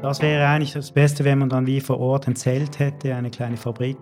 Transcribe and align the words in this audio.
Das 0.00 0.22
wäre 0.22 0.46
eigentlich 0.46 0.74
das 0.74 0.92
Beste, 0.92 1.24
wenn 1.24 1.38
man 1.38 1.48
dann 1.48 1.66
wie 1.66 1.80
vor 1.80 1.98
Ort 1.98 2.28
ein 2.28 2.36
Zelt 2.36 2.78
hätte, 2.78 3.16
eine 3.16 3.30
kleine 3.30 3.56
Fabrik, 3.56 3.98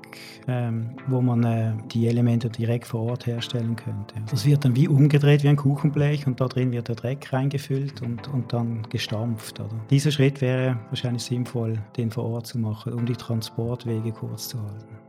ähm, 0.46 0.90
wo 1.06 1.22
man 1.22 1.42
äh, 1.42 1.72
die 1.90 2.06
Elemente 2.06 2.50
direkt 2.50 2.86
vor 2.86 3.00
Ort 3.00 3.26
herstellen 3.26 3.76
könnte. 3.76 4.14
Das 4.30 4.44
wird 4.44 4.66
dann 4.66 4.76
wie 4.76 4.88
umgedreht 4.88 5.42
wie 5.42 5.48
ein 5.48 5.56
Kuchenblech 5.56 6.26
und 6.26 6.38
da 6.38 6.48
drin 6.48 6.70
wird 6.70 6.88
der 6.88 6.96
Dreck 6.96 7.32
reingefüllt 7.32 8.02
und, 8.02 8.28
und 8.28 8.52
dann 8.52 8.82
gestampft. 8.90 9.58
Oder? 9.58 9.70
Dieser 9.88 10.10
Schritt 10.10 10.42
wäre 10.42 10.78
wahrscheinlich 10.90 11.22
sinnvoll, 11.22 11.78
den 11.96 12.10
vor 12.10 12.24
Ort 12.24 12.46
zu 12.46 12.58
machen, 12.58 12.92
um 12.92 13.06
die 13.06 13.16
Transportwege 13.16 14.12
kurz 14.12 14.48
zu 14.48 14.60
halten. 14.60 15.05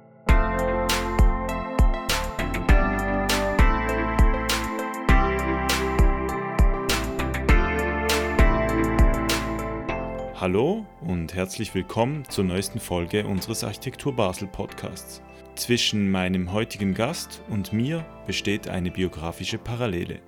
Hallo 10.40 10.86
und 11.02 11.34
herzlich 11.34 11.74
willkommen 11.74 12.24
zur 12.30 12.44
neuesten 12.44 12.80
Folge 12.80 13.26
unseres 13.26 13.64
Architektur 13.64 14.16
Basel 14.16 14.48
Podcasts. 14.48 15.24
Zwischen 15.56 16.12
meinem 16.12 16.54
heutigen 16.54 16.94
Gast 16.94 17.42
und 17.50 17.74
mir 17.74 18.06
besteht 18.28 18.68
eine 18.68 18.92
biografische 18.92 19.58
Parallele. 19.58 20.20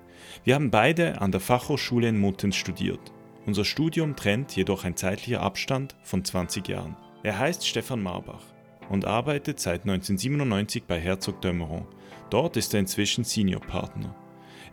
Wir 0.42 0.56
haben 0.56 0.72
beide 0.72 1.20
an 1.20 1.30
der 1.30 1.40
Fachhochschule 1.40 2.08
in 2.08 2.18
Muttenz 2.18 2.56
studiert. 2.56 3.12
Unser 3.46 3.64
Studium 3.64 4.16
trennt 4.16 4.56
jedoch 4.56 4.82
ein 4.82 4.96
zeitlicher 4.96 5.42
Abstand 5.42 5.94
von 6.02 6.24
20 6.24 6.66
Jahren. 6.66 6.96
Er 7.22 7.38
heißt 7.38 7.64
Stefan 7.64 8.02
Marbach 8.02 8.42
und 8.88 9.04
arbeitet 9.04 9.60
seit 9.60 9.82
1997 9.82 10.86
bei 10.88 10.98
Herzog 10.98 11.40
Dömeron. 11.40 11.86
Dort 12.30 12.56
ist 12.56 12.74
er 12.74 12.80
inzwischen 12.80 13.22
Seniorpartner. 13.22 14.16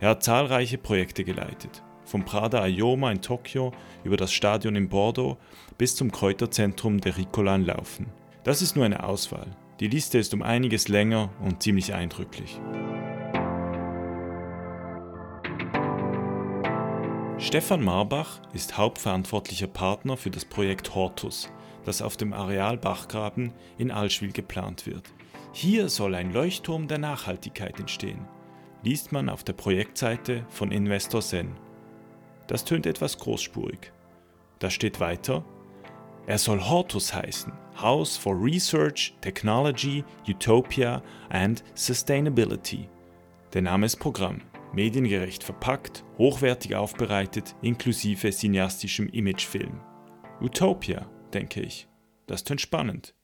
Er 0.00 0.08
hat 0.08 0.24
zahlreiche 0.24 0.78
Projekte 0.78 1.22
geleitet, 1.22 1.84
vom 2.08 2.24
Prada 2.24 2.62
Ayoma 2.62 3.12
in 3.12 3.20
Tokio 3.20 3.72
über 4.02 4.16
das 4.16 4.32
Stadion 4.32 4.74
in 4.74 4.88
Bordeaux 4.88 5.36
bis 5.76 5.94
zum 5.94 6.10
Kräuterzentrum 6.10 7.00
der 7.00 7.16
Ricola 7.16 7.54
in 7.54 7.66
Laufen. 7.66 8.06
Das 8.44 8.62
ist 8.62 8.76
nur 8.76 8.84
eine 8.84 9.04
Auswahl. 9.04 9.46
Die 9.80 9.88
Liste 9.88 10.18
ist 10.18 10.34
um 10.34 10.42
einiges 10.42 10.88
länger 10.88 11.30
und 11.44 11.62
ziemlich 11.62 11.94
eindrücklich. 11.94 12.58
Stefan 17.38 17.84
Marbach 17.84 18.40
ist 18.52 18.76
hauptverantwortlicher 18.76 19.68
Partner 19.68 20.16
für 20.16 20.30
das 20.30 20.44
Projekt 20.44 20.94
Hortus, 20.96 21.48
das 21.84 22.02
auf 22.02 22.16
dem 22.16 22.32
Areal 22.32 22.76
Bachgraben 22.76 23.52
in 23.76 23.92
Allschwil 23.92 24.32
geplant 24.32 24.86
wird. 24.86 25.04
Hier 25.52 25.88
soll 25.88 26.14
ein 26.16 26.32
Leuchtturm 26.32 26.88
der 26.88 26.98
Nachhaltigkeit 26.98 27.78
entstehen, 27.78 28.26
liest 28.82 29.12
man 29.12 29.28
auf 29.28 29.44
der 29.44 29.52
Projektseite 29.52 30.44
von 30.48 30.72
Investor 30.72 31.20
Zen. 31.20 31.67
Das 32.48 32.64
tönt 32.64 32.86
etwas 32.86 33.18
großspurig. 33.18 33.92
Da 34.58 34.70
steht 34.70 34.98
weiter, 34.98 35.44
er 36.26 36.38
soll 36.38 36.60
Hortus 36.60 37.14
heißen, 37.14 37.52
House 37.80 38.16
for 38.16 38.34
Research, 38.34 39.14
Technology, 39.20 40.04
Utopia 40.26 41.02
and 41.30 41.62
Sustainability. 41.74 42.88
Der 43.54 43.62
Name 43.62 43.86
ist 43.86 43.96
Programm, 43.96 44.42
mediengerecht 44.72 45.44
verpackt, 45.44 46.04
hochwertig 46.18 46.74
aufbereitet, 46.74 47.54
inklusive 47.62 48.30
cineastischem 48.30 49.08
Imagefilm. 49.08 49.80
Utopia, 50.40 51.08
denke 51.32 51.60
ich. 51.60 51.88
Das 52.26 52.44
tönt 52.44 52.60
spannend 52.60 53.14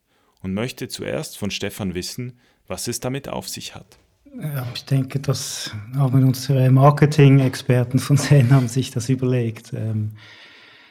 und 0.42 0.54
möchte 0.54 0.88
zuerst 0.88 1.36
von 1.36 1.50
Stefan 1.50 1.94
wissen, 1.94 2.38
was 2.66 2.88
es 2.88 3.00
damit 3.00 3.28
auf 3.28 3.48
sich 3.48 3.74
hat. 3.74 3.98
Ja, 4.40 4.66
ich 4.74 4.84
denke, 4.84 5.20
das 5.20 5.70
haben 5.94 6.24
unsere 6.24 6.68
Marketing-Experten 6.68 8.00
von 8.00 8.16
Zen 8.16 8.50
haben 8.50 8.66
sich 8.66 8.90
das 8.90 9.08
überlegt. 9.08 9.72
Ähm, 9.72 10.12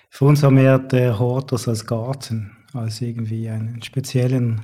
für 0.10 0.26
uns 0.26 0.44
haben 0.44 0.56
wir 0.56 0.80
der 0.80 1.20
Hortus 1.20 1.68
als 1.68 1.86
Garten, 1.86 2.56
als 2.74 3.02
irgendwie 3.02 3.50
einen 3.50 3.82
speziellen 3.82 4.62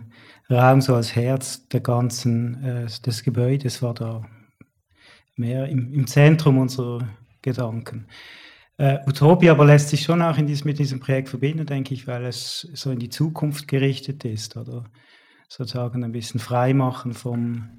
Raum, 0.50 0.79
so 0.79 0.95
als 0.95 1.13
Herz 1.13 1.68
der 1.68 1.81
ganzen, 1.81 2.63
äh, 2.63 2.85
des 3.06 3.23
Gebäudes 3.23 3.81
war 3.81 3.94
da 3.94 4.22
mehr 5.35 5.68
im, 5.68 5.94
im 5.94 6.07
Zentrum 6.07 6.57
unserer 6.57 7.06
Gedanken. 7.41 8.07
Äh, 8.78 9.00
Utopia 9.06 9.51
aber 9.51 9.66
lässt 9.66 9.89
sich 9.89 10.03
schon 10.03 10.22
auch 10.22 10.38
diesem, 10.38 10.68
mit 10.68 10.79
diesem 10.79 11.01
Projekt 11.01 11.28
verbinden, 11.28 11.66
denke 11.66 11.94
ich, 11.94 12.07
weil 12.07 12.23
es 12.23 12.62
so 12.73 12.91
in 12.91 13.00
die 13.00 13.09
Zukunft 13.09 13.68
gerichtet 13.68 14.23
ist 14.23 14.56
oder 14.56 14.85
sozusagen 15.50 16.06
ein 16.06 16.13
bisschen 16.13 16.39
frei 16.39 16.73
machen 16.73 17.13
vom 17.13 17.72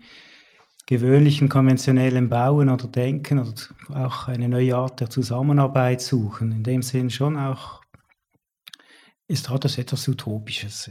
gewöhnlichen 0.87 1.49
konventionellen 1.49 2.29
Bauen 2.29 2.69
oder 2.69 2.89
Denken 2.89 3.39
oder 3.39 3.53
auch 3.95 4.29
eine 4.29 4.49
neue 4.49 4.77
Art 4.77 5.01
der 5.01 5.11
Zusammenarbeit 5.11 6.01
suchen. 6.01 6.53
In 6.53 6.63
dem 6.63 6.83
Sinn 6.83 7.11
schon 7.11 7.37
auch 7.37 7.81
ist 9.29 9.49
hat 9.49 9.65
das 9.65 9.79
etwas 9.79 10.09
Utopisches. 10.09 10.91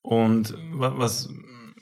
Und 0.00 0.56
was, 0.72 1.28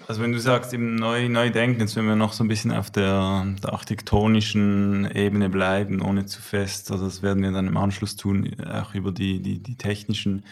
also 0.09 0.23
wenn 0.23 0.33
du 0.33 0.41
sagst, 0.41 0.75
eben 0.75 0.97
neu, 0.97 1.29
neu 1.29 1.51
denken, 1.51 1.81
jetzt 1.81 1.95
wenn 1.95 2.07
wir 2.07 2.17
noch 2.17 2.33
so 2.33 2.43
ein 2.43 2.49
bisschen 2.49 2.73
auf 2.73 2.91
der, 2.91 3.47
der 3.63 3.73
architektonischen 3.73 5.09
Ebene 5.15 5.49
bleiben, 5.49 6.03
ohne 6.03 6.27
zu 6.27 6.43
fest, 6.43 6.91
also 6.91 7.05
das 7.05 7.23
werden 7.23 7.43
wir 7.43 7.53
dann 7.53 7.69
im 7.69 7.77
Anschluss 7.77 8.17
tun, 8.17 8.57
auch 8.65 8.95
über 8.95 9.13
die, 9.13 9.41
die, 9.41 9.63
die 9.63 9.77
technischen 9.77 10.45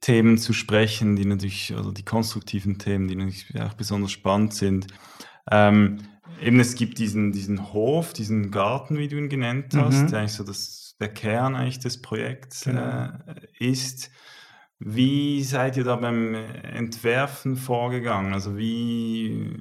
Themen 0.00 0.38
zu 0.38 0.52
sprechen, 0.52 1.16
die 1.16 1.26
natürlich, 1.26 1.74
also 1.76 1.90
die 1.90 2.04
konstruktiven 2.04 2.78
Themen, 2.78 3.08
die 3.08 3.16
natürlich 3.16 3.60
auch 3.60 3.74
besonders 3.74 4.12
spannend 4.12 4.54
sind. 4.54 4.86
Ähm, 5.50 5.98
eben 6.40 6.60
es 6.60 6.74
gibt 6.74 6.98
diesen, 6.98 7.32
diesen 7.32 7.72
Hof, 7.72 8.12
diesen 8.12 8.50
Garten, 8.50 8.98
wie 8.98 9.08
du 9.08 9.16
ihn 9.16 9.28
genannt 9.28 9.74
hast, 9.76 10.02
mhm. 10.02 10.06
der 10.08 10.20
eigentlich 10.20 10.32
so 10.32 10.44
das, 10.44 10.96
der 11.00 11.08
Kern 11.08 11.54
eigentlich 11.54 11.80
des 11.80 12.00
Projekts 12.00 12.64
genau. 12.64 12.80
äh, 12.80 13.10
ist. 13.58 14.10
Wie 14.78 15.42
seid 15.42 15.76
ihr 15.76 15.84
da 15.84 15.96
beim 15.96 16.34
Entwerfen 16.34 17.56
vorgegangen? 17.56 18.32
Also 18.32 18.56
wie, 18.56 19.58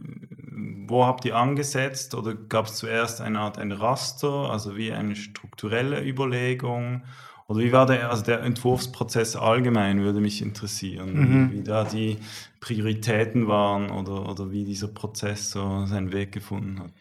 wo 0.88 1.06
habt 1.06 1.26
ihr 1.26 1.36
angesetzt 1.36 2.16
oder 2.16 2.36
gab 2.36 2.68
es 2.68 2.76
zuerst 2.76 3.20
eine 3.20 3.40
Art 3.40 3.58
ein 3.58 3.74
Raster, 3.74 4.50
also 4.50 4.78
wie 4.78 4.94
eine 4.94 5.18
strukturelle 5.18 6.02
Überlegung? 6.02 7.04
Oder 7.50 7.62
wie 7.62 7.72
war 7.72 7.88
der, 7.88 8.12
also 8.12 8.24
der 8.24 8.44
Entwurfsprozess 8.44 9.36
allgemein, 9.36 10.02
würde 10.04 10.22
mich 10.22 10.44
interessieren, 10.44 11.14
mhm. 11.14 11.52
wie, 11.52 11.64
da 11.64 11.84
die 11.84 12.18
Prioritäten 12.60 13.48
waren 13.48 13.90
oder, 13.90 14.30
oder 14.30 14.52
wie 14.52 14.66
dieser 14.66 14.88
Prozess 14.88 15.50
so 15.50 15.84
seinen 15.88 16.14
Weg 16.14 16.32
gefunden 16.32 16.80
hat. 16.80 16.92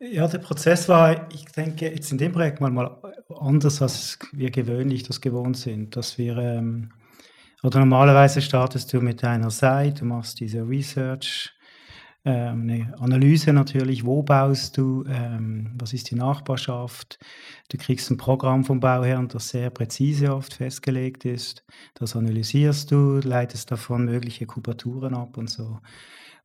Ja, 0.00 0.26
der 0.26 0.38
Prozess 0.38 0.88
war, 0.88 1.28
ich 1.30 1.44
denke, 1.46 1.90
jetzt 1.90 2.10
in 2.10 2.16
dem 2.16 2.32
Projekt 2.32 2.62
mal, 2.62 2.70
mal 2.70 2.96
anders, 3.38 3.82
als 3.82 4.18
wir 4.32 4.50
gewöhnlich 4.50 5.02
das 5.02 5.20
gewohnt 5.20 5.58
sind, 5.58 5.94
dass 5.96 6.16
wir, 6.16 6.38
ähm, 6.38 6.90
oder 7.62 7.80
normalerweise 7.80 8.40
startest 8.40 8.90
du 8.90 9.02
mit 9.02 9.22
einer 9.22 9.50
Seite, 9.50 10.00
du 10.00 10.06
machst 10.06 10.40
diese 10.40 10.66
Research, 10.66 11.52
eine 12.30 12.94
Analyse 13.00 13.52
natürlich, 13.52 14.06
wo 14.06 14.22
baust 14.22 14.78
du, 14.78 15.04
ähm, 15.06 15.72
was 15.78 15.92
ist 15.92 16.10
die 16.10 16.14
Nachbarschaft. 16.14 17.18
Du 17.68 17.76
kriegst 17.76 18.10
ein 18.10 18.16
Programm 18.16 18.64
vom 18.64 18.80
Bauherrn, 18.80 19.28
das 19.28 19.50
sehr 19.50 19.68
präzise 19.68 20.34
oft 20.34 20.54
festgelegt 20.54 21.26
ist. 21.26 21.64
Das 21.94 22.16
analysierst 22.16 22.90
du, 22.90 23.20
leitest 23.22 23.70
davon 23.70 24.06
mögliche 24.06 24.46
Kubaturen 24.46 25.14
ab 25.14 25.36
und 25.36 25.50
so. 25.50 25.80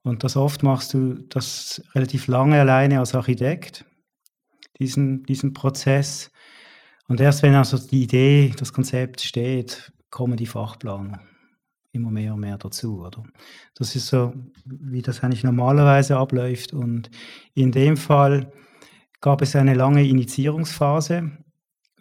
Und 0.04 0.26
das 0.26 0.36
oft 0.36 0.64
machst 0.64 0.94
du 0.94 1.14
das 1.30 1.82
relativ 1.96 2.28
lange 2.28 2.60
alleine 2.60 3.00
als 3.00 3.16
Architekt, 3.16 3.86
diesen, 4.80 5.24
diesen 5.24 5.54
Prozess. 5.54 6.30
Und 7.08 7.22
erst 7.22 7.42
wenn 7.42 7.56
also 7.56 7.78
die 7.78 8.04
Idee, 8.04 8.54
das 8.58 8.74
Konzept 8.74 9.22
steht, 9.22 9.94
kommen 10.10 10.36
die 10.36 10.46
Fachplaner 10.46 11.22
immer 11.92 12.12
mehr 12.12 12.34
und 12.34 12.42
mehr 12.42 12.58
dazu, 12.58 13.02
oder? 13.02 13.24
Das 13.76 13.96
ist 13.96 14.08
so, 14.08 14.34
wie 14.66 15.02
das 15.02 15.24
eigentlich 15.24 15.44
normalerweise 15.44 16.18
abläuft. 16.18 16.74
Und 16.74 17.10
in 17.54 17.72
dem 17.72 17.98
Fall 17.98 18.52
gab 19.22 19.42
es 19.42 19.56
eine 19.56 19.74
lange 19.74 20.08
Initiierungsphase, 20.08 21.32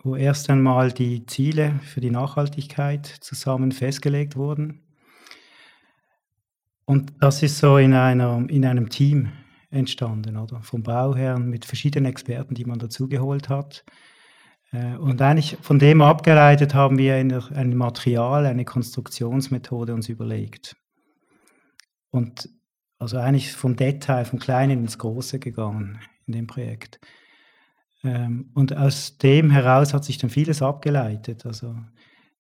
wo 0.03 0.17
erst 0.17 0.51
einmal 0.51 0.93
die 0.93 1.27
Ziele 1.27 1.81
für 1.83 2.01
die 2.01 2.11
Nachhaltigkeit 2.11 3.07
zusammen 3.07 3.73
festgelegt 3.73 4.37
wurden. 4.37 4.83
Und 6.85 7.13
das 7.21 7.43
ist 7.43 7.59
so 7.59 7.77
in, 7.77 7.93
einer, 7.93 8.45
in 8.49 8.65
einem 8.65 8.89
Team 8.89 9.31
entstanden, 9.71 10.37
oder? 10.37 10.63
Vom 10.63 10.83
Bauherrn 10.83 11.51
mit 11.51 11.65
verschiedenen 11.65 12.11
Experten, 12.11 12.55
die 12.55 12.65
man 12.65 12.79
dazugeholt 12.79 13.49
hat. 13.49 13.85
Äh, 14.73 14.97
und 14.97 15.21
eigentlich 15.23 15.57
von 15.61 15.79
dem 15.79 16.03
abgeleitet 16.03 16.75
haben 16.75 16.99
wir 16.99 17.15
ein 17.15 17.77
Material, 17.77 18.47
eine 18.47 18.65
Konstruktionsmethode 18.65 19.95
uns 19.95 20.09
überlegt. 20.09 20.77
Und 22.11 22.49
also 22.99 23.19
eigentlich 23.19 23.53
vom 23.53 23.77
Detail, 23.77 24.25
vom 24.25 24.39
Kleinen 24.39 24.81
ins 24.81 24.99
Große 24.99 25.39
gegangen 25.39 26.01
in 26.27 26.33
dem 26.33 26.47
Projekt. 26.47 27.01
Ähm, 28.03 28.51
und 28.55 28.77
aus 28.77 29.19
dem 29.19 29.51
heraus 29.51 29.95
hat 29.95 30.05
sich 30.05 30.19
dann 30.19 30.31
vieles 30.31 30.63
abgeleitet. 30.63 31.47
Also 31.47 31.77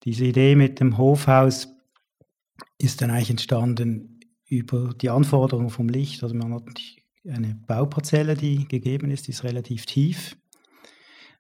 diese 0.05 0.25
Idee 0.25 0.55
mit 0.55 0.81
dem 0.81 0.99
Hofhaus 0.99 1.69
ist 2.79 3.03
dann 3.03 3.11
eigentlich 3.11 3.31
entstanden 3.31 4.21
über 4.47 4.95
die 4.95 5.11
Anforderungen 5.11 5.71
vom 5.71 5.89
Licht. 5.89 6.23
Also 6.23 6.35
man 6.35 6.55
hat 6.55 6.63
eine 7.29 7.55
Bauparzelle, 7.67 8.35
die 8.35 8.67
gegeben 8.67 9.11
ist, 9.11 9.27
die 9.27 9.33
ist 9.33 9.45
relativ 9.45 9.87
tief. 9.87 10.37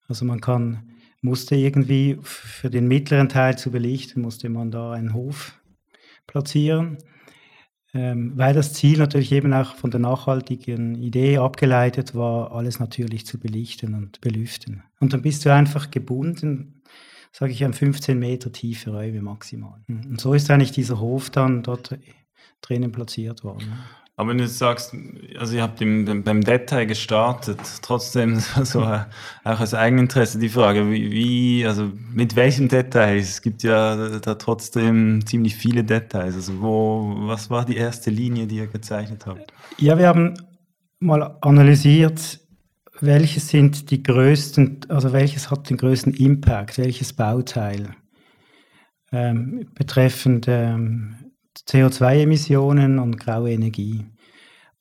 Also 0.08 0.24
man 0.24 0.40
kann 0.40 0.88
musste 1.20 1.56
irgendwie 1.56 2.18
für 2.22 2.70
den 2.70 2.86
mittleren 2.86 3.28
Teil 3.28 3.58
zu 3.58 3.70
belichten, 3.70 4.22
musste 4.22 4.48
man 4.48 4.70
da 4.70 4.92
einen 4.92 5.14
Hof 5.14 5.58
platzieren, 6.26 6.98
ähm, 7.94 8.32
weil 8.36 8.54
das 8.54 8.72
Ziel 8.72 8.98
natürlich 8.98 9.32
eben 9.32 9.52
auch 9.52 9.74
von 9.74 9.90
der 9.90 10.00
nachhaltigen 10.00 10.94
Idee 10.94 11.38
abgeleitet 11.38 12.14
war, 12.14 12.52
alles 12.52 12.78
natürlich 12.78 13.26
zu 13.26 13.38
belichten 13.38 13.94
und 13.94 14.20
belüften. 14.20 14.84
Und 15.00 15.12
dann 15.12 15.22
bist 15.22 15.44
du 15.44 15.52
einfach 15.52 15.90
gebunden, 15.90 16.82
sage 17.32 17.52
ich, 17.52 17.64
an 17.64 17.72
15 17.72 18.18
Meter 18.18 18.52
tiefe 18.52 18.90
Räume 18.90 19.22
maximal. 19.22 19.80
Und 19.88 20.20
so 20.20 20.34
ist 20.34 20.50
eigentlich 20.50 20.72
dieser 20.72 21.00
Hof 21.00 21.30
dann 21.30 21.62
dort 21.62 21.98
drinnen 22.60 22.92
platziert 22.92 23.42
worden. 23.42 23.72
Aber 24.18 24.30
wenn 24.30 24.38
du 24.38 24.48
sagst, 24.48 24.96
also 25.38 25.54
ihr 25.54 25.62
habt 25.62 25.80
im, 25.80 26.24
beim 26.24 26.42
Detail 26.42 26.86
gestartet, 26.86 27.60
trotzdem 27.82 28.40
so 28.64 28.82
auch 28.82 29.60
aus 29.60 29.74
Eigeninteresse 29.74 30.40
die 30.40 30.48
Frage, 30.48 30.90
wie, 30.90 31.12
wie, 31.12 31.64
also 31.64 31.92
mit 32.12 32.34
welchem 32.34 32.68
Detail? 32.68 33.16
Es 33.16 33.40
gibt 33.40 33.62
ja 33.62 34.18
da 34.18 34.34
trotzdem 34.34 35.24
ziemlich 35.24 35.54
viele 35.54 35.84
Details. 35.84 36.34
Also 36.34 36.60
wo, 36.60 37.14
was 37.28 37.48
war 37.48 37.64
die 37.64 37.76
erste 37.76 38.10
Linie, 38.10 38.48
die 38.48 38.56
ihr 38.56 38.66
gezeichnet 38.66 39.24
habt? 39.24 39.52
Ja, 39.78 39.96
wir 39.96 40.08
haben 40.08 40.34
mal 40.98 41.36
analysiert, 41.40 42.40
welches 43.00 43.46
sind 43.50 43.88
die 43.92 44.02
größten, 44.02 44.80
also 44.88 45.12
welches 45.12 45.48
hat 45.48 45.70
den 45.70 45.76
größten 45.76 46.12
Impact, 46.14 46.76
welches 46.78 47.12
Bauteil 47.12 47.90
ähm, 49.12 49.68
betreffend 49.76 50.46
ähm, 50.48 51.27
CO2-Emissionen 51.68 52.98
und 52.98 53.18
graue 53.18 53.52
Energie. 53.52 54.06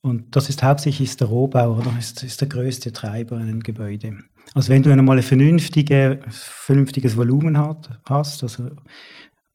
Und 0.01 0.35
das 0.35 0.49
ist 0.49 0.63
hauptsächlich 0.63 1.17
der 1.17 1.27
Rohbau, 1.27 1.77
oder? 1.77 1.93
Ist, 1.99 2.23
ist 2.23 2.39
der 2.39 2.47
größte 2.47 2.93
Treiber 2.93 3.35
in 3.37 3.43
einem 3.43 3.63
Gebäude. 3.63 4.17
Also 4.53 4.69
wenn 4.69 4.83
du 4.83 4.91
einmal 4.91 5.17
ein 5.17 5.23
vernünftige, 5.23 6.19
vernünftiges 6.29 7.17
Volumen 7.17 7.57
hat, 7.57 7.99
hast, 8.05 8.43
also 8.43 8.69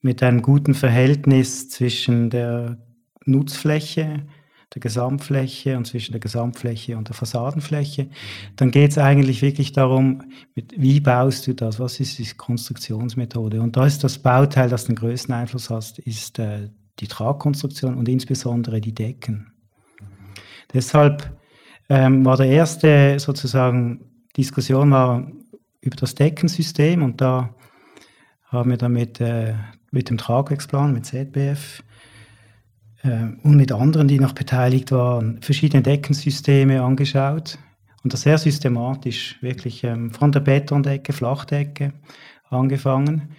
mit 0.03 0.23
einem 0.23 0.43
guten 0.43 0.75
Verhältnis 0.75 1.71
zwischen 1.71 2.29
der 2.29 2.77
Nutzfläche, 3.25 4.27
der 4.75 4.81
Gesamtfläche 4.81 5.77
und 5.77 5.87
zwischen 5.87 6.13
der 6.13 6.21
Gesamtfläche 6.21 6.97
und 6.97 7.09
der 7.09 7.15
Fassadenfläche, 7.15 8.09
dann 8.57 8.71
geht 8.71 8.91
es 8.91 8.99
eigentlich 8.99 9.43
wirklich 9.43 9.73
darum, 9.73 10.23
mit, 10.55 10.75
wie 10.77 11.01
baust 11.01 11.47
du 11.47 11.55
das, 11.55 11.79
was 11.79 12.01
ist 12.01 12.19
die 12.19 12.27
Konstruktionsmethode. 12.37 13.61
Und 13.61 13.77
da 13.77 13.87
ist 13.87 14.03
das 14.03 14.19
Bauteil, 14.19 14.69
das 14.69 14.87
den 14.87 14.97
größten 14.97 15.35
Einfluss 15.35 15.71
hat, 15.71 15.99
ist 15.99 16.39
äh, 16.39 16.69
die 17.01 17.09
Tragkonstruktion 17.09 17.97
und 17.97 18.09
insbesondere 18.09 18.81
die 18.81 18.95
Decken. 18.95 19.53
Deshalb 20.73 21.37
ähm, 21.89 22.25
war 22.25 22.37
der 22.37 22.47
erste 22.47 23.19
sozusagen 23.19 24.13
Diskussion 24.37 24.91
war 24.91 25.31
über 25.81 25.97
das 25.97 26.15
Deckensystem 26.15 27.03
und 27.03 27.21
da 27.21 27.55
haben 28.47 28.71
wir 28.71 28.77
dann 28.77 28.93
mit, 28.93 29.21
äh, 29.21 29.55
mit 29.91 30.09
dem 30.09 30.17
Tragwerksplan, 30.17 30.93
mit 30.93 31.05
ZBF 31.05 31.83
äh, 33.03 33.25
und 33.43 33.57
mit 33.57 33.73
anderen, 33.73 34.09
die 34.09 34.21
noch 34.21 34.33
beteiligt 34.33 34.93
waren, 34.93 35.43
verschiedene 35.43 35.83
Deckensysteme 35.83 36.83
angeschaut 36.83 37.59
und 38.05 38.13
das 38.13 38.23
sehr 38.23 38.39
systematisch, 38.39 39.37
wirklich 39.43 39.85
ähm, 39.85 40.13
von 40.13 40.33
der 40.33 40.41
Betondecke, 40.41 41.13
Flachdecke 41.13 41.93
angefangen, 42.49 43.35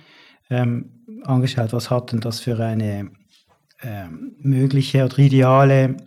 ähm, 0.49 0.89
angeschaut, 1.23 1.73
was 1.73 1.89
hat 1.89 2.11
denn 2.11 2.19
das 2.19 2.39
für 2.39 2.59
eine 2.59 3.09
ähm, 3.83 4.35
mögliche 4.39 5.05
oder 5.05 5.19
ideale 5.19 5.97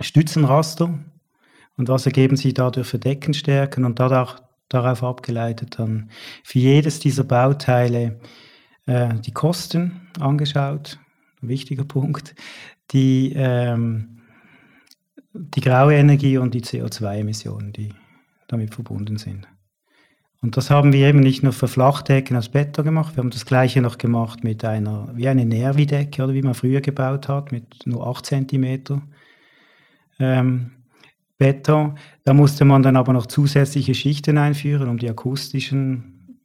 Stützenraster 0.00 0.98
und 1.76 1.88
was 1.88 2.06
ergeben 2.06 2.36
sich 2.36 2.54
dadurch 2.54 2.86
für 2.86 2.98
Deckenstärken 2.98 3.84
und 3.84 3.98
dadurch, 3.98 4.36
darauf 4.68 5.02
abgeleitet 5.02 5.78
dann 5.78 6.10
für 6.44 6.60
jedes 6.60 7.00
dieser 7.00 7.24
Bauteile 7.24 8.20
äh, 8.86 9.14
die 9.14 9.32
Kosten 9.32 10.08
angeschaut, 10.20 10.98
ein 11.42 11.48
wichtiger 11.48 11.84
Punkt, 11.84 12.34
die, 12.92 13.32
ähm, 13.34 14.20
die 15.32 15.60
graue 15.60 15.94
Energie 15.94 16.38
und 16.38 16.54
die 16.54 16.62
CO2-Emissionen, 16.62 17.72
die 17.72 17.92
damit 18.46 18.74
verbunden 18.74 19.16
sind. 19.16 19.48
Und 20.42 20.56
das 20.56 20.70
haben 20.70 20.92
wir 20.92 21.06
eben 21.06 21.20
nicht 21.20 21.42
nur 21.42 21.52
für 21.52 21.68
Flachdecken 21.68 22.36
aus 22.36 22.48
Beton 22.48 22.84
gemacht, 22.84 23.16
wir 23.16 23.22
haben 23.22 23.30
das 23.30 23.44
gleiche 23.44 23.82
noch 23.82 23.98
gemacht 23.98 24.42
mit 24.42 24.64
einer, 24.64 25.10
wie 25.14 25.28
eine 25.28 25.44
Nervi-Decke, 25.44 26.24
oder 26.24 26.32
wie 26.32 26.42
man 26.42 26.54
früher 26.54 26.80
gebaut 26.80 27.28
hat, 27.28 27.52
mit 27.52 27.86
nur 27.86 28.06
8 28.06 28.24
cm 28.24 29.02
ähm, 30.18 30.70
Beton. 31.36 31.98
Da 32.24 32.32
musste 32.32 32.64
man 32.64 32.82
dann 32.82 32.96
aber 32.96 33.12
noch 33.12 33.26
zusätzliche 33.26 33.94
Schichten 33.94 34.38
einführen, 34.38 34.88
um 34.88 34.98
die 34.98 35.10
akustischen 35.10 36.38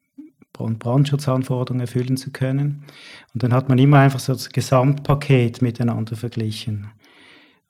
und 0.57 0.80
Brandschutzanforderungen 0.80 1.81
erfüllen 1.81 2.18
zu 2.18 2.31
können. 2.31 2.86
Und 3.33 3.44
dann 3.44 3.53
hat 3.53 3.69
man 3.69 3.77
immer 3.77 4.00
einfach 4.00 4.19
so 4.19 4.33
das 4.33 4.50
Gesamtpaket 4.50 5.62
miteinander 5.62 6.15
verglichen. 6.15 6.88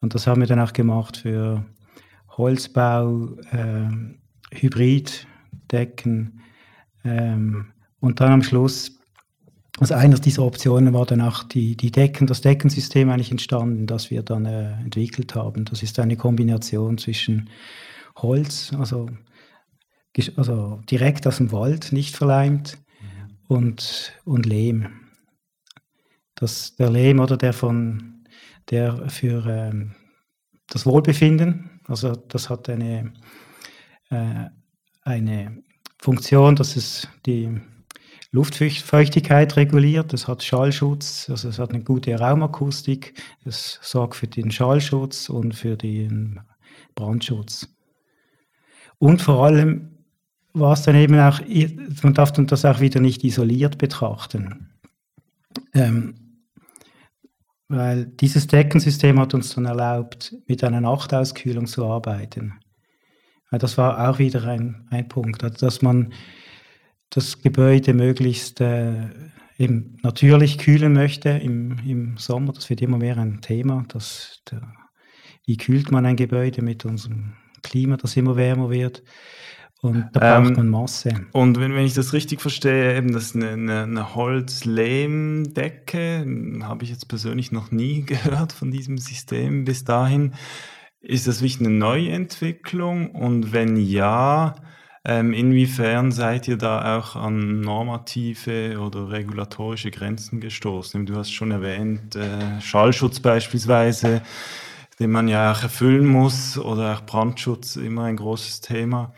Und 0.01 0.13
das 0.13 0.27
haben 0.27 0.41
wir 0.41 0.47
dann 0.47 0.59
auch 0.59 0.73
gemacht 0.73 1.17
für 1.17 1.65
Holzbau, 2.37 3.29
äh, 3.51 3.89
Hybrid, 4.51 5.27
Decken. 5.71 6.41
Ähm, 7.03 7.67
und 7.99 8.19
dann 8.19 8.31
am 8.31 8.43
Schluss, 8.43 8.99
also 9.79 9.93
eine 9.93 10.19
dieser 10.19 10.43
Optionen 10.43 10.93
war 10.93 11.05
dann 11.05 11.21
auch 11.21 11.43
die, 11.43 11.75
die 11.75 11.91
Decken, 11.91 12.27
das 12.27 12.41
Deckensystem 12.41 13.09
eigentlich 13.09 13.31
entstanden, 13.31 13.87
das 13.87 14.09
wir 14.09 14.23
dann 14.23 14.45
äh, 14.45 14.73
entwickelt 14.73 15.35
haben. 15.35 15.65
Das 15.65 15.83
ist 15.83 15.99
eine 15.99 16.15
Kombination 16.15 16.97
zwischen 16.97 17.49
Holz, 18.17 18.71
also, 18.77 19.09
also 20.37 20.81
direkt 20.89 21.27
aus 21.27 21.37
dem 21.37 21.51
Wald, 21.51 21.91
nicht 21.91 22.15
verleimt, 22.15 22.77
mhm. 23.01 23.35
und, 23.47 24.13
und 24.23 24.45
Lehm. 24.45 24.87
Das, 26.35 26.75
der 26.75 26.89
Lehm 26.89 27.19
oder 27.19 27.37
der 27.37 27.53
von 27.53 28.25
der 28.69 29.09
für 29.09 29.45
ähm, 29.45 29.95
das 30.69 30.85
Wohlbefinden, 30.85 31.81
also 31.87 32.15
das 32.15 32.49
hat 32.49 32.69
eine, 32.69 33.13
äh, 34.09 34.45
eine 35.05 35.63
Funktion, 35.99 36.55
dass 36.55 36.75
es 36.75 37.07
die 37.25 37.61
Luftfeuchtigkeit 38.31 39.55
reguliert, 39.55 40.13
es 40.13 40.27
hat 40.27 40.43
Schallschutz, 40.43 41.29
also 41.29 41.47
es 41.47 41.57
hat 41.57 41.69
eine 41.69 41.83
gute 41.83 42.19
Raumakustik, 42.19 43.13
es 43.45 43.79
sorgt 43.81 44.15
für 44.15 44.27
den 44.27 44.51
Schallschutz 44.51 45.29
und 45.29 45.55
für 45.55 45.77
den 45.77 46.41
Brandschutz. 46.95 47.69
Und 48.97 49.21
vor 49.21 49.45
allem 49.45 49.91
war 50.53 50.73
es 50.73 50.81
dann 50.81 50.95
eben 50.95 51.17
auch, 51.19 51.39
man 52.03 52.13
darf 52.13 52.33
das 52.33 52.65
auch 52.65 52.79
wieder 52.79 52.99
nicht 52.99 53.23
isoliert 53.23 53.77
betrachten. 53.77 54.69
Ähm, 55.73 56.15
weil 57.67 58.05
dieses 58.05 58.47
Deckensystem 58.47 59.19
hat 59.19 59.33
uns 59.33 59.55
dann 59.55 59.65
erlaubt, 59.65 60.35
mit 60.47 60.63
einer 60.63 60.81
Nachtauskühlung 60.81 61.67
zu 61.67 61.85
arbeiten. 61.85 62.53
Das 63.57 63.77
war 63.77 64.09
auch 64.09 64.19
wieder 64.19 64.47
ein, 64.47 64.87
ein 64.89 65.07
Punkt, 65.07 65.43
dass 65.61 65.81
man 65.81 66.13
das 67.09 67.41
Gebäude 67.41 67.93
möglichst 67.93 68.61
äh, 68.61 69.09
eben 69.57 69.97
natürlich 70.03 70.57
kühlen 70.57 70.93
möchte 70.93 71.29
im, 71.29 71.77
im 71.85 72.17
Sommer. 72.17 72.53
Das 72.53 72.69
wird 72.69 72.81
immer 72.81 72.97
mehr 72.97 73.17
ein 73.17 73.41
Thema. 73.41 73.83
Dass 73.87 74.41
der, 74.51 74.61
wie 75.45 75.57
kühlt 75.57 75.91
man 75.91 76.05
ein 76.05 76.15
Gebäude 76.15 76.61
mit 76.61 76.85
unserem 76.85 77.33
Klima, 77.63 77.97
das 77.97 78.15
immer 78.17 78.35
wärmer 78.35 78.69
wird? 78.69 79.01
Und 79.81 80.09
da 80.13 80.19
braucht 80.19 80.49
ähm, 80.49 80.55
man 80.55 80.69
Masse. 80.69 81.09
Und 81.31 81.59
wenn, 81.59 81.73
wenn 81.75 81.85
ich 81.85 81.93
das 81.93 82.13
richtig 82.13 82.41
verstehe, 82.41 82.97
eben 82.97 83.13
das 83.13 83.25
ist 83.25 83.35
eine, 83.35 83.51
eine, 83.51 83.83
eine 83.83 84.15
Holz-Lehm-Decke, 84.15 86.25
habe 86.63 86.83
ich 86.83 86.89
jetzt 86.89 87.07
persönlich 87.07 87.51
noch 87.51 87.69
nie 87.71 88.01
gehört 88.05 88.51
von 88.51 88.71
diesem 88.71 88.97
System 88.97 89.63
bis 89.63 89.83
dahin. 89.83 90.33
Ist 91.07 91.27
das 91.27 91.41
wirklich 91.41 91.59
eine 91.59 91.69
Neuentwicklung? 91.69 93.11
Und 93.11 93.53
wenn 93.53 93.77
ja, 93.77 94.55
ähm, 95.05 95.33
inwiefern 95.33 96.11
seid 96.11 96.47
ihr 96.47 96.57
da 96.57 96.97
auch 96.97 97.15
an 97.15 97.61
normative 97.61 98.79
oder 98.79 99.11
regulatorische 99.11 99.91
Grenzen 99.91 100.39
gestoßen? 100.39 101.05
Du 101.05 101.15
hast 101.15 101.31
schon 101.31 101.51
erwähnt, 101.51 102.15
äh, 102.15 102.59
Schallschutz 102.59 103.19
beispielsweise, 103.19 104.23
den 104.99 105.11
man 105.11 105.27
ja 105.27 105.51
auch 105.51 105.61
erfüllen 105.61 106.07
muss, 106.07 106.57
oder 106.57 106.95
auch 106.95 107.01
Brandschutz, 107.01 107.75
immer 107.75 108.05
ein 108.05 108.17
großes 108.17 108.61
Thema. 108.61 109.13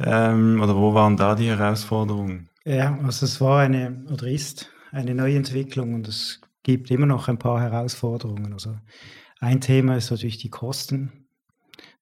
Ähm, 0.00 0.60
oder 0.60 0.74
wo 0.74 0.92
waren 0.92 1.16
da 1.16 1.36
die 1.36 1.50
Herausforderungen? 1.50 2.48
Ja, 2.64 2.98
also 3.04 3.26
es 3.26 3.40
war 3.40 3.60
eine 3.60 4.04
oder 4.10 4.26
ist 4.26 4.70
eine 4.90 5.14
Neuentwicklung 5.14 5.94
und 5.94 6.08
es 6.08 6.40
gibt 6.64 6.90
immer 6.90 7.06
noch 7.06 7.28
ein 7.28 7.38
paar 7.38 7.60
Herausforderungen. 7.60 8.54
Also 8.54 8.76
ein 9.38 9.60
Thema 9.60 9.96
ist 9.96 10.10
natürlich 10.10 10.38
die 10.38 10.50
Kosten 10.50 11.27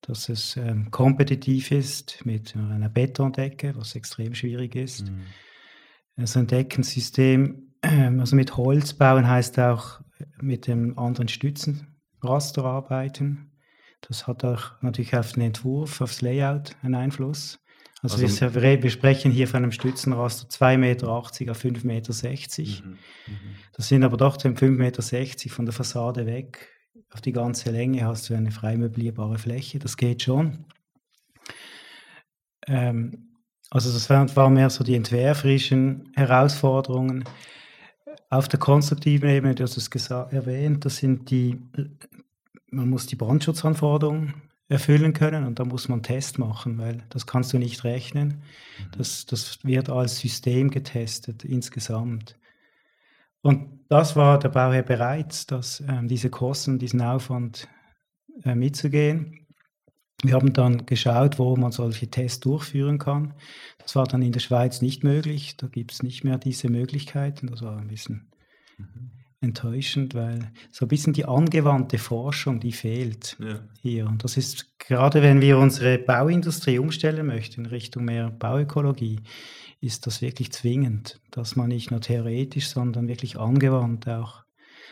dass 0.01 0.29
es 0.29 0.57
ähm, 0.57 0.91
kompetitiv 0.91 1.71
ist 1.71 2.25
mit 2.25 2.55
einer 2.55 2.89
Betondecke, 2.89 3.75
was 3.75 3.95
extrem 3.95 4.35
schwierig 4.35 4.75
ist. 4.75 5.09
Mhm. 5.09 5.21
Also 6.15 6.39
ein 6.39 6.47
Deckensystem, 6.47 7.73
ähm, 7.81 8.19
also 8.19 8.35
mit 8.35 8.57
Holz 8.57 8.93
bauen 8.93 9.27
heißt 9.27 9.59
auch 9.59 10.01
mit 10.41 10.67
dem 10.67 10.97
anderen 10.97 11.27
Stützenraster 11.27 12.63
arbeiten. 12.63 13.51
Das 14.01 14.27
hat 14.27 14.43
auch 14.43 14.81
natürlich 14.81 15.15
auf 15.15 15.33
den 15.33 15.43
Entwurf, 15.43 16.01
aufs 16.01 16.21
Layout 16.21 16.75
einen 16.81 16.95
Einfluss. 16.95 17.59
Also, 18.03 18.21
also 18.23 18.53
wir, 18.53 18.83
wir, 18.83 18.89
sprechen 18.91 19.31
hier 19.31 19.47
von 19.47 19.63
einem 19.63 19.71
Stützenraster 19.71 20.47
2,80 20.49 20.77
Meter 20.77 21.09
auf 21.09 21.31
5,60 21.31 21.85
Meter. 21.85 22.13
Mhm, 22.13 22.91
mhm. 22.91 22.97
Das 23.73 23.87
sind 23.87 24.03
aber 24.03 24.17
doch 24.17 24.37
5,60 24.37 24.69
Meter 24.69 25.49
von 25.49 25.65
der 25.65 25.73
Fassade 25.73 26.25
weg. 26.27 26.76
Auf 27.09 27.21
die 27.21 27.31
ganze 27.31 27.71
Länge 27.71 28.05
hast 28.05 28.29
du 28.29 28.35
eine 28.35 28.51
frei 28.51 28.77
möblierbare 28.77 29.37
Fläche. 29.37 29.79
Das 29.79 29.97
geht 29.97 30.23
schon. 30.23 30.65
Ähm, 32.67 33.27
also 33.69 33.91
das 33.91 34.09
waren 34.09 34.53
mehr 34.53 34.69
so 34.69 34.83
die 34.83 34.95
entwerferischen 34.95 36.11
Herausforderungen. 36.15 37.23
Auf 38.29 38.47
der 38.47 38.59
konstruktiven 38.59 39.29
Ebene, 39.29 39.55
du 39.55 39.63
hast 39.63 39.77
es 39.77 40.09
erwähnt, 40.09 40.85
das 40.85 40.97
sind 40.97 41.29
die, 41.31 41.61
man 42.69 42.89
muss 42.89 43.07
die 43.07 43.15
Brandschutzanforderungen 43.15 44.41
erfüllen 44.69 45.13
können 45.13 45.45
und 45.45 45.59
da 45.59 45.65
muss 45.65 45.87
man 45.87 45.97
einen 45.97 46.03
Test 46.03 46.39
machen, 46.39 46.77
weil 46.77 47.03
das 47.09 47.25
kannst 47.25 47.53
du 47.53 47.57
nicht 47.57 47.83
rechnen. 47.83 48.27
Mhm. 48.79 48.91
Das, 48.97 49.25
das 49.25 49.63
wird 49.63 49.89
als 49.89 50.19
System 50.19 50.69
getestet 50.69 51.45
insgesamt. 51.45 52.37
Und 53.41 53.85
das 53.89 54.15
war 54.15 54.39
der 54.39 54.49
Bauherr 54.49 54.83
bereit, 54.83 55.49
dass, 55.51 55.79
äh, 55.81 56.01
diese 56.03 56.29
Kosten, 56.29 56.79
diesen 56.79 57.01
Aufwand 57.01 57.67
äh, 58.43 58.55
mitzugehen. 58.55 59.47
Wir 60.23 60.33
haben 60.33 60.53
dann 60.53 60.85
geschaut, 60.85 61.37
wo 61.37 61.55
man 61.55 61.71
solche 61.71 62.09
Tests 62.09 62.39
durchführen 62.39 62.97
kann. 62.97 63.33
Das 63.79 63.95
war 63.95 64.05
dann 64.07 64.21
in 64.21 64.31
der 64.31 64.39
Schweiz 64.39 64.81
nicht 64.81 65.03
möglich. 65.03 65.57
Da 65.57 65.67
gibt 65.67 65.91
es 65.91 66.01
nicht 66.01 66.23
mehr 66.23 66.37
diese 66.37 66.69
Möglichkeiten. 66.69 67.47
Das 67.47 67.61
war 67.61 67.77
ein 67.77 67.87
bisschen 67.87 68.31
mhm 68.77 69.11
enttäuschend, 69.41 70.15
weil 70.15 70.51
so 70.71 70.85
ein 70.85 70.87
bisschen 70.87 71.13
die 71.13 71.25
angewandte 71.25 71.97
Forschung, 71.97 72.59
die 72.59 72.71
fehlt 72.71 73.37
ja. 73.39 73.59
hier. 73.81 74.07
Und 74.07 74.23
das 74.23 74.37
ist 74.37 74.79
gerade, 74.79 75.21
wenn 75.21 75.41
wir 75.41 75.57
unsere 75.57 75.99
Bauindustrie 75.99 76.79
umstellen 76.79 77.27
möchten 77.27 77.65
in 77.65 77.67
Richtung 77.67 78.05
mehr 78.05 78.31
Bauökologie, 78.31 79.19
ist 79.79 80.07
das 80.07 80.21
wirklich 80.21 80.51
zwingend, 80.51 81.19
dass 81.31 81.55
man 81.55 81.69
nicht 81.69 81.91
nur 81.91 82.01
theoretisch, 82.01 82.69
sondern 82.69 83.07
wirklich 83.07 83.39
angewandt 83.39 84.07
auch 84.07 84.43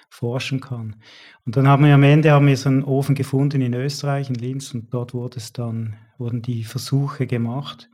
forschen 0.10 0.62
kann. 0.62 0.96
Und 1.46 1.58
dann 1.58 1.68
haben 1.68 1.86
wir 1.86 1.94
am 1.94 2.04
Ende 2.04 2.32
haben 2.32 2.48
wir 2.48 2.58
so 2.58 2.70
einen 2.70 2.84
Ofen 2.84 3.16
gefunden 3.16 3.62
in 3.62 3.74
Österreich, 3.74 4.30
in 4.30 4.36
Linz, 4.36 4.74
und 4.74 4.94
dort 4.94 5.14
wurde 5.14 5.38
es 5.38 5.54
dann, 5.54 5.96
wurden 6.18 6.42
die 6.42 6.64
Versuche 6.64 7.28
gemacht. 7.28 7.90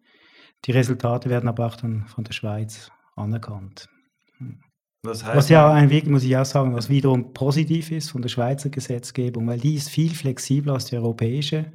Die 0.66 0.72
Resultate 0.72 1.30
werden 1.30 1.50
aber 1.50 1.66
auch 1.66 1.76
dann 1.76 2.06
von 2.08 2.24
der 2.24 2.34
Schweiz 2.34 2.92
anerkannt. 3.16 3.90
Hm. 4.38 4.60
Das 5.04 5.26
heißt, 5.26 5.36
was 5.36 5.50
ja 5.50 5.72
ein 5.72 5.90
Weg, 5.90 6.08
muss 6.08 6.24
ich 6.24 6.38
auch 6.38 6.46
sagen, 6.46 6.76
was 6.76 6.90
wiederum 6.90 7.34
positiv 7.34 7.90
ist 7.92 8.12
von 8.12 8.22
der 8.22 8.30
Schweizer 8.30 8.70
Gesetzgebung, 8.70 9.48
weil 9.48 9.60
die 9.60 9.74
ist 9.74 9.90
viel 9.90 10.14
flexibler 10.14 10.74
als 10.74 10.86
die 10.86 10.96
europäische. 10.96 11.74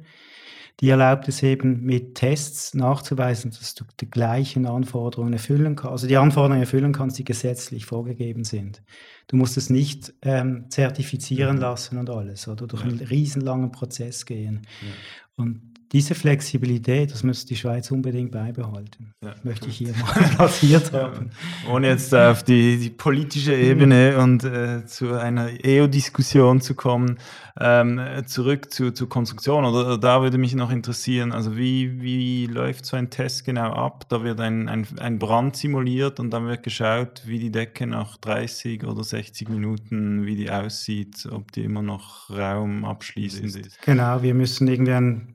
Die 0.79 0.89
erlaubt 0.89 1.27
es 1.27 1.41
eben 1.41 1.83
mit 1.83 2.15
Tests 2.15 2.75
nachzuweisen, 2.75 3.49
dass 3.49 3.73
du 3.73 3.83
die 3.99 4.09
gleichen 4.09 4.67
Anforderungen 4.67 5.33
erfüllen 5.33 5.75
kannst, 5.75 5.91
also 5.91 6.07
die 6.07 6.17
Anforderungen 6.17 6.61
erfüllen 6.61 6.93
kannst, 6.93 7.17
die 7.17 7.23
gesetzlich 7.23 7.85
vorgegeben 7.85 8.43
sind. 8.43 8.83
Du 9.27 9.37
musst 9.37 9.57
es 9.57 9.71
nicht 9.71 10.13
ähm, 10.21 10.65
zertifizieren 10.69 11.55
mhm. 11.55 11.61
lassen 11.61 11.97
und 11.97 12.09
alles 12.11 12.47
oder 12.47 12.67
durch 12.67 12.83
einen 12.83 12.99
riesenlangen 12.99 13.71
Prozess 13.71 14.25
gehen. 14.25 14.67
Ja. 14.81 15.43
Und 15.43 15.76
diese 15.91 16.15
Flexibilität, 16.15 17.11
das 17.11 17.23
müsste 17.23 17.47
die 17.47 17.55
Schweiz 17.55 17.91
unbedingt 17.91 18.31
beibehalten. 18.31 19.13
Ja. 19.23 19.35
Möchte 19.43 19.69
ich 19.69 19.77
hier 19.77 19.93
mal 19.97 20.29
platziert 20.35 20.91
haben. 20.91 21.31
Ohne 21.71 21.87
jetzt 21.87 22.13
auf 22.13 22.43
die, 22.43 22.77
die 22.77 22.89
politische 22.89 23.55
Ebene 23.55 24.17
und 24.17 24.43
äh, 24.43 24.85
zu 24.85 25.13
einer 25.13 25.49
EU-Diskussion 25.65 26.59
zu 26.59 26.75
kommen, 26.75 27.19
ähm, 27.59 28.01
zurück 28.25 28.71
zu, 28.71 28.91
zur 28.91 29.07
Konstruktion. 29.07 29.63
Oder 29.63 29.97
da 29.97 30.21
würde 30.21 30.37
mich 30.37 30.55
noch 30.55 30.71
interessieren, 30.71 31.31
also 31.31 31.55
wie, 31.55 32.01
wie 32.01 32.47
läuft 32.47 32.85
so 32.85 32.97
ein 32.97 33.09
Test 33.09 33.45
genau 33.45 33.71
ab? 33.71 34.09
Da 34.09 34.23
wird 34.23 34.41
ein, 34.41 34.67
ein, 34.67 34.85
ein 34.99 35.19
Brand 35.19 35.55
simuliert 35.55 36.19
und 36.19 36.31
dann 36.31 36.47
wird 36.47 36.63
geschaut, 36.63 37.23
wie 37.25 37.39
die 37.39 37.51
Decke 37.51 37.87
nach 37.87 38.17
30 38.17 38.83
oder 38.83 39.05
60 39.05 39.47
Minuten, 39.47 40.25
wie 40.25 40.35
die 40.35 40.51
aussieht, 40.51 41.27
ob 41.31 41.53
die 41.53 41.63
immer 41.63 41.81
noch 41.81 42.29
raumabschließend 42.29 43.55
ist. 43.55 43.81
Genau, 43.83 44.21
wir 44.21 44.33
müssen 44.33 44.67
irgendwie 44.67 44.93
ein 44.93 45.33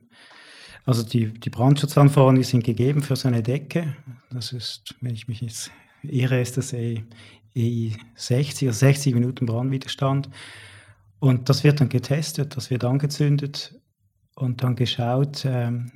also 0.85 1.03
die, 1.03 1.33
die 1.33 1.49
Brandschutzanforderungen 1.49 2.43
sind 2.43 2.63
gegeben 2.63 3.01
für 3.01 3.15
so 3.15 3.27
eine 3.27 3.41
Decke. 3.41 3.95
Das 4.31 4.51
ist, 4.51 4.95
wenn 5.01 5.13
ich 5.13 5.27
mich 5.27 5.41
jetzt 5.41 5.71
irre, 6.01 6.41
ist 6.41 6.57
das 6.57 6.73
EI 6.73 7.03
e 7.55 7.91
60, 8.15 8.67
also 8.67 8.79
60 8.79 9.13
Minuten 9.13 9.45
Brandwiderstand. 9.45 10.29
Und 11.19 11.47
das 11.47 11.63
wird 11.63 11.79
dann 11.79 11.87
getestet, 11.87 12.57
das 12.57 12.69
wird 12.69 12.83
angezündet 12.83 13.79
und 14.35 14.61
dann 14.61 14.75
geschaut, 14.75 15.45
ähm, 15.45 15.91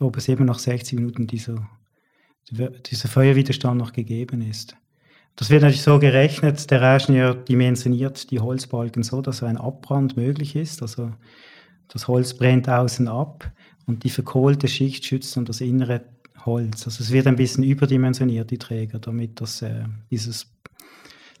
ob 0.00 0.16
es 0.16 0.28
eben 0.28 0.46
nach 0.46 0.58
60 0.58 0.98
Minuten 0.98 1.28
dieser, 1.28 1.68
dieser 2.50 3.08
Feuerwiderstand 3.08 3.78
noch 3.78 3.92
gegeben 3.92 4.42
ist. 4.42 4.76
Das 5.36 5.48
wird 5.48 5.62
natürlich 5.62 5.82
so 5.82 6.00
gerechnet, 6.00 6.70
der 6.72 6.96
Ingenieur 6.96 7.34
dimensioniert 7.34 8.30
die 8.32 8.40
Holzbalken 8.40 9.04
so, 9.04 9.22
dass 9.22 9.44
ein 9.44 9.56
Abbrand 9.56 10.16
möglich 10.16 10.56
ist. 10.56 10.82
Also 10.82 11.12
das 11.88 12.08
Holz 12.08 12.34
brennt 12.34 12.68
außen 12.68 13.06
ab 13.06 13.52
und 13.86 14.04
die 14.04 14.10
verkohlte 14.10 14.68
Schicht 14.68 15.04
schützt 15.04 15.36
dann 15.36 15.44
das 15.44 15.60
innere 15.60 16.02
Holz. 16.44 16.86
Also 16.86 17.02
es 17.02 17.12
wird 17.12 17.26
ein 17.26 17.36
bisschen 17.36 17.64
überdimensioniert, 17.64 18.50
die 18.50 18.58
Träger, 18.58 18.98
damit 18.98 19.40
das, 19.40 19.62
äh, 19.62 19.84
dieses, 20.10 20.46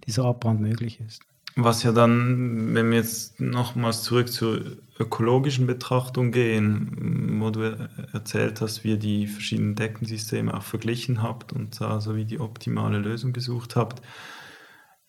dieser 0.06 0.24
Abbrand 0.24 0.60
möglich 0.60 1.00
ist. 1.06 1.22
Was 1.54 1.82
ja 1.82 1.92
dann, 1.92 2.74
wenn 2.74 2.90
wir 2.90 2.96
jetzt 2.96 3.38
nochmals 3.38 4.02
zurück 4.02 4.30
zur 4.30 4.62
ökologischen 4.98 5.66
Betrachtung 5.66 6.32
gehen, 6.32 7.40
wo 7.40 7.50
du 7.50 7.76
erzählt 8.12 8.62
hast, 8.62 8.84
wie 8.84 8.90
ihr 8.90 8.96
die 8.96 9.26
verschiedenen 9.26 9.74
Deckensysteme 9.74 10.54
auch 10.54 10.62
verglichen 10.62 11.22
habt 11.22 11.52
und 11.52 11.78
da 11.78 12.00
so 12.00 12.16
wie 12.16 12.24
die 12.24 12.40
optimale 12.40 12.98
Lösung 12.98 13.34
gesucht 13.34 13.76
habt, 13.76 14.00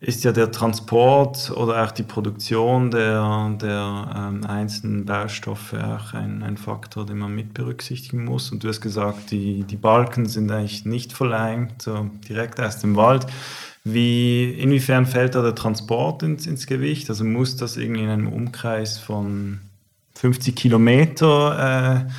ist 0.03 0.25
ja 0.25 0.33
der 0.33 0.51
Transport 0.51 1.50
oder 1.51 1.83
auch 1.83 1.91
die 1.91 2.03
Produktion 2.03 2.91
der, 2.91 3.55
der 3.62 4.13
ähm, 4.13 4.45
einzelnen 4.45 5.05
Baustoffe 5.05 5.74
auch 5.74 6.13
ein, 6.13 6.43
ein 6.43 6.57
Faktor, 6.57 7.05
den 7.05 7.19
man 7.19 7.33
mit 7.33 7.53
berücksichtigen 7.53 8.25
muss. 8.25 8.51
Und 8.51 8.65
du 8.65 8.67
hast 8.67 8.81
gesagt, 8.81 9.31
die, 9.31 9.63
die 9.63 9.77
Balken 9.77 10.25
sind 10.25 10.51
eigentlich 10.51 10.83
nicht 10.83 11.13
verleimt, 11.13 11.81
so 11.81 12.10
direkt 12.27 12.60
aus 12.60 12.79
dem 12.79 12.98
Wald. 12.98 13.27
Wie, 13.86 14.51
inwiefern 14.51 15.05
fällt 15.05 15.36
da 15.36 15.41
der 15.41 15.55
Transport 15.55 16.22
ins, 16.22 16.48
ins 16.48 16.67
Gewicht? 16.67 17.10
Also 17.10 17.24
muss 17.24 17.55
das 17.55 17.77
irgendwie 17.77 18.03
in 18.03 18.10
einem 18.10 18.27
Umkreis 18.27 18.98
von 18.98 19.62
50 20.15 20.53
Kilometer 20.53 22.05
äh, 22.07 22.12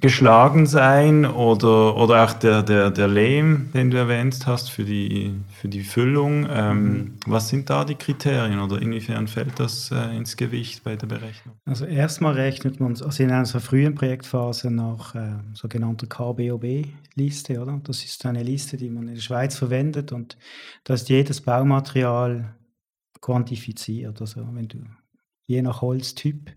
geschlagen 0.00 0.66
sein 0.66 1.24
oder, 1.24 1.96
oder 1.96 2.24
auch 2.24 2.32
der, 2.32 2.62
der, 2.62 2.90
der 2.90 3.08
Lehm, 3.08 3.70
den 3.72 3.90
du 3.90 3.96
erwähnt 3.96 4.46
hast 4.46 4.70
für 4.70 4.84
die, 4.84 5.34
für 5.50 5.68
die 5.68 5.82
Füllung. 5.82 6.46
Ähm, 6.50 6.82
mhm. 6.82 7.14
Was 7.26 7.48
sind 7.48 7.70
da 7.70 7.84
die 7.84 7.94
Kriterien 7.94 8.60
oder 8.60 8.80
inwiefern 8.80 9.28
fällt 9.28 9.58
das 9.60 9.90
äh, 9.90 10.16
ins 10.16 10.36
Gewicht 10.36 10.84
bei 10.84 10.96
der 10.96 11.06
Berechnung? 11.06 11.56
Also 11.64 11.84
erstmal 11.84 12.34
rechnet 12.34 12.80
man 12.80 13.00
also 13.00 13.22
in 13.22 13.30
einer 13.30 13.46
frühen 13.46 13.94
Projektphase 13.94 14.70
nach 14.70 15.14
äh, 15.14 15.38
sogenannter 15.54 16.06
KBOB-Liste, 16.06 17.60
oder? 17.60 17.80
Das 17.84 18.04
ist 18.04 18.24
eine 18.26 18.42
Liste, 18.42 18.76
die 18.76 18.90
man 18.90 19.08
in 19.08 19.14
der 19.14 19.22
Schweiz 19.22 19.56
verwendet 19.56 20.12
und 20.12 20.36
da 20.84 20.94
ist 20.94 21.08
jedes 21.08 21.40
Baumaterial 21.40 22.54
quantifiziert. 23.20 24.20
Also 24.20 24.46
wenn 24.52 24.68
du 24.68 24.78
je 25.46 25.62
nach 25.62 25.80
Holztyp 25.80 26.50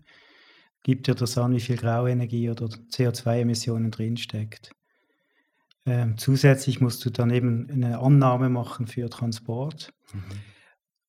gibt 0.82 1.06
dir 1.06 1.14
das 1.14 1.36
an, 1.38 1.52
wie 1.52 1.60
viel 1.60 1.76
Grauenergie 1.76 2.50
oder 2.50 2.66
CO2-Emissionen 2.66 3.90
drinsteckt. 3.90 4.70
Ähm, 5.86 6.18
zusätzlich 6.18 6.80
musst 6.80 7.04
du 7.04 7.10
dann 7.10 7.30
eben 7.30 7.68
eine 7.70 8.00
Annahme 8.00 8.48
machen 8.48 8.86
für 8.86 9.08
Transport. 9.08 9.92
Mhm. 10.12 10.22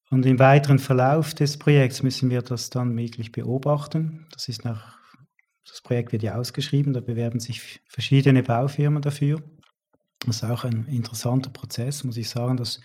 Und 0.09 0.25
im 0.25 0.39
weiteren 0.39 0.79
Verlauf 0.79 1.33
des 1.33 1.57
Projekts 1.57 2.03
müssen 2.03 2.29
wir 2.29 2.41
das 2.41 2.69
dann 2.69 2.97
wirklich 2.97 3.31
beobachten. 3.31 4.27
Das 4.31 4.49
ist 4.49 4.65
nach, 4.65 4.97
das 5.65 5.81
Projekt 5.81 6.11
wird 6.11 6.23
ja 6.23 6.35
ausgeschrieben, 6.35 6.91
da 6.93 6.99
bewerben 6.99 7.39
sich 7.39 7.81
verschiedene 7.87 8.43
Baufirmen 8.43 9.01
dafür. 9.01 9.41
Das 10.25 10.37
ist 10.37 10.43
auch 10.43 10.65
ein 10.65 10.85
interessanter 10.87 11.49
Prozess, 11.49 12.03
muss 12.03 12.17
ich 12.17 12.29
sagen, 12.29 12.57
dass 12.57 12.81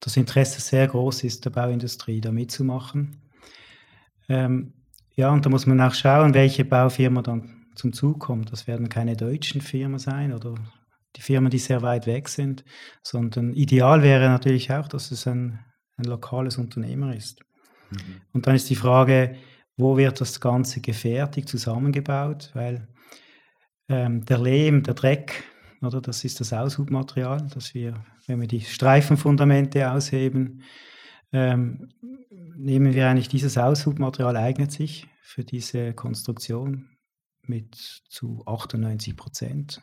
das 0.00 0.16
Interesse 0.16 0.60
sehr 0.60 0.88
groß 0.88 1.24
ist, 1.24 1.44
der 1.44 1.50
Bauindustrie 1.50 2.20
da 2.20 2.32
mitzumachen. 2.32 3.22
Ähm, 4.28 4.74
ja, 5.14 5.30
und 5.30 5.44
da 5.44 5.50
muss 5.50 5.66
man 5.66 5.80
auch 5.80 5.94
schauen, 5.94 6.34
welche 6.34 6.64
Baufirma 6.64 7.22
dann 7.22 7.66
zum 7.74 7.92
Zug 7.92 8.20
kommt. 8.20 8.52
Das 8.52 8.66
werden 8.66 8.88
keine 8.88 9.16
deutschen 9.16 9.60
Firmen 9.60 9.98
sein 9.98 10.32
oder 10.32 10.54
die 11.16 11.20
Firmen, 11.20 11.50
die 11.50 11.58
sehr 11.58 11.82
weit 11.82 12.06
weg 12.06 12.28
sind, 12.28 12.64
sondern 13.02 13.52
ideal 13.52 14.02
wäre 14.02 14.28
natürlich 14.28 14.72
auch, 14.72 14.88
dass 14.88 15.10
es 15.10 15.26
ein, 15.26 15.58
ein 15.96 16.04
lokales 16.04 16.56
Unternehmer 16.56 17.14
ist. 17.14 17.40
Mhm. 17.90 18.22
Und 18.32 18.46
dann 18.46 18.54
ist 18.54 18.70
die 18.70 18.76
Frage, 18.76 19.36
wo 19.76 19.96
wird 19.96 20.20
das 20.20 20.40
Ganze 20.40 20.80
gefertigt, 20.80 21.48
zusammengebaut, 21.48 22.50
weil 22.54 22.88
ähm, 23.88 24.24
der 24.24 24.38
Lehm, 24.38 24.82
der 24.82 24.94
Dreck, 24.94 25.44
oder 25.82 26.00
das 26.00 26.24
ist 26.24 26.40
das 26.40 26.52
Aushubmaterial, 26.52 27.46
das 27.52 27.74
wir, 27.74 27.94
wenn 28.26 28.40
wir 28.40 28.48
die 28.48 28.60
Streifenfundamente 28.60 29.90
ausheben, 29.90 30.62
ähm, 31.32 31.88
nehmen 32.56 32.94
wir 32.94 33.08
eigentlich 33.08 33.28
dieses 33.28 33.56
Aushubmaterial 33.58 34.36
eignet 34.36 34.72
sich 34.72 35.08
für 35.22 35.44
diese 35.44 35.94
Konstruktion 35.94 36.90
mit 37.42 37.74
zu 37.74 38.42
98 38.46 39.16
Prozent. 39.16 39.82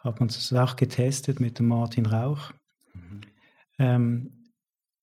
hat 0.00 0.20
man 0.20 0.28
das 0.28 0.52
auch 0.52 0.76
getestet 0.76 1.40
mit 1.40 1.58
dem 1.58 1.68
Martin 1.68 2.06
Rauch. 2.06 2.52
Mhm. 2.94 3.20
Ähm, 3.78 4.36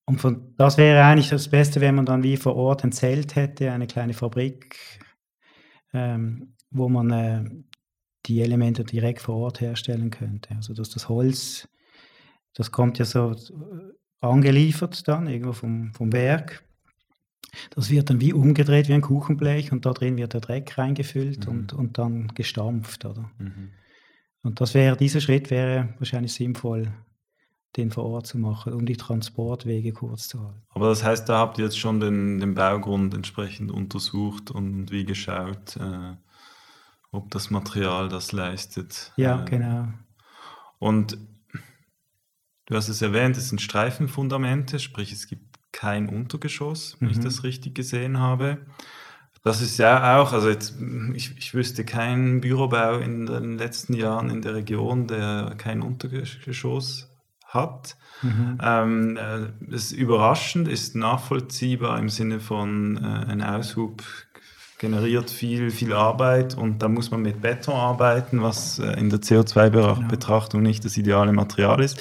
und 0.06 0.20
von, 0.20 0.54
das 0.56 0.76
wäre 0.76 1.04
eigentlich 1.04 1.30
das 1.30 1.48
Beste, 1.48 1.80
wenn 1.80 1.94
man 1.94 2.06
dann 2.06 2.22
wie 2.22 2.36
vor 2.36 2.56
Ort 2.56 2.84
ein 2.84 2.92
Zelt 2.92 3.36
hätte, 3.36 3.72
eine 3.72 3.86
kleine 3.86 4.12
Fabrik, 4.12 5.00
ähm, 5.92 6.54
wo 6.70 6.88
man 6.88 7.10
äh, 7.10 7.44
die 8.26 8.40
Elemente 8.42 8.84
direkt 8.84 9.22
vor 9.22 9.36
Ort 9.36 9.60
herstellen 9.60 10.10
könnte. 10.10 10.54
Also 10.56 10.74
dass 10.74 10.90
das 10.90 11.08
Holz, 11.08 11.68
das 12.54 12.70
kommt 12.70 12.98
ja 12.98 13.04
so 13.04 13.34
angeliefert 14.20 15.06
dann 15.08 15.26
irgendwo 15.26 15.52
vom, 15.52 15.92
vom 15.94 16.12
Werk. 16.12 16.62
Das 17.70 17.90
wird 17.90 18.10
dann 18.10 18.20
wie 18.20 18.32
umgedreht 18.32 18.88
wie 18.88 18.94
ein 18.94 19.00
Kuchenblech 19.00 19.72
und 19.72 19.86
da 19.86 19.92
drin 19.92 20.16
wird 20.16 20.32
der 20.32 20.40
Dreck 20.40 20.76
reingefüllt 20.76 21.46
mhm. 21.46 21.52
und, 21.52 21.72
und 21.72 21.98
dann 21.98 22.28
gestampft. 22.28 23.04
Oder? 23.04 23.30
Mhm. 23.38 23.70
Und 24.42 24.60
das 24.60 24.74
wäre, 24.74 24.96
dieser 24.96 25.20
Schritt 25.20 25.50
wäre 25.50 25.94
wahrscheinlich 25.98 26.34
sinnvoll, 26.34 26.92
den 27.76 27.90
vor 27.90 28.04
Ort 28.04 28.26
zu 28.26 28.38
machen, 28.38 28.72
um 28.72 28.86
die 28.86 28.96
Transportwege 28.96 29.92
kurz 29.92 30.28
zu 30.28 30.40
halten. 30.40 30.62
Aber 30.70 30.88
das 30.88 31.02
heißt, 31.02 31.28
da 31.28 31.38
habt 31.38 31.58
ihr 31.58 31.64
jetzt 31.64 31.78
schon 31.78 31.98
den, 32.00 32.38
den 32.38 32.54
Baugrund 32.54 33.14
entsprechend 33.14 33.70
untersucht 33.70 34.50
und 34.50 34.90
wie 34.92 35.04
geschaut, 35.04 35.76
äh, 35.76 36.14
ob 37.10 37.30
das 37.30 37.50
Material 37.50 38.08
das 38.08 38.32
leistet. 38.32 39.12
Ja, 39.16 39.42
äh, 39.42 39.44
genau. 39.44 39.88
Und 40.78 41.18
du 42.66 42.76
hast 42.76 42.88
es 42.88 43.02
erwähnt, 43.02 43.36
es 43.36 43.48
sind 43.48 43.60
Streifenfundamente, 43.60 44.78
sprich 44.78 45.12
es 45.12 45.26
gibt 45.26 45.58
kein 45.72 46.08
Untergeschoss, 46.08 46.96
wenn 47.00 47.08
mhm. 47.08 47.14
ich 47.14 47.20
das 47.20 47.42
richtig 47.42 47.74
gesehen 47.74 48.18
habe. 48.18 48.58
Das 49.42 49.60
ist 49.60 49.76
ja 49.76 50.18
auch, 50.18 50.32
also 50.32 50.48
jetzt, 50.48 50.76
ich, 51.12 51.36
ich 51.36 51.52
wüsste 51.52 51.84
keinen 51.84 52.40
Bürobau 52.40 52.96
in 52.98 53.26
den 53.26 53.58
letzten 53.58 53.92
Jahren 53.92 54.30
in 54.30 54.40
der 54.40 54.54
Region, 54.54 55.06
der 55.06 55.54
kein 55.58 55.82
Untergeschoss 55.82 57.10
hat. 57.46 57.96
Mhm. 58.22 58.58
Ähm, 58.62 59.18
äh, 59.18 59.74
ist 59.74 59.92
überraschend, 59.92 60.66
ist 60.66 60.96
nachvollziehbar 60.96 61.98
im 61.98 62.08
Sinne 62.08 62.40
von 62.40 62.96
äh, 62.96 63.30
ein 63.30 63.42
Aushub 63.42 64.02
generiert 64.84 65.30
viel, 65.30 65.70
viel 65.70 65.94
Arbeit 65.94 66.58
und 66.58 66.82
da 66.82 66.88
muss 66.88 67.10
man 67.10 67.22
mit 67.22 67.40
Beton 67.40 67.74
arbeiten, 67.74 68.42
was 68.42 68.78
äh, 68.78 69.00
in 69.00 69.08
der 69.08 69.20
CO2-Betrachtung 69.20 70.60
genau. 70.60 70.68
nicht 70.68 70.84
das 70.84 70.98
ideale 70.98 71.32
Material 71.32 71.80
ist. 71.80 71.98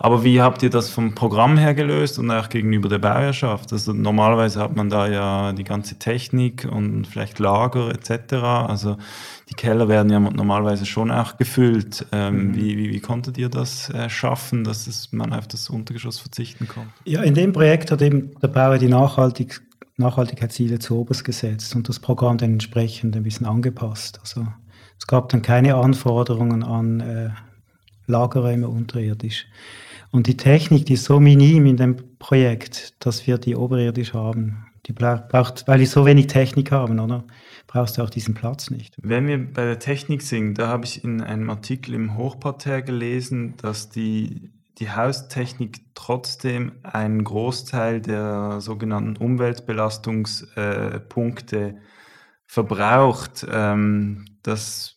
Aber 0.00 0.24
wie 0.24 0.40
habt 0.40 0.62
ihr 0.62 0.70
das 0.70 0.88
vom 0.88 1.14
Programm 1.14 1.58
her 1.58 1.74
gelöst 1.74 2.18
und 2.18 2.30
auch 2.30 2.48
gegenüber 2.48 2.88
der 2.88 2.98
Bauherrschaft? 2.98 3.72
Also 3.72 3.92
normalerweise 3.92 4.60
hat 4.60 4.74
man 4.74 4.88
da 4.88 5.06
ja 5.06 5.52
die 5.52 5.64
ganze 5.64 5.98
Technik 5.98 6.66
und 6.70 7.06
vielleicht 7.06 7.38
Lager 7.38 7.90
etc. 7.90 8.34
Also 8.34 8.96
die 9.50 9.54
Keller 9.54 9.88
werden 9.88 10.10
ja 10.10 10.18
normalerweise 10.18 10.86
schon 10.86 11.10
auch 11.10 11.36
gefüllt. 11.36 12.06
Ähm, 12.10 12.48
mhm. 12.48 12.56
wie, 12.56 12.78
wie, 12.78 12.90
wie, 12.90 13.00
konntet 13.00 13.36
ihr 13.36 13.50
das 13.50 13.90
äh, 13.90 14.08
schaffen, 14.08 14.64
dass 14.64 14.86
es, 14.86 15.12
man 15.12 15.32
auf 15.32 15.46
das 15.46 15.68
Untergeschoss 15.68 16.18
verzichten 16.18 16.66
konnte? 16.66 16.90
Ja, 17.04 17.22
in 17.22 17.34
dem 17.34 17.52
Projekt 17.52 17.90
hat 17.90 18.00
eben 18.00 18.30
der 18.40 18.48
Bauer 18.48 18.78
die 18.78 18.88
Nachhaltig 18.88 19.60
Nachhaltigkeitsziele 19.96 20.78
zu 20.78 20.98
oberst 20.98 21.24
gesetzt 21.24 21.74
und 21.76 21.88
das 21.88 22.00
Programm 22.00 22.38
dann 22.38 22.54
entsprechend 22.54 23.16
ein 23.16 23.22
bisschen 23.22 23.46
angepasst. 23.46 24.18
Also 24.20 24.46
es 24.98 25.06
gab 25.06 25.28
dann 25.28 25.42
keine 25.42 25.76
Anforderungen 25.76 26.62
an 26.62 27.00
äh, 27.00 27.30
Lagerräume 28.06 28.68
unterirdisch. 28.68 29.46
Und 30.10 30.26
die 30.26 30.36
Technik, 30.36 30.86
die 30.86 30.94
ist 30.94 31.04
so 31.04 31.18
minim 31.18 31.66
in 31.66 31.76
dem 31.76 31.96
Projekt, 32.18 32.94
dass 33.04 33.26
wir 33.26 33.38
die 33.38 33.56
oberirdisch 33.56 34.14
haben. 34.14 34.66
Die 34.86 34.92
braucht, 34.92 35.66
weil 35.66 35.78
die 35.78 35.86
so 35.86 36.04
wenig 36.06 36.26
Technik 36.26 36.70
haben, 36.70 37.00
oder? 37.00 37.24
Brauchst 37.66 37.98
du 37.98 38.02
auch 38.02 38.10
diesen 38.10 38.34
Platz 38.34 38.70
nicht. 38.70 38.96
Wenn 39.02 39.26
wir 39.26 39.38
bei 39.38 39.64
der 39.64 39.78
Technik 39.78 40.22
sind, 40.22 40.58
da 40.58 40.68
habe 40.68 40.84
ich 40.84 41.02
in 41.02 41.20
einem 41.20 41.50
Artikel 41.50 41.94
im 41.94 42.16
Hochparterre 42.16 42.84
gelesen, 42.84 43.54
dass 43.56 43.88
die, 43.88 44.50
die 44.78 44.90
Haustechnik 44.90 45.80
trotzdem 45.94 46.72
einen 46.82 47.22
Großteil 47.24 48.00
der 48.00 48.60
sogenannten 48.60 49.16
Umweltbelastungspunkte 49.16 51.76
verbraucht. 52.46 53.46
Ähm, 53.50 54.24
das 54.42 54.96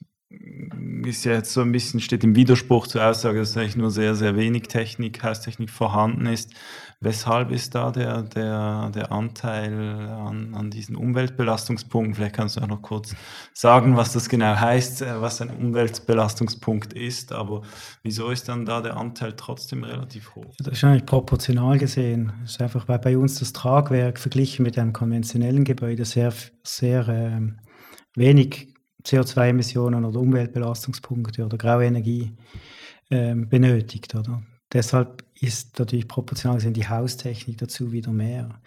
ist 1.05 1.25
ja 1.25 1.33
jetzt 1.33 1.53
so 1.53 1.61
ein 1.61 1.71
bisschen, 1.71 2.01
steht 2.01 2.23
im 2.23 2.35
Widerspruch 2.35 2.87
zur 2.87 3.05
Aussage, 3.05 3.39
dass 3.39 3.55
eigentlich 3.55 3.77
nur 3.77 3.91
sehr, 3.91 4.15
sehr 4.15 4.35
wenig 4.35 4.63
Technik, 4.63 5.23
Haustechnik 5.23 5.69
vorhanden 5.69 6.25
ist. 6.25 6.53
Weshalb 6.99 7.51
ist 7.51 7.75
da 7.75 7.91
der, 7.91 8.23
der, 8.23 8.89
der 8.89 9.12
Anteil 9.12 10.10
an, 10.10 10.55
an 10.55 10.71
diesen 10.71 10.95
Umweltbelastungspunkten? 10.95 12.15
Vielleicht 12.15 12.36
kannst 12.36 12.57
du 12.57 12.62
auch 12.62 12.67
noch 12.67 12.81
kurz 12.81 13.15
sagen, 13.53 13.95
was 13.95 14.13
das 14.13 14.29
genau 14.29 14.55
heißt, 14.55 15.03
äh, 15.03 15.21
was 15.21 15.39
ein 15.41 15.51
Umweltbelastungspunkt 15.51 16.93
ist, 16.93 17.33
aber 17.33 17.62
wieso 18.01 18.31
ist 18.31 18.49
dann 18.49 18.65
da 18.65 18.81
der 18.81 18.97
Anteil 18.97 19.33
trotzdem 19.33 19.83
relativ 19.83 20.33
hoch? 20.33 20.55
Das 20.57 20.73
ist 20.73 20.83
eigentlich 20.83 21.05
proportional 21.05 21.77
gesehen. 21.77 22.33
Das 22.41 22.53
ist 22.53 22.62
einfach, 22.62 22.88
weil 22.88 22.97
bei 22.97 23.15
uns 23.15 23.38
das 23.38 23.53
Tragwerk 23.53 24.17
verglichen 24.17 24.63
mit 24.63 24.79
einem 24.79 24.91
konventionellen 24.91 25.65
Gebäude 25.65 26.03
sehr, 26.03 26.33
sehr 26.63 27.07
äh, 27.07 27.41
wenig 28.15 28.73
CO2-Emissionen 29.05 30.03
oder 30.03 30.19
Umweltbelastungspunkte 30.19 31.45
oder 31.45 31.60
graue 31.60 31.86
Energie 31.86 32.36
ähm, 33.12 33.47
benötigt. 33.49 34.15
Oder? 34.15 34.41
Deshalb 34.73 35.23
ist 35.39 35.80
natürlich 35.80 36.08
proportional 36.08 36.58
gesehen 36.58 36.73
die 36.73 36.88
Haustechnik 36.88 37.58
dazu 37.58 37.91
wieder 37.91 38.12
mehr. 38.12 38.62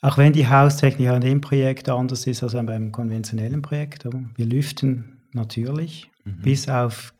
Auch 0.00 0.18
wenn 0.18 0.34
die 0.34 0.46
Haustechnik 0.46 1.08
an 1.08 1.22
dem 1.22 1.40
Projekt 1.40 1.88
anders 1.88 2.26
ist 2.26 2.42
als 2.42 2.52
beim 2.52 2.92
konventionellen 2.92 3.62
Projekt. 3.62 4.04
Wir 4.04 4.44
lüften 4.44 5.22
natürlich, 5.32 6.10
mhm. 6.24 6.42
bis 6.42 6.68
auf 6.68 7.14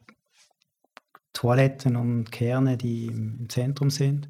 Toiletten 1.33 1.97
und 1.97 2.31
Kerne, 2.31 2.77
die 2.77 3.07
im 3.07 3.49
Zentrum 3.49 3.91
sind. 3.91 4.29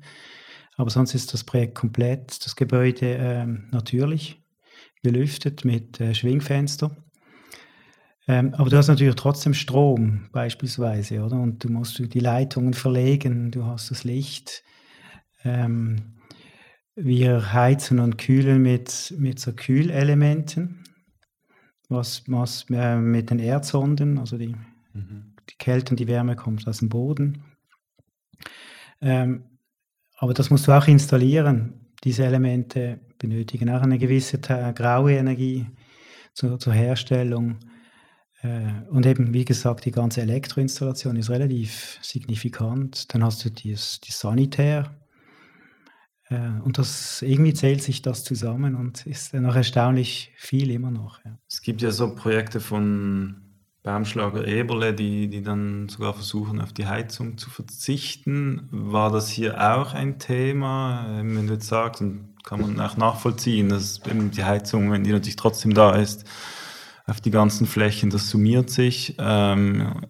Aber 0.76 0.90
sonst 0.90 1.14
ist 1.14 1.32
das 1.32 1.44
Projekt 1.44 1.74
komplett, 1.74 2.44
das 2.44 2.56
Gebäude 2.56 3.14
äh, 3.16 3.46
natürlich 3.72 4.42
belüftet 5.02 5.64
mit 5.64 6.00
äh, 6.00 6.14
Schwingfenster. 6.14 6.96
Ähm, 8.26 8.54
aber 8.54 8.70
du 8.70 8.76
hast 8.76 8.88
natürlich 8.88 9.14
trotzdem 9.16 9.52
Strom 9.52 10.28
beispielsweise, 10.32 11.22
oder? 11.22 11.38
Und 11.38 11.62
du 11.62 11.68
musst 11.68 11.98
die 11.98 12.20
Leitungen 12.20 12.72
verlegen, 12.72 13.50
du 13.50 13.64
hast 13.64 13.90
das 13.90 14.04
Licht. 14.04 14.62
Ähm, 15.44 16.14
wir 16.96 17.52
heizen 17.52 17.98
und 17.98 18.18
kühlen 18.18 18.62
mit, 18.62 19.14
mit 19.18 19.40
so 19.40 19.52
Kühlelementen, 19.52 20.84
was, 21.88 22.22
was 22.28 22.66
äh, 22.70 22.96
mit 22.96 23.30
den 23.30 23.40
Erdsonden, 23.40 24.18
also 24.18 24.38
die, 24.38 24.54
mhm. 24.94 25.34
die 25.50 25.56
Kälte 25.58 25.90
und 25.90 26.00
die 26.00 26.06
Wärme 26.06 26.36
kommt 26.36 26.66
aus 26.66 26.78
dem 26.78 26.88
Boden. 26.88 27.42
Ähm, 29.00 29.44
aber 30.16 30.32
das 30.32 30.50
musst 30.50 30.66
du 30.66 30.72
auch 30.72 30.86
installieren. 30.86 31.90
Diese 32.04 32.24
Elemente 32.24 33.00
benötigen 33.18 33.70
auch 33.70 33.82
eine 33.82 33.98
gewisse 33.98 34.38
graue 34.38 35.14
Energie 35.14 35.66
zur, 36.32 36.58
zur 36.58 36.72
Herstellung. 36.72 37.58
Äh, 38.44 38.90
und 38.90 39.06
eben, 39.06 39.32
wie 39.32 39.44
gesagt, 39.44 39.86
die 39.86 39.90
ganze 39.90 40.20
Elektroinstallation 40.20 41.16
ist 41.16 41.30
relativ 41.30 41.98
signifikant. 42.02 43.12
Dann 43.14 43.24
hast 43.24 43.44
du 43.44 43.50
dieses, 43.50 44.00
die 44.00 44.12
Sanitär. 44.12 44.94
Äh, 46.28 46.60
und 46.62 46.76
das 46.76 47.22
irgendwie 47.22 47.54
zählt 47.54 47.82
sich 47.82 48.02
das 48.02 48.22
zusammen 48.22 48.74
und 48.74 49.06
ist 49.06 49.32
noch 49.34 49.56
erstaunlich 49.56 50.32
viel 50.36 50.70
immer 50.70 50.90
noch. 50.90 51.24
Ja. 51.24 51.38
Es 51.48 51.62
gibt 51.62 51.80
ja 51.80 51.90
so 51.90 52.14
Projekte 52.14 52.60
von 52.60 53.36
Baumschlager 53.82 54.46
Eberle, 54.46 54.94
die, 54.94 55.28
die 55.28 55.42
dann 55.42 55.88
sogar 55.88 56.14
versuchen, 56.14 56.60
auf 56.60 56.72
die 56.72 56.86
Heizung 56.86 57.38
zu 57.38 57.48
verzichten. 57.50 58.68
War 58.70 59.10
das 59.10 59.30
hier 59.30 59.58
auch 59.58 59.94
ein 59.94 60.18
Thema? 60.18 61.06
Ähm, 61.08 61.36
wenn 61.36 61.46
du 61.46 61.54
jetzt 61.54 61.68
sagst, 61.68 62.02
kann 62.44 62.60
man 62.60 62.78
auch 62.78 62.98
nachvollziehen, 62.98 63.70
dass 63.70 64.00
die 64.02 64.44
Heizung, 64.44 64.90
wenn 64.92 65.02
die 65.02 65.12
natürlich 65.12 65.36
trotzdem 65.36 65.72
da 65.72 65.96
ist, 65.96 66.26
auf 67.06 67.20
die 67.20 67.30
ganzen 67.30 67.66
Flächen, 67.66 68.10
das 68.10 68.30
summiert 68.30 68.70
sich. 68.70 69.14
Ähm, 69.18 70.06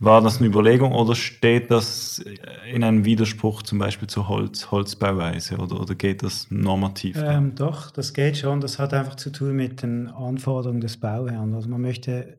war 0.00 0.20
das 0.22 0.38
eine 0.38 0.46
Überlegung 0.46 0.92
oder 0.92 1.16
steht 1.16 1.72
das 1.72 2.24
in 2.72 2.84
einem 2.84 3.04
Widerspruch 3.04 3.62
zum 3.62 3.78
Beispiel 3.78 4.08
zur 4.08 4.28
Holz, 4.28 4.70
Holzbauweise 4.70 5.56
oder, 5.56 5.80
oder 5.80 5.96
geht 5.96 6.22
das 6.22 6.48
normativ? 6.50 7.16
Ähm, 7.18 7.56
doch, 7.56 7.90
das 7.90 8.14
geht 8.14 8.36
schon. 8.36 8.60
Das 8.60 8.78
hat 8.78 8.94
einfach 8.94 9.16
zu 9.16 9.30
tun 9.30 9.56
mit 9.56 9.82
den 9.82 10.06
Anforderungen 10.08 10.80
des 10.80 10.98
Bauherrn. 10.98 11.52
Also 11.52 11.68
man 11.68 11.80
möchte 11.80 12.38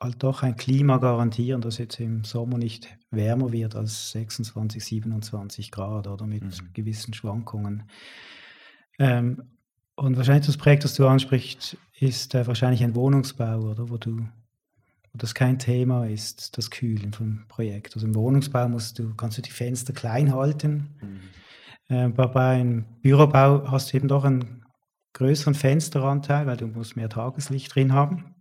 halt 0.00 0.22
doch 0.24 0.42
ein 0.42 0.56
Klima 0.56 0.98
garantieren, 0.98 1.60
das 1.60 1.78
jetzt 1.78 2.00
im 2.00 2.24
Sommer 2.24 2.58
nicht 2.58 2.88
wärmer 3.12 3.52
wird 3.52 3.76
als 3.76 4.10
26, 4.10 4.84
27 4.84 5.70
Grad 5.70 6.08
oder 6.08 6.26
mit 6.26 6.42
mhm. 6.42 6.72
gewissen 6.72 7.14
Schwankungen. 7.14 7.84
Ähm, 8.98 9.42
und 9.94 10.16
wahrscheinlich 10.16 10.46
das 10.46 10.56
Projekt, 10.56 10.82
das 10.82 10.94
du 10.94 11.06
ansprichst, 11.06 11.76
ist 12.02 12.34
äh, 12.34 12.46
wahrscheinlich 12.46 12.82
ein 12.82 12.94
Wohnungsbau, 12.94 13.60
oder? 13.60 13.88
Wo, 13.88 13.96
du, 13.96 14.18
wo 14.18 15.18
das 15.18 15.34
kein 15.34 15.58
Thema 15.58 16.06
ist, 16.06 16.56
das 16.58 16.70
Kühlen 16.70 17.12
vom 17.12 17.44
Projekt. 17.48 17.94
Also 17.94 18.06
im 18.06 18.14
Wohnungsbau 18.14 18.68
musst 18.68 18.98
du, 18.98 19.14
kannst 19.14 19.38
du 19.38 19.42
die 19.42 19.50
Fenster 19.50 19.92
klein 19.92 20.34
halten. 20.34 20.90
Mhm. 21.00 21.96
Äh, 21.96 22.08
bei 22.08 22.34
einem 22.34 22.84
Bürobau 23.02 23.70
hast 23.70 23.92
du 23.92 23.96
eben 23.96 24.08
doch 24.08 24.24
einen 24.24 24.64
größeren 25.12 25.54
Fensteranteil, 25.54 26.46
weil 26.46 26.56
du 26.56 26.66
musst 26.66 26.96
mehr 26.96 27.08
Tageslicht 27.08 27.74
drin 27.74 27.92
haben. 27.92 28.34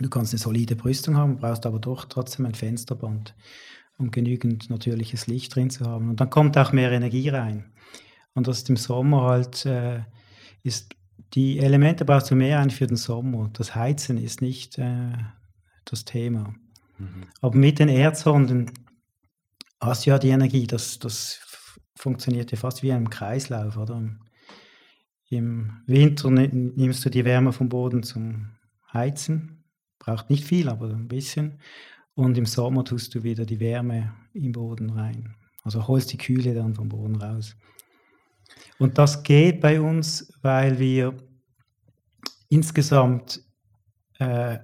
Du 0.00 0.08
kannst 0.08 0.32
eine 0.32 0.40
solide 0.40 0.76
Brüstung 0.76 1.16
haben, 1.16 1.36
brauchst 1.36 1.66
aber 1.66 1.78
doch 1.78 2.04
trotzdem 2.04 2.46
ein 2.46 2.54
Fensterband, 2.54 3.34
um 3.96 4.10
genügend 4.10 4.68
natürliches 4.70 5.26
Licht 5.26 5.54
drin 5.54 5.70
zu 5.70 5.84
haben. 5.86 6.10
Und 6.10 6.20
dann 6.20 6.30
kommt 6.30 6.58
auch 6.58 6.72
mehr 6.72 6.90
Energie 6.90 7.28
rein. 7.28 7.72
Und 8.34 8.48
das 8.48 8.58
ist 8.58 8.70
im 8.70 8.76
Sommer 8.76 9.22
halt, 9.22 9.64
äh, 9.66 10.00
ist, 10.64 10.94
die 11.32 11.58
Elemente 11.58 12.04
brauchst 12.04 12.30
du 12.30 12.36
mehr 12.36 12.60
ein 12.60 12.70
für 12.70 12.86
den 12.86 12.96
Sommer. 12.96 13.50
Das 13.52 13.74
Heizen 13.74 14.18
ist 14.18 14.42
nicht 14.42 14.78
äh, 14.78 15.12
das 15.84 16.04
Thema. 16.04 16.54
Mhm. 16.98 17.24
Aber 17.40 17.56
mit 17.56 17.78
den 17.78 17.88
Erdsonden 17.88 18.70
hast 19.80 20.06
du 20.06 20.10
ja 20.10 20.18
die 20.18 20.28
Energie, 20.28 20.66
das, 20.66 20.98
das 20.98 21.40
funktioniert 21.96 22.50
ja 22.52 22.58
fast 22.58 22.82
wie 22.82 22.92
ein 22.92 23.10
Kreislauf, 23.10 23.76
oder? 23.76 24.02
Im 25.30 25.82
Winter 25.86 26.30
nimmst 26.30 27.04
du 27.04 27.10
die 27.10 27.24
Wärme 27.24 27.52
vom 27.52 27.68
Boden 27.68 28.02
zum 28.02 28.50
Heizen, 28.92 29.64
braucht 29.98 30.30
nicht 30.30 30.44
viel, 30.44 30.68
aber 30.68 30.90
ein 30.90 31.08
bisschen. 31.08 31.60
Und 32.14 32.38
im 32.38 32.46
Sommer 32.46 32.84
tust 32.84 33.14
du 33.14 33.24
wieder 33.24 33.44
die 33.44 33.58
Wärme 33.58 34.14
im 34.32 34.52
Boden 34.52 34.90
rein. 34.90 35.34
Also 35.62 35.88
holst 35.88 36.12
die 36.12 36.18
Kühle 36.18 36.54
dann 36.54 36.74
vom 36.74 36.88
Boden 36.88 37.16
raus. 37.16 37.56
Und 38.78 38.98
das 38.98 39.22
geht 39.22 39.60
bei 39.60 39.80
uns, 39.80 40.32
weil 40.42 40.78
wir 40.78 41.16
insgesamt, 42.48 43.40
äh, 44.18 44.58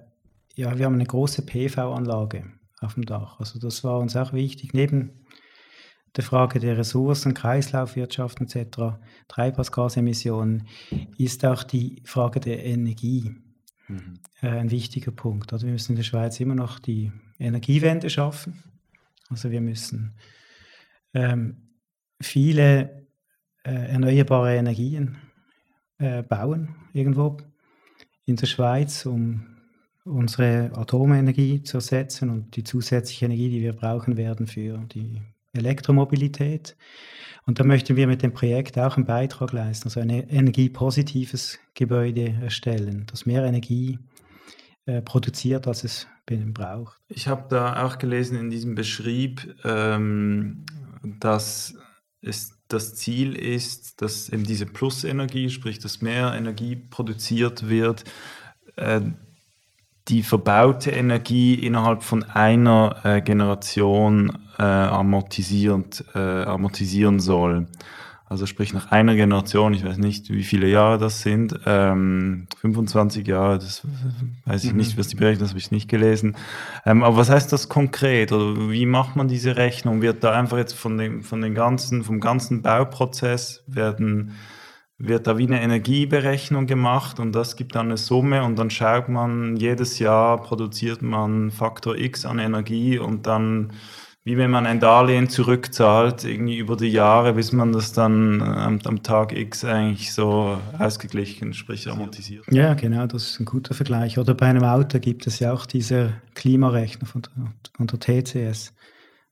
ja, 0.55 0.77
wir 0.77 0.85
haben 0.85 0.95
eine 0.95 1.05
große 1.05 1.45
PV-Anlage 1.45 2.51
auf 2.79 2.95
dem 2.95 3.05
Dach. 3.05 3.39
Also 3.39 3.59
das 3.59 3.83
war 3.83 3.99
uns 3.99 4.15
auch 4.15 4.33
wichtig. 4.33 4.73
Neben 4.73 5.25
der 6.15 6.23
Frage 6.23 6.59
der 6.59 6.77
Ressourcen, 6.77 7.33
Kreislaufwirtschaft 7.33 8.41
etc., 8.41 8.97
Treibhausgasemissionen, 9.27 10.67
ist 11.17 11.45
auch 11.45 11.63
die 11.63 12.01
Frage 12.05 12.39
der 12.39 12.65
Energie 12.65 13.35
mhm. 13.87 14.19
äh, 14.41 14.49
ein 14.49 14.71
wichtiger 14.71 15.11
Punkt. 15.11 15.53
Also 15.53 15.67
wir 15.67 15.73
müssen 15.73 15.93
in 15.93 15.97
der 15.97 16.03
Schweiz 16.03 16.39
immer 16.39 16.55
noch 16.55 16.79
die 16.79 17.11
Energiewende 17.39 18.09
schaffen. 18.09 18.63
Also 19.29 19.51
wir 19.51 19.61
müssen 19.61 20.15
ähm, 21.13 21.69
viele 22.21 23.00
erneuerbare 23.69 24.55
Energien 24.55 25.17
äh, 25.97 26.23
bauen 26.23 26.75
irgendwo 26.93 27.37
in 28.25 28.35
der 28.35 28.47
Schweiz, 28.47 29.05
um 29.05 29.45
unsere 30.03 30.71
Atomenergie 30.75 31.61
zu 31.63 31.77
ersetzen 31.77 32.29
und 32.29 32.55
die 32.55 32.63
zusätzliche 32.63 33.25
Energie, 33.25 33.49
die 33.49 33.61
wir 33.61 33.73
brauchen 33.73 34.17
werden 34.17 34.47
für 34.47 34.79
die 34.79 35.21
Elektromobilität. 35.53 36.75
Und 37.45 37.59
da 37.59 37.63
möchten 37.63 37.95
wir 37.95 38.07
mit 38.07 38.23
dem 38.23 38.33
Projekt 38.33 38.77
auch 38.77 38.97
einen 38.97 39.05
Beitrag 39.05 39.51
leisten, 39.51 39.87
also 39.87 39.99
ein 39.99 40.09
energiepositives 40.09 41.59
Gebäude 41.73 42.35
erstellen, 42.41 43.05
das 43.09 43.25
mehr 43.25 43.43
Energie 43.43 43.99
äh, 44.85 45.01
produziert, 45.01 45.67
als 45.67 45.83
es 45.83 46.07
braucht. 46.53 47.01
Ich 47.09 47.27
habe 47.27 47.45
da 47.49 47.85
auch 47.85 47.97
gelesen 47.97 48.37
in 48.37 48.49
diesem 48.49 48.75
Beschrieb, 48.75 49.53
ähm, 49.65 50.65
dass 51.19 51.75
es 52.21 52.60
das 52.73 52.95
Ziel 52.95 53.35
ist, 53.35 54.01
dass 54.01 54.29
eben 54.29 54.43
diese 54.43 54.65
Plusenergie, 54.65 55.49
sprich, 55.49 55.79
dass 55.79 56.01
mehr 56.01 56.33
Energie 56.33 56.75
produziert 56.75 57.69
wird, 57.69 58.03
äh, 58.75 59.01
die 60.07 60.23
verbaute 60.23 60.91
Energie 60.91 61.53
innerhalb 61.55 62.03
von 62.03 62.23
einer 62.23 62.95
äh, 63.03 63.21
Generation 63.21 64.37
äh, 64.57 64.63
amortisierend, 64.63 66.03
äh, 66.15 66.19
amortisieren 66.19 67.19
soll. 67.19 67.67
Also 68.31 68.45
sprich 68.45 68.73
nach 68.73 68.93
einer 68.93 69.13
Generation, 69.15 69.73
ich 69.73 69.83
weiß 69.83 69.97
nicht, 69.97 70.29
wie 70.29 70.45
viele 70.45 70.69
Jahre 70.69 70.97
das 70.97 71.21
sind, 71.21 71.53
ähm, 71.65 72.47
25 72.61 73.27
Jahre, 73.27 73.59
das 73.59 73.85
weiß 74.45 74.63
ich 74.63 74.71
mhm. 74.71 74.77
nicht, 74.77 74.97
was 74.97 75.09
die 75.09 75.17
berechnen, 75.17 75.41
das 75.41 75.49
habe 75.49 75.59
ich 75.59 75.69
nicht 75.69 75.89
gelesen. 75.89 76.37
Ähm, 76.85 77.03
aber 77.03 77.17
was 77.17 77.29
heißt 77.29 77.51
das 77.51 77.67
konkret 77.67 78.31
oder 78.31 78.71
wie 78.71 78.85
macht 78.85 79.17
man 79.17 79.27
diese 79.27 79.57
Rechnung? 79.57 80.01
Wird 80.01 80.23
da 80.23 80.31
einfach 80.31 80.57
jetzt 80.57 80.75
von 80.75 80.97
dem, 80.97 81.23
von 81.23 81.41
den 81.41 81.53
ganzen, 81.53 82.05
vom 82.05 82.21
ganzen 82.21 82.61
Bauprozess 82.61 83.65
werden 83.67 84.31
wird 84.97 85.27
da 85.27 85.37
wie 85.37 85.47
eine 85.47 85.61
Energieberechnung 85.61 86.67
gemacht 86.67 87.19
und 87.19 87.33
das 87.33 87.57
gibt 87.57 87.75
dann 87.75 87.87
eine 87.87 87.97
Summe 87.97 88.45
und 88.45 88.57
dann 88.57 88.69
schaut 88.69 89.09
man, 89.09 89.57
jedes 89.57 89.99
Jahr 89.99 90.41
produziert 90.41 91.01
man 91.01 91.51
Faktor 91.51 91.97
X 91.97 92.25
an 92.25 92.39
Energie 92.39 92.97
und 92.97 93.27
dann, 93.27 93.73
wie 94.23 94.37
wenn 94.37 94.51
man 94.51 94.67
ein 94.67 94.79
Darlehen 94.79 95.29
zurückzahlt, 95.29 96.23
irgendwie 96.25 96.57
über 96.57 96.75
die 96.75 96.89
Jahre, 96.89 97.33
bis 97.33 97.51
man 97.51 97.71
das 97.71 97.91
dann 97.91 98.41
am, 98.41 98.79
am 98.83 99.01
Tag 99.01 99.35
X 99.35 99.65
eigentlich 99.65 100.13
so 100.13 100.59
ausgeglichen, 100.77 101.53
sprich 101.53 101.89
amortisiert. 101.89 102.45
Ja, 102.51 102.75
genau, 102.75 103.07
das 103.07 103.31
ist 103.31 103.39
ein 103.39 103.45
guter 103.45 103.73
Vergleich. 103.73 104.19
Oder 104.19 104.35
bei 104.35 104.45
einem 104.45 104.63
Auto 104.63 104.99
gibt 104.99 105.25
es 105.25 105.39
ja 105.39 105.51
auch 105.51 105.65
diese 105.65 106.13
Klimarechner 106.35 107.07
von 107.07 107.23
der, 107.23 107.53
von 107.75 107.87
der 107.87 107.99
TCS. 107.99 108.73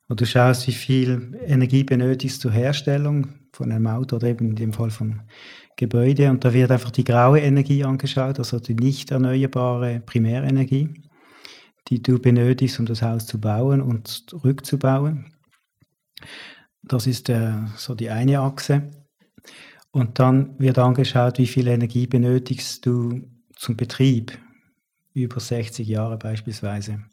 Wo 0.07 0.15
du 0.15 0.25
schaust, 0.25 0.65
wie 0.67 0.73
viel 0.73 1.39
Energie 1.45 1.83
benötigst 1.83 2.41
zur 2.41 2.51
Herstellung 2.51 3.27
von 3.53 3.71
einem 3.71 3.85
Auto 3.85 4.15
oder 4.15 4.27
eben 4.27 4.49
in 4.49 4.55
dem 4.55 4.73
Fall 4.73 4.89
von 4.89 5.21
Gebäude 5.75 6.31
und 6.31 6.43
da 6.43 6.51
wird 6.51 6.71
einfach 6.71 6.91
die 6.91 7.03
graue 7.03 7.39
Energie 7.39 7.83
angeschaut, 7.83 8.39
also 8.39 8.59
die 8.59 8.73
nicht 8.73 9.11
erneuerbare 9.11 10.01
Primärenergie, 10.05 10.89
die 11.87 12.01
du 12.01 12.19
benötigst, 12.19 12.79
um 12.79 12.85
das 12.85 13.01
Haus 13.01 13.25
zu 13.25 13.39
bauen 13.39 13.81
und 13.81 14.27
rückzubauen. 14.43 15.33
Das 16.83 17.07
ist 17.07 17.29
äh, 17.29 17.53
so 17.75 17.95
die 17.95 18.09
eine 18.09 18.39
Achse. 18.39 18.91
Und 19.91 20.19
dann 20.19 20.59
wird 20.59 20.77
angeschaut, 20.77 21.39
wie 21.39 21.47
viel 21.47 21.67
Energie 21.67 22.05
benötigst 22.05 22.85
du 22.85 23.21
zum 23.55 23.75
Betrieb 23.75 24.37
über 25.13 25.39
60 25.39 25.87
Jahre 25.87 26.17
beispielsweise. 26.17 27.03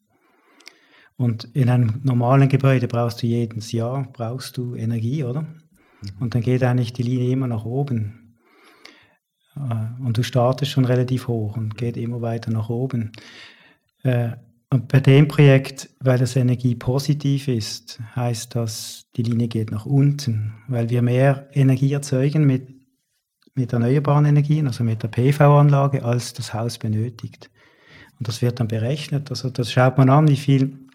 Und 1.16 1.44
in 1.54 1.70
einem 1.70 2.00
normalen 2.04 2.48
Gebäude 2.48 2.88
brauchst 2.88 3.22
du 3.22 3.26
jedes 3.26 3.72
Jahr 3.72 4.06
brauchst 4.12 4.56
du 4.58 4.74
Energie, 4.74 5.24
oder? 5.24 5.42
Mhm. 5.42 6.10
Und 6.20 6.34
dann 6.34 6.42
geht 6.42 6.62
eigentlich 6.62 6.92
die 6.92 7.02
Linie 7.02 7.32
immer 7.32 7.46
nach 7.46 7.64
oben. 7.64 8.36
Äh, 9.56 10.02
und 10.02 10.18
du 10.18 10.22
startest 10.22 10.72
schon 10.72 10.84
relativ 10.84 11.28
hoch 11.28 11.56
und 11.56 11.76
geht 11.78 11.96
immer 11.96 12.20
weiter 12.20 12.50
nach 12.50 12.68
oben. 12.68 13.12
Und 14.70 14.88
bei 14.88 15.00
dem 15.00 15.28
Projekt, 15.28 15.90
weil 16.00 16.18
das 16.18 16.34
Energie 16.36 16.74
positiv 16.74 17.48
ist, 17.48 18.00
heißt 18.14 18.54
das, 18.54 19.06
die 19.16 19.22
Linie 19.22 19.48
geht 19.48 19.70
nach 19.70 19.86
unten, 19.86 20.54
weil 20.66 20.90
wir 20.90 21.02
mehr 21.02 21.48
Energie 21.52 21.92
erzeugen 21.92 22.46
mit, 22.46 22.68
mit 23.54 23.72
erneuerbaren 23.72 24.24
Energien, 24.24 24.66
also 24.66 24.82
mit 24.82 25.02
der 25.02 25.08
PV-Anlage, 25.08 26.04
als 26.04 26.32
das 26.32 26.52
Haus 26.52 26.78
benötigt. 26.78 27.50
Und 28.18 28.26
das 28.26 28.42
wird 28.42 28.58
dann 28.58 28.68
berechnet. 28.68 29.30
Also 29.30 29.50
das 29.50 29.70
schaut 29.70 29.98
man 29.98 30.10
an, 30.10 30.28
wie 30.28 30.36
viel 30.36 30.88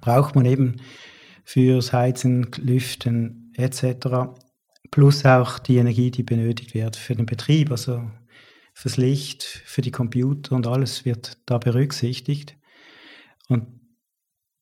braucht 0.00 0.34
man 0.34 0.44
eben 0.44 0.76
fürs 1.44 1.92
Heizen, 1.92 2.50
Lüften 2.58 3.52
etc 3.56 4.36
plus 4.90 5.24
auch 5.24 5.58
die 5.58 5.76
Energie, 5.76 6.10
die 6.10 6.22
benötigt 6.22 6.74
wird 6.74 6.96
für 6.96 7.14
den 7.14 7.26
Betrieb, 7.26 7.70
also 7.70 8.10
fürs 8.74 8.96
Licht, 8.96 9.42
für 9.42 9.82
die 9.82 9.90
Computer 9.90 10.54
und 10.54 10.66
alles 10.66 11.04
wird 11.04 11.38
da 11.46 11.58
berücksichtigt. 11.58 12.56
Und 13.48 13.66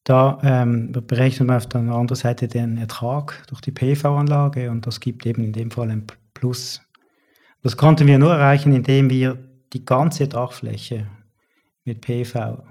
da 0.04 0.38
ähm, 0.42 0.92
berechnet 0.92 1.48
man 1.48 1.56
auf 1.56 1.68
der 1.68 1.80
anderen 1.80 2.14
Seite 2.14 2.48
den 2.48 2.78
Ertrag 2.78 3.44
durch 3.48 3.60
die 3.60 3.72
PV-Anlage 3.72 4.70
und 4.70 4.86
das 4.86 5.00
gibt 5.00 5.26
eben 5.26 5.42
in 5.42 5.52
dem 5.52 5.70
Fall 5.70 5.90
ein 5.90 6.06
Plus. 6.32 6.80
Das 7.62 7.76
konnten 7.76 8.06
wir 8.06 8.18
nur 8.18 8.32
erreichen, 8.32 8.72
indem 8.72 9.10
wir 9.10 9.36
die 9.72 9.84
ganze 9.84 10.28
Dachfläche 10.28 11.08
mit 11.84 12.02
PV 12.02 12.62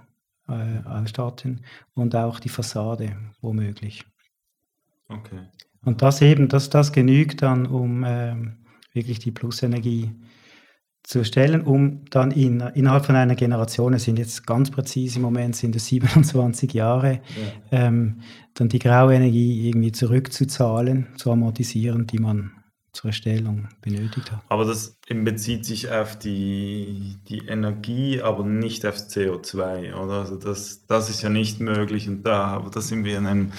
äh, 0.47 0.87
ausstatten 0.87 1.65
und 1.93 2.15
auch 2.15 2.39
die 2.39 2.49
Fassade 2.49 3.17
womöglich. 3.41 4.05
Okay. 5.09 5.41
Und 5.83 6.01
das 6.01 6.21
eben, 6.21 6.47
dass 6.47 6.69
das 6.69 6.93
genügt 6.93 7.41
dann, 7.41 7.65
um 7.65 8.03
ähm, 8.05 8.65
wirklich 8.93 9.19
die 9.19 9.31
Plusenergie 9.31 10.15
zu 11.05 11.19
erstellen, 11.19 11.61
um 11.61 12.01
dann 12.09 12.31
in, 12.31 12.61
innerhalb 12.73 13.05
von 13.05 13.15
einer 13.15 13.35
Generation, 13.35 13.93
es 13.93 14.05
sind 14.05 14.17
jetzt 14.17 14.45
ganz 14.47 14.71
präzise 14.71 15.17
im 15.17 15.21
Moment, 15.21 15.55
sind 15.55 15.75
es 15.75 15.85
27 15.87 16.73
Jahre, 16.73 17.21
ja. 17.71 17.87
ähm, 17.87 18.21
dann 18.55 18.69
die 18.69 18.79
graue 18.79 19.13
Energie 19.13 19.67
irgendwie 19.67 19.91
zurückzuzahlen, 19.91 21.07
zu 21.17 21.31
amortisieren, 21.31 22.07
die 22.07 22.19
man 22.19 22.51
zur 22.95 23.09
Erstellung 23.09 23.67
benötigt 23.81 24.31
hat. 24.31 24.41
Aber 24.47 24.63
das 24.65 24.97
bezieht 25.09 25.65
sich 25.65 25.91
auf 25.91 26.17
die, 26.17 27.17
die 27.27 27.45
Energie, 27.45 28.21
aber 28.21 28.43
nicht 28.43 28.85
auf 28.85 28.95
CO2, 28.95 29.93
oder? 29.93 30.13
Also 30.21 30.37
das, 30.37 30.85
das 30.87 31.09
ist 31.09 31.21
ja 31.21 31.29
nicht 31.29 31.59
möglich 31.59 32.07
und 32.07 32.23
da, 32.23 32.45
aber 32.45 32.69
da 32.69 32.81
sind 32.81 33.03
wir 33.03 33.17
in 33.17 33.27
einem 33.27 33.51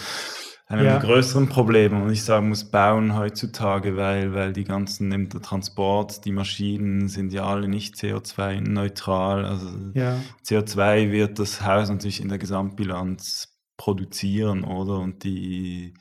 einem 0.67 0.85
ja. 0.85 0.99
größeren 0.99 1.49
Problem, 1.49 2.03
und 2.03 2.11
ich 2.11 2.25
sagen 2.25 2.49
muss, 2.49 2.65
bauen 2.65 3.17
heutzutage, 3.17 3.97
weil, 3.97 4.35
weil 4.35 4.53
die 4.53 4.65
ganzen, 4.65 5.11
der 5.29 5.41
Transport, 5.41 6.25
die 6.25 6.33
Maschinen 6.33 7.09
sind 7.09 7.33
ja 7.33 7.45
alle 7.45 7.69
nicht 7.69 7.95
CO2-neutral. 7.95 9.45
Also 9.45 9.69
ja. 9.95 10.19
CO2 10.45 11.13
wird 11.13 11.39
das 11.39 11.65
Haus 11.65 11.89
natürlich 11.89 12.21
in 12.21 12.29
der 12.29 12.39
Gesamtbilanz 12.39 13.57
produzieren, 13.77 14.65
oder? 14.65 14.99
Und 14.99 15.23
die 15.23 15.95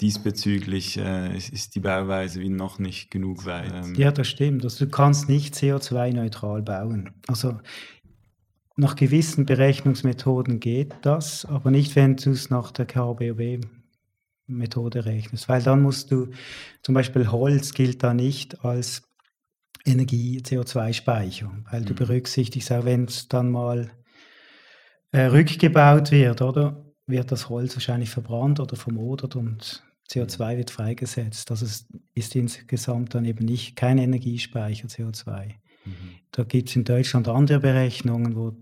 diesbezüglich 0.00 0.98
äh, 0.98 1.36
ist 1.36 1.74
die 1.74 1.80
Bauweise 1.80 2.40
wie 2.40 2.48
noch 2.48 2.78
nicht 2.78 3.10
genug 3.10 3.46
weit. 3.46 3.72
Ähm. 3.72 3.94
Ja, 3.94 4.10
das 4.10 4.26
stimmt. 4.26 4.64
Also 4.64 4.86
du 4.86 4.90
kannst 4.90 5.28
nicht 5.28 5.54
CO2-neutral 5.54 6.62
bauen. 6.62 7.10
Also 7.28 7.58
nach 8.76 8.96
gewissen 8.96 9.46
Berechnungsmethoden 9.46 10.58
geht 10.60 10.94
das, 11.02 11.44
aber 11.44 11.70
nicht, 11.70 11.94
wenn 11.96 12.16
du 12.16 12.30
es 12.30 12.48
nach 12.50 12.72
der 12.72 12.86
KBOB-Methode 12.86 15.04
rechnest, 15.04 15.48
weil 15.48 15.62
dann 15.62 15.82
musst 15.82 16.10
du, 16.10 16.30
zum 16.82 16.94
Beispiel 16.94 17.30
Holz 17.30 17.72
gilt 17.72 18.02
da 18.02 18.14
nicht 18.14 18.64
als 18.64 19.02
Energie-CO2-Speicher, 19.84 21.52
weil 21.70 21.82
mhm. 21.82 21.86
du 21.86 21.94
berücksichtigst, 21.94 22.72
auch 22.72 22.84
wenn 22.84 23.04
es 23.04 23.28
dann 23.28 23.50
mal 23.50 23.92
äh, 25.12 25.26
rückgebaut 25.26 26.10
wird, 26.10 26.42
oder? 26.42 26.80
Wird 27.06 27.30
das 27.30 27.50
Holz 27.50 27.76
wahrscheinlich 27.76 28.10
verbrannt 28.10 28.60
oder 28.60 28.76
vermodert 28.76 29.36
und 29.36 29.84
CO2 30.10 30.56
wird 30.56 30.70
freigesetzt. 30.70 31.50
Das 31.50 31.62
ist, 31.62 31.86
ist 32.14 32.34
insgesamt 32.34 33.14
dann 33.14 33.24
eben 33.24 33.44
nicht 33.44 33.76
kein 33.76 33.98
Energiespeicher 33.98 34.88
CO2. 34.88 35.54
Mhm. 35.84 35.92
Da 36.30 36.44
gibt 36.44 36.70
es 36.70 36.76
in 36.76 36.84
Deutschland 36.84 37.28
andere 37.28 37.60
Berechnungen, 37.60 38.36
wo, 38.36 38.56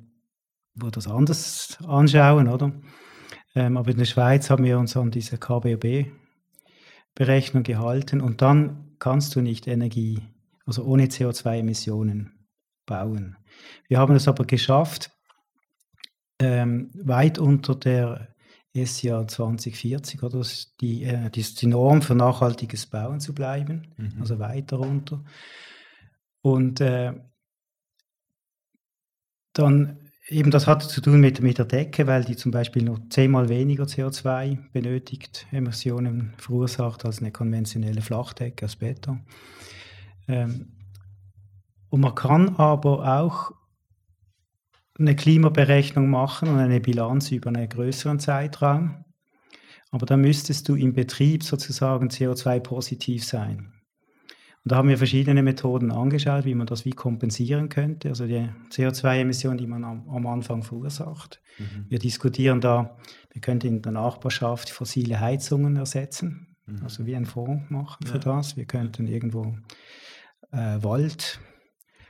wo 0.75 0.91
das 0.91 1.07
anders 1.07 1.79
anschauen, 1.87 2.49
oder? 2.49 2.73
Ähm, 3.55 3.77
aber 3.77 3.91
in 3.91 3.99
der 3.99 4.07
Schweiz 4.07 4.49
haben 4.51 4.65
wir 4.65 4.79
uns 4.79 4.97
an 4.97 5.11
diese 5.11 5.37
KBOB-Berechnung 5.39 7.63
gehalten 7.63 8.21
und 8.21 8.43
dann 8.43 8.97
kannst 8.99 9.37
du 9.37 9.43
nicht 9.43 9.67
Energie, 9.67 10.21
also 10.65 10.85
ohne 10.85 11.07
CO2-Emissionen 11.07 12.47
bauen. 12.87 13.37
Wir 13.89 13.99
haben 13.99 14.15
es 14.15 14.29
aber 14.29 14.45
geschafft, 14.45 15.11
ähm, 16.39 16.91
weit 16.95 17.39
unter 17.39 17.75
der 17.75 18.29
SJA 18.75 19.29
2040, 19.29 20.23
oder 20.23 20.47
die, 20.81 21.05
äh, 21.05 21.29
die, 21.31 21.43
die 21.43 21.67
Norm 21.67 22.01
für 22.01 22.15
nachhaltiges 22.15 22.87
Bauen 22.87 23.21
zu 23.21 23.35
bleiben, 23.35 23.93
mhm. 23.99 24.15
also 24.21 24.39
weiter 24.39 24.79
runter. 24.79 25.23
Und 26.41 26.81
äh, 26.81 27.13
dann 29.53 30.02
eben 30.29 30.51
das 30.51 30.67
hat 30.67 30.83
zu 30.83 31.01
tun 31.01 31.21
mit, 31.21 31.41
mit 31.41 31.59
der 31.59 31.65
Decke, 31.65 32.07
weil 32.07 32.25
die 32.25 32.37
zum 32.37 32.53
Beispiel 32.53 32.83
nur 32.83 33.01
zehnmal 33.11 33.49
weniger 33.49 33.85
CO2 33.85 34.59
benötigt, 34.73 35.47
Emissionen 35.51 36.33
verursacht 36.37 37.05
als 37.05 37.21
eine 37.21 37.33
konventionelle 37.33 38.03
Flachdecke 38.03 38.65
aus 38.67 38.77
Beton. 38.77 39.21
Ähm, 40.29 40.73
und 41.91 42.01
man 42.01 42.15
kann 42.15 42.57
aber 42.57 43.21
auch 43.21 43.53
eine 44.99 45.17
Klimaberechnung 45.17 46.09
machen 46.09 46.49
und 46.49 46.59
eine 46.59 46.81
Bilanz 46.81 47.31
über 47.31 47.49
einen 47.49 47.69
größeren 47.69 48.21
Zeitraum. 48.21 49.05
Aber 49.91 50.07
da 50.07 50.17
müsstest 50.17 50.69
du 50.69 50.75
im 50.75 50.95
Betrieb 50.95 51.43
sozusagen 51.43 52.09
CO2-positiv 52.09 53.25
sein. 53.25 53.73
Und 54.65 54.71
da 54.71 54.77
haben 54.77 54.89
wir 54.89 54.99
verschiedene 54.99 55.43
Methoden 55.43 55.91
angeschaut, 55.91 56.45
wie 56.45 56.55
man 56.55 56.69
das 56.69 56.85
wie 56.85 56.93
kompensieren 56.93 57.69
könnte, 57.69 58.11
also 58.11 58.27
die 58.27 58.49
CO2-Emissionen, 58.71 59.59
die 59.59 59.67
man 59.67 59.83
am, 59.83 60.09
am 60.09 60.27
Anfang 60.27 60.63
verursacht. 60.63 61.43
Mhm. 61.59 61.87
Wir 61.89 61.99
diskutieren 61.99 62.61
da, 62.61 62.97
wir 63.33 63.41
könnten 63.41 63.67
in 63.67 63.83
der 63.83 63.93
Nachbarschaft 63.93 64.71
fossile 64.71 65.19
Heizungen 65.19 65.75
ersetzen, 65.75 66.55
mhm. 66.67 66.81
also 66.85 67.07
wie 67.07 67.17
ein 67.17 67.27
Fonds 67.27 67.71
machen 67.71 68.07
für 68.07 68.19
ja. 68.19 68.21
das. 68.21 68.57
Wir 68.57 68.67
könnten 68.67 69.09
irgendwo 69.09 69.57
äh, 70.53 70.81
Wald 70.83 71.41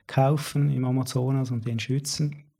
kaufen 0.06 0.68
im 0.68 0.84
Amazonas 0.84 1.50
und 1.50 1.66
den 1.66 1.78
schützen. 1.78 2.52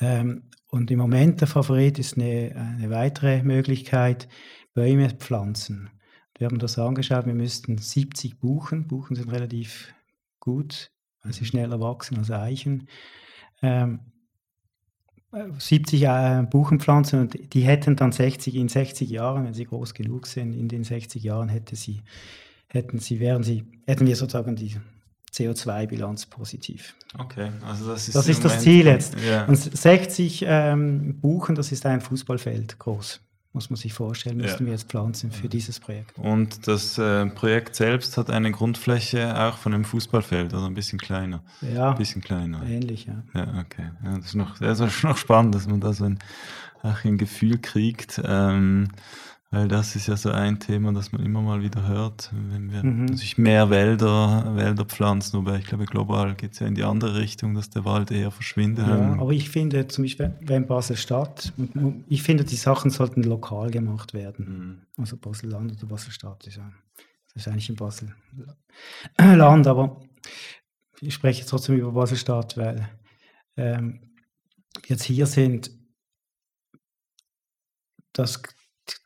Ähm, 0.00 0.50
und 0.66 0.90
im 0.90 0.98
Moment 0.98 1.40
der 1.40 1.48
Favorit 1.48 2.00
ist 2.00 2.16
eine, 2.16 2.52
eine 2.56 2.90
weitere 2.90 3.44
Möglichkeit, 3.44 4.28
Bäume 4.74 5.10
pflanzen. 5.10 5.90
Wir 6.38 6.46
haben 6.46 6.58
das 6.58 6.78
angeschaut, 6.78 7.26
wir 7.26 7.34
müssten 7.34 7.78
70 7.78 8.38
Buchen, 8.38 8.86
Buchen 8.86 9.16
sind 9.16 9.30
relativ 9.32 9.94
gut, 10.40 10.90
weil 11.22 11.32
sie 11.32 11.44
schneller 11.44 11.80
wachsen 11.80 12.18
als 12.18 12.30
Eichen, 12.30 12.88
ähm, 13.62 14.00
70 15.58 16.02
äh, 16.02 16.46
Buchen 16.48 16.80
pflanzen 16.80 17.20
und 17.20 17.54
die 17.54 17.62
hätten 17.62 17.96
dann 17.96 18.12
60 18.12 18.54
in 18.54 18.68
60 18.68 19.10
Jahren, 19.10 19.44
wenn 19.44 19.54
sie 19.54 19.64
groß 19.64 19.92
genug 19.94 20.26
sind, 20.26 20.52
in 20.52 20.68
den 20.68 20.84
60 20.84 21.22
Jahren 21.22 21.48
hätte 21.48 21.76
sie, 21.76 22.02
hätten 22.68 22.98
sie, 22.98 23.20
wären 23.20 23.42
sie, 23.42 23.64
hätten 23.86 24.06
wir 24.06 24.16
sozusagen 24.16 24.56
die 24.56 24.76
CO2-Bilanz 25.32 26.26
positiv. 26.26 26.94
Okay, 27.18 27.50
also 27.66 27.88
das 27.88 28.08
ist, 28.08 28.14
das, 28.14 28.28
ist 28.28 28.44
das 28.44 28.60
Ziel 28.60 28.86
jetzt. 28.86 29.16
Ja. 29.20 29.44
Und 29.46 29.56
60 29.56 30.44
ähm, 30.46 31.20
Buchen, 31.20 31.54
das 31.54 31.72
ist 31.72 31.84
ein 31.84 32.00
Fußballfeld 32.00 32.78
groß 32.78 33.25
muss 33.56 33.70
man 33.70 33.78
sich 33.78 33.94
vorstellen, 33.94 34.36
müssten 34.36 34.64
ja. 34.64 34.66
wir 34.66 34.72
jetzt 34.72 34.88
pflanzen 34.88 35.32
für 35.32 35.48
dieses 35.48 35.80
Projekt. 35.80 36.18
Und 36.18 36.68
das 36.68 36.98
äh, 36.98 37.24
Projekt 37.26 37.74
selbst 37.74 38.18
hat 38.18 38.30
eine 38.30 38.52
Grundfläche 38.52 39.34
auch 39.36 39.56
von 39.56 39.72
einem 39.72 39.86
Fußballfeld, 39.86 40.52
also 40.52 40.66
ein 40.66 40.74
bisschen 40.74 40.98
kleiner. 40.98 41.42
Ja, 41.62 41.90
ein 41.90 41.96
bisschen 41.96 42.20
kleiner. 42.20 42.62
Ähnlich, 42.64 43.06
ja. 43.06 43.22
Ja, 43.34 43.48
okay. 43.60 43.90
Ja, 44.04 44.16
das, 44.18 44.26
ist 44.26 44.34
noch, 44.34 44.58
das 44.58 44.78
ist 44.78 45.02
noch 45.02 45.16
spannend, 45.16 45.54
dass 45.54 45.66
man 45.66 45.80
da 45.80 45.94
so 45.94 46.04
ein, 46.04 46.18
auch 46.82 47.02
ein 47.02 47.16
Gefühl 47.16 47.58
kriegt. 47.58 48.20
Ähm, 48.24 48.88
weil 49.50 49.68
das 49.68 49.94
ist 49.94 50.08
ja 50.08 50.16
so 50.16 50.30
ein 50.30 50.58
Thema, 50.58 50.92
das 50.92 51.12
man 51.12 51.24
immer 51.24 51.40
mal 51.40 51.62
wieder 51.62 51.86
hört, 51.86 52.32
wenn 52.32 52.72
wir 52.72 52.82
mhm. 52.82 53.16
sich 53.16 53.38
mehr 53.38 53.70
Wälder, 53.70 54.56
Wälder 54.56 54.84
pflanzen, 54.84 55.38
wobei 55.38 55.58
ich 55.58 55.66
glaube, 55.66 55.84
global 55.84 56.34
geht 56.34 56.54
es 56.54 56.58
ja 56.58 56.66
in 56.66 56.74
die 56.74 56.82
andere 56.82 57.16
Richtung, 57.16 57.54
dass 57.54 57.70
der 57.70 57.84
Wald 57.84 58.10
eher 58.10 58.32
verschwindet. 58.32 58.88
Ja, 58.88 59.12
aber 59.12 59.30
ich 59.30 59.48
finde 59.48 59.86
zum 59.86 60.04
Beispiel, 60.04 60.34
wenn 60.40 60.66
Basel-Stadt, 60.66 61.52
ich 62.08 62.22
finde, 62.24 62.44
die 62.44 62.56
Sachen 62.56 62.90
sollten 62.90 63.22
lokal 63.22 63.70
gemacht 63.70 64.14
werden. 64.14 64.82
Mhm. 64.96 65.00
Also 65.00 65.16
Basel-Land 65.16 65.72
oder 65.72 65.86
Basel-Stadt 65.86 66.44
ist 66.46 66.56
ja, 66.56 66.72
das 67.32 67.46
ist 67.46 67.48
eigentlich 67.48 67.68
in 67.68 67.76
Basel-Land, 67.76 69.66
aber 69.68 70.00
ich 71.00 71.14
spreche 71.14 71.46
trotzdem 71.46 71.76
über 71.76 71.92
Basel-Stadt, 71.92 72.56
weil 72.56 72.88
ähm, 73.56 74.00
jetzt 74.86 75.04
hier 75.04 75.26
sind, 75.26 75.70
das 78.12 78.42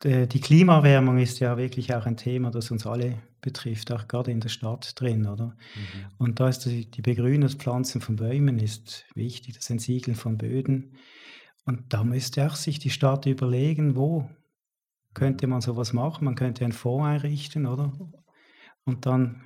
die 0.03 0.41
Klimaerwärmung 0.41 1.17
ist 1.17 1.39
ja 1.39 1.57
wirklich 1.57 1.93
auch 1.93 2.05
ein 2.05 2.17
Thema, 2.17 2.51
das 2.51 2.71
uns 2.71 2.85
alle 2.85 3.21
betrifft, 3.41 3.91
auch 3.91 4.07
gerade 4.07 4.31
in 4.31 4.39
der 4.39 4.49
Stadt 4.49 4.99
drin, 4.99 5.25
oder? 5.25 5.47
Mhm. 5.47 6.05
Und 6.19 6.39
da 6.39 6.49
ist 6.49 6.65
die, 6.65 6.89
die 6.89 7.01
Begrünung, 7.01 7.41
das 7.41 7.55
Pflanzen 7.55 8.01
von 8.01 8.15
Bäumen 8.15 8.59
ist 8.59 9.05
wichtig, 9.15 9.55
das 9.55 9.69
Entsiegeln 9.69 10.15
von 10.15 10.37
Böden. 10.37 10.97
Und 11.65 11.93
da 11.93 12.03
müsste 12.03 12.45
auch 12.45 12.55
sich 12.55 12.79
die 12.79 12.89
Stadt 12.89 13.25
überlegen, 13.25 13.95
wo 13.95 14.29
könnte 15.13 15.47
man 15.47 15.61
sowas 15.61 15.93
machen? 15.93 16.25
Man 16.25 16.35
könnte 16.35 16.63
einen 16.63 16.73
Fonds 16.73 17.05
einrichten, 17.05 17.65
oder? 17.65 17.91
Und 18.85 19.05
dann, 19.05 19.43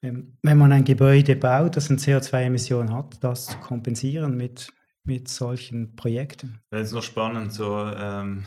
wenn, 0.00 0.36
wenn 0.42 0.58
man 0.58 0.72
ein 0.72 0.84
Gebäude 0.84 1.36
baut, 1.36 1.76
das 1.76 1.90
eine 1.90 1.98
CO2-Emission 1.98 2.92
hat, 2.92 3.22
das 3.22 3.46
zu 3.46 3.58
kompensieren 3.58 4.36
mit, 4.36 4.72
mit 5.04 5.28
solchen 5.28 5.94
Projekten. 5.94 6.60
Das 6.70 6.88
ist 6.88 6.94
noch 6.94 7.02
spannend, 7.02 7.52
so 7.52 7.78
ähm, 7.78 8.44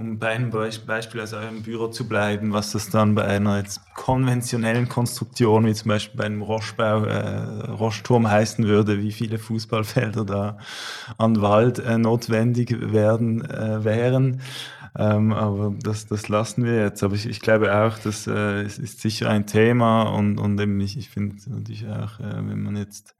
um 0.00 0.18
bei 0.18 0.30
einem 0.30 0.50
Beispiel 0.50 1.20
aus 1.20 1.34
eurem 1.34 1.62
Büro 1.62 1.88
zu 1.88 2.08
bleiben, 2.08 2.52
was 2.52 2.72
das 2.72 2.88
dann 2.88 3.14
bei 3.14 3.24
einer 3.24 3.58
jetzt 3.58 3.80
konventionellen 3.94 4.88
Konstruktion, 4.88 5.66
wie 5.66 5.74
zum 5.74 5.90
Beispiel 5.90 6.16
bei 6.16 6.24
einem 6.24 6.40
Roschbau, 6.40 7.04
äh, 7.04 7.70
Roschturm 7.70 8.28
heißen 8.28 8.66
würde, 8.66 9.02
wie 9.02 9.12
viele 9.12 9.38
Fußballfelder 9.38 10.24
da 10.24 10.58
an 11.18 11.42
Wald 11.42 11.78
äh, 11.80 11.98
notwendig 11.98 12.92
werden 12.92 13.44
äh, 13.44 13.84
wären. 13.84 14.40
Ähm, 14.98 15.32
aber 15.32 15.74
das, 15.82 16.06
das 16.06 16.28
lassen 16.28 16.64
wir 16.64 16.82
jetzt. 16.82 17.02
Aber 17.02 17.14
ich, 17.14 17.26
ich 17.26 17.40
glaube 17.40 17.74
auch, 17.74 17.98
das 17.98 18.26
äh, 18.26 18.64
ist, 18.64 18.78
ist 18.78 19.00
sicher 19.00 19.28
ein 19.28 19.46
Thema 19.46 20.04
und, 20.04 20.38
und 20.38 20.58
eben 20.58 20.80
ich, 20.80 20.96
ich 20.96 21.10
finde 21.10 21.36
natürlich 21.46 21.86
auch, 21.86 22.18
äh, 22.20 22.36
wenn 22.36 22.62
man 22.62 22.76
jetzt 22.76 23.14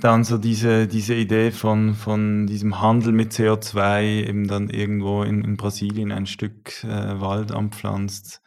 dann 0.00 0.24
so 0.24 0.38
diese, 0.38 0.88
diese 0.88 1.14
Idee 1.14 1.50
von, 1.52 1.94
von 1.94 2.46
diesem 2.46 2.80
Handel 2.80 3.12
mit 3.12 3.32
CO2 3.32 4.26
eben 4.26 4.48
dann 4.48 4.68
irgendwo 4.68 5.22
in, 5.22 5.44
in 5.44 5.56
Brasilien 5.56 6.12
ein 6.12 6.26
Stück 6.26 6.82
äh, 6.84 7.20
Wald 7.20 7.52
anpflanzt, 7.52 8.42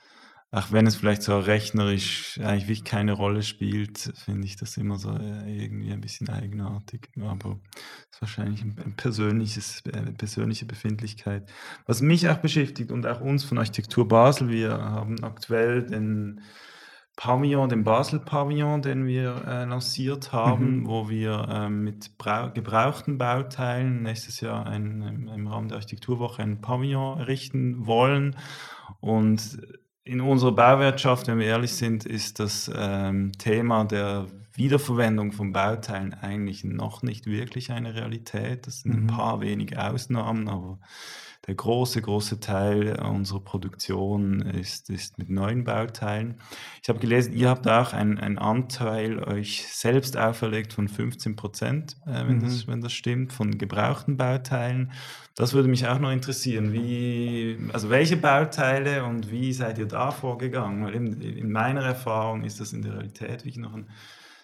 auch 0.52 0.72
wenn 0.72 0.88
es 0.88 0.96
vielleicht 0.96 1.22
so 1.22 1.40
rechnerisch 1.40 2.40
eigentlich 2.40 2.64
wirklich 2.64 2.84
keine 2.84 3.14
Rolle 3.14 3.44
spielt, 3.44 4.12
finde 4.26 4.48
ich 4.48 4.58
das 4.58 4.76
immer 4.78 4.98
so 4.98 5.12
äh, 5.12 5.64
irgendwie 5.64 5.92
ein 5.94 6.02
bisschen 6.02 6.28
eigenartig. 6.30 7.10
Aber 7.22 7.60
es 8.10 8.16
ist 8.16 8.22
wahrscheinlich 8.22 8.62
ein, 8.64 8.96
persönliches, 8.98 9.84
eine 9.94 10.14
persönliche 10.14 10.66
Befindlichkeit. 10.66 11.50
Was 11.86 12.02
mich 12.02 12.28
auch 12.28 12.38
beschäftigt 12.38 12.92
und 12.92 13.06
auch 13.06 13.22
uns 13.22 13.46
von 13.46 13.60
Architektur 13.60 14.08
Basel, 14.08 14.50
wir 14.50 14.72
haben 14.72 15.24
aktuell 15.24 15.86
den 15.86 16.42
Pavillon, 17.20 17.68
den 17.68 17.84
Basel-Pavillon, 17.84 18.82
den 18.82 19.06
wir 19.06 19.44
äh, 19.46 19.66
lanciert 19.66 20.32
haben, 20.32 20.78
mhm. 20.78 20.88
wo 20.88 21.10
wir 21.10 21.50
äh, 21.50 21.70
mit 21.70 22.12
gebrauchten 22.54 23.18
Bauteilen 23.18 24.04
nächstes 24.04 24.40
Jahr 24.40 24.66
ein, 24.66 25.28
im, 25.28 25.48
Rahmen 25.48 25.68
der 25.68 25.76
Architekturwoche 25.76 26.42
ein 26.42 26.62
Pavillon 26.62 27.20
errichten 27.20 27.86
wollen. 27.86 28.38
Und 29.02 29.60
in 30.06 30.22
unserer 30.22 30.54
Bauwirtschaft, 30.54 31.28
wenn 31.28 31.40
wir 31.40 31.48
ehrlich 31.48 31.74
sind, 31.74 32.06
ist 32.06 32.40
das 32.40 32.72
ähm, 32.74 33.34
Thema 33.34 33.84
der 33.84 34.28
Wiederverwendung 34.54 35.34
von 35.34 35.52
Bauteilen 35.52 36.14
eigentlich 36.14 36.64
noch 36.64 37.04
nicht 37.04 37.26
wirklich 37.26 37.74
eine 37.74 37.96
Realität. 37.96 38.66
Das 38.66 38.80
sind 38.80 38.94
ein 38.94 39.04
Mhm. 39.04 39.08
paar 39.08 39.42
wenige 39.42 39.84
Ausnahmen, 39.84 40.48
aber 40.48 40.80
der 41.50 41.56
große, 41.56 42.00
große 42.04 42.40
Teil 42.40 43.00
unserer 43.02 43.40
Produktion 43.40 44.42
ist, 44.42 44.92
ist 44.92 45.18
mit 45.18 45.32
neuen 45.32 45.64
Bauteilen. 45.64 46.36
Ich 46.84 46.90
habe 46.90 47.00
gelesen, 47.00 47.34
ihr 47.34 47.50
habt 47.50 47.68
auch 47.68 47.92
einen, 47.92 48.38
Anteil 48.38 49.18
euch 49.24 49.66
selbst 49.68 50.16
auferlegt 50.16 50.74
von 50.74 50.88
15 50.88 51.36
Prozent, 51.36 51.98
äh, 52.06 52.28
wenn, 52.28 52.40
das, 52.40 52.68
Mhm. 52.68 52.72
wenn 52.72 52.82
das 52.82 52.94
stimmt, 52.94 53.34
von 53.34 53.58
gebrauchten 53.58 54.16
Bauteilen. 54.16 54.92
Das 55.34 55.54
würde 55.54 55.70
mich 55.70 55.88
auch 55.88 55.98
noch 55.98 56.12
interessieren. 56.12 56.72
Wie, 56.72 57.58
also 57.74 57.90
welche 57.90 58.18
Bauteile 58.18 59.04
und 59.06 59.32
wie 59.32 59.52
seid 59.52 59.80
ihr 59.80 59.88
da 59.88 60.12
vorgegangen? 60.12 60.86
Weil 60.86 60.94
in, 60.94 61.20
in 61.20 61.52
meiner 61.52 61.82
Erfahrung 61.82 62.44
ist 62.44 62.60
das 62.60 62.74
in 62.74 62.84
der 62.84 62.94
Realität 62.94 63.44
wirklich 63.44 63.58
noch 63.58 63.74
ein 63.74 63.88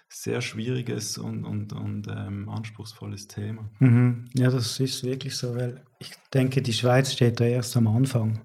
sehr 0.09 0.41
schwieriges 0.41 1.17
und, 1.17 1.43
und, 1.43 1.73
und 1.73 2.07
ähm, 2.07 2.49
anspruchsvolles 2.49 3.27
Thema. 3.27 3.69
Mhm. 3.79 4.25
Ja, 4.33 4.49
das 4.49 4.79
ist 4.79 5.03
wirklich 5.03 5.35
so, 5.35 5.55
weil 5.55 5.83
ich 5.99 6.11
denke, 6.33 6.61
die 6.61 6.73
Schweiz 6.73 7.11
steht 7.11 7.39
da 7.39 7.45
erst 7.45 7.75
am 7.75 7.87
Anfang. 7.87 8.41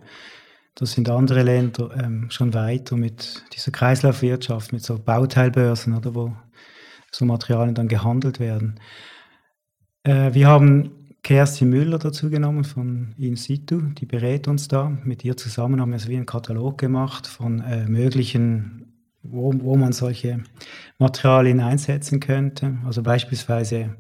Da 0.75 0.87
sind 0.87 1.09
andere 1.11 1.43
Länder 1.43 1.91
ähm, 1.97 2.31
schon 2.31 2.55
weiter 2.55 2.97
mit 2.97 3.45
dieser 3.55 3.71
Kreislaufwirtschaft, 3.71 4.73
mit 4.73 4.83
so 4.83 4.99
Bauteilbörsen, 4.99 5.95
oder 5.97 6.15
wo 6.15 6.37
so 7.13 7.25
Materialien 7.25 7.75
dann 7.75 7.89
gehandelt 7.89 8.41
werden. 8.41 8.81
Äh, 10.03 10.33
wir 10.33 10.49
haben 10.49 11.01
Kerstin 11.23 11.69
Müller 11.69 11.99
dazu 11.99 12.31
genommen 12.31 12.65
von 12.65 13.15
In 13.19 13.37
situ, 13.37 13.81
die 13.81 14.07
berät 14.07 14.49
uns 14.49 14.69
da. 14.69 14.89
Mit 15.05 15.25
ihr 15.25 15.37
zusammen 15.37 15.81
haben 15.81 15.93
wir 15.93 15.99
so 15.99 16.09
wie 16.09 16.17
einen 16.17 16.27
Katalog 16.27 16.79
gemacht 16.79 17.27
von 17.27 17.61
äh, 17.61 17.87
möglichen, 17.87 18.90
wo, 19.23 19.53
wo 19.59 19.77
man 19.77 19.93
solche 19.93 20.43
Materialien 20.99 21.61
einsetzen 21.61 22.21
könnte. 22.21 22.79
Also 22.85 23.03
beispielsweise 23.03 23.97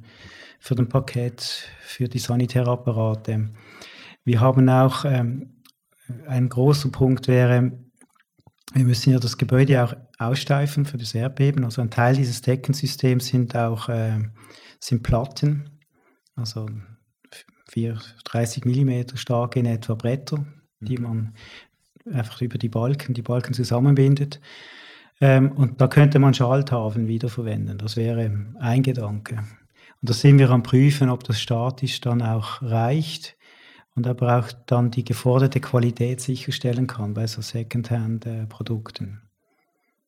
für 0.58 0.74
den 0.74 0.88
Parkett, 0.88 1.68
für 1.80 2.08
die 2.08 2.18
Sanitärapparate. 2.18 3.50
Wir 4.24 4.40
haben 4.40 4.68
auch, 4.68 5.04
ähm, 5.04 5.60
ein 6.26 6.48
großer 6.48 6.90
Punkt 6.90 7.28
wäre, 7.28 7.72
wir 8.72 8.84
müssen 8.84 9.12
ja 9.12 9.18
das 9.18 9.36
Gebäude 9.36 9.82
auch 9.82 9.94
aussteifen 10.18 10.84
für 10.84 10.96
das 10.98 11.14
Erdbeben. 11.14 11.64
Also 11.64 11.82
ein 11.82 11.90
Teil 11.90 12.14
dieses 12.14 12.40
Deckensystems 12.42 13.26
sind 13.26 13.56
auch 13.56 13.88
äh, 13.88 14.18
sind 14.78 15.02
Platten, 15.02 15.80
also 16.36 16.68
4, 17.68 17.98
30 18.24 18.64
mm 18.64 19.16
starke 19.16 19.60
in 19.60 19.66
etwa 19.66 19.94
Bretter, 19.94 20.46
die 20.80 20.98
man 20.98 21.34
einfach 22.10 22.40
über 22.42 22.58
die 22.58 22.68
Balken, 22.68 23.14
die 23.14 23.22
Balken 23.22 23.54
zusammenbindet. 23.54 24.40
Ähm, 25.20 25.52
und 25.52 25.80
da 25.80 25.88
könnte 25.88 26.18
man 26.18 26.34
Schalltafeln 26.34 27.06
wiederverwenden. 27.06 27.78
Das 27.78 27.96
wäre 27.96 28.30
ein 28.58 28.82
Gedanke. 28.82 29.36
Und 29.36 30.08
da 30.08 30.14
sind 30.14 30.38
wir 30.38 30.50
am 30.50 30.62
Prüfen, 30.62 31.10
ob 31.10 31.24
das 31.24 31.40
statisch 31.40 32.00
dann 32.00 32.22
auch 32.22 32.62
reicht 32.62 33.36
und 33.94 34.06
aber 34.06 34.38
auch 34.38 34.50
dann 34.66 34.90
die 34.90 35.04
geforderte 35.04 35.60
Qualität 35.60 36.20
sicherstellen 36.20 36.86
kann 36.86 37.12
bei 37.12 37.26
so 37.26 37.42
Secondhand-Produkten. 37.42 39.20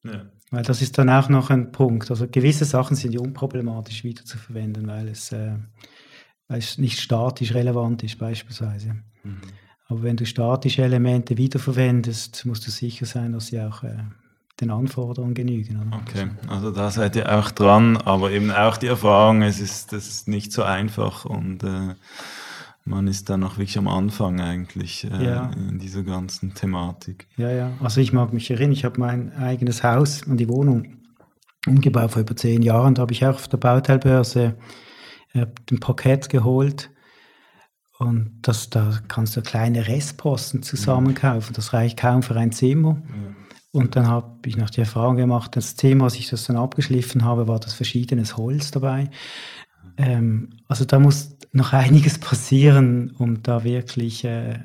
Ja. 0.05 0.27
Weil 0.51 0.63
das 0.63 0.83
ist 0.83 0.99
dann 0.99 1.09
auch 1.09 1.29
noch 1.29 1.51
ein 1.51 1.73
Punkt. 1.73 2.11
Also 2.11 2.27
gewisse 2.29 2.65
Sachen 2.65 2.97
sind 2.97 3.13
ja 3.13 3.21
unproblematisch 3.21 4.05
wiederzuverwenden, 4.05 4.87
weil 4.87 5.09
es, 5.09 5.33
äh, 5.33 5.57
weil 6.49 6.59
es 6.59 6.79
nicht 6.79 7.01
statisch 7.01 7.55
relevant 7.55 8.03
ist 8.03 8.19
beispielsweise. 8.19 8.97
Mhm. 9.25 9.41
Aber 9.89 10.03
wenn 10.03 10.17
du 10.17 10.27
statische 10.27 10.83
Elemente 10.83 11.37
wiederverwendest, 11.37 12.45
musst 12.47 12.67
du 12.67 12.71
sicher 12.71 13.07
sein, 13.07 13.33
dass 13.33 13.49
sie 13.49 13.61
auch 13.61 13.83
äh, 13.83 14.05
den 14.61 14.71
Anforderungen 14.71 15.35
genügen. 15.35 15.81
Oder? 15.81 15.97
Okay, 16.03 16.31
also 16.49 16.71
da 16.71 16.91
seid 16.91 17.17
ihr 17.17 17.33
auch 17.37 17.51
dran, 17.51 17.97
aber 17.97 18.31
eben 18.31 18.51
auch 18.51 18.77
die 18.77 18.87
Erfahrung, 18.87 19.43
es 19.43 19.61
ist, 19.61 19.93
das 19.93 20.09
ist 20.09 20.29
nicht 20.29 20.53
so 20.53 20.63
einfach 20.63 21.25
und 21.25 21.65
äh, 21.65 21.95
man 22.85 23.07
ist 23.07 23.31
da 23.31 23.37
noch 23.37 23.59
wirklich 23.59 23.79
am 23.79 23.89
Anfang 23.89 24.41
eigentlich 24.41 25.05
äh, 25.11 25.25
Ja. 25.25 25.51
in 25.57 25.79
dieser 25.79 26.03
ganzen 26.03 26.55
Thematik. 26.55 27.29
Ja, 27.37 27.51
ja. 27.51 27.71
Also 27.81 28.01
ich 28.01 28.13
mag 28.13 28.33
mich 28.33 28.51
erinnern, 28.51 28.73
ich 28.73 28.85
habe 28.85 29.01
mein 29.01 29.33
eigenes 29.37 29.83
Haus 29.83 30.23
und 30.25 30.37
die 30.39 30.49
Wohnung 30.49 30.97
umgebaut 31.67 32.11
vor 32.11 32.23
über 32.23 32.35
zehn 32.37 32.61
Jahren. 32.63 32.95
Da 32.95 33.03
habe 33.03 33.13
ich 33.13 33.25
auch 33.25 33.35
auf 33.35 33.49
der 33.49 33.59
Bauteilbörse 33.59 34.57
äh, 35.33 35.47
den 35.71 35.79
Parkett 35.81 36.29
geholt. 36.29 36.91
Und 37.99 38.41
das, 38.43 38.69
da 38.69 38.99
kannst 39.07 39.37
du 39.37 39.43
kleine 39.43 39.87
Restposten 39.87 40.65
zusammenkaufen. 40.65 41.55
Das 41.55 41.73
reicht 41.73 41.99
kaum 42.01 42.25
für 42.25 42.35
ein 42.35 42.51
Zimmer. 42.51 43.01
Und 43.73 43.97
dann 43.97 44.07
habe 44.07 44.47
ich 44.47 44.57
noch 44.57 44.69
die 44.69 44.81
Erfahrung 44.81 45.17
gemacht, 45.17 45.57
das 45.57 45.75
Thema, 45.75 46.05
als 46.05 46.17
ich 46.17 46.29
das 46.29 46.45
dann 46.45 46.57
abgeschliffen 46.57 47.25
habe, 47.25 47.49
war 47.49 47.59
das 47.59 47.73
verschiedenes 47.73 48.37
Holz 48.37 48.71
dabei. 48.71 49.11
Ähm, 49.97 50.51
also 50.69 50.85
da 50.85 50.99
muss 50.99 51.39
noch 51.53 51.73
einiges 51.73 52.19
passieren, 52.21 53.13
um 53.19 53.43
da 53.43 53.65
wirklich 53.65 54.25
äh, 54.25 54.61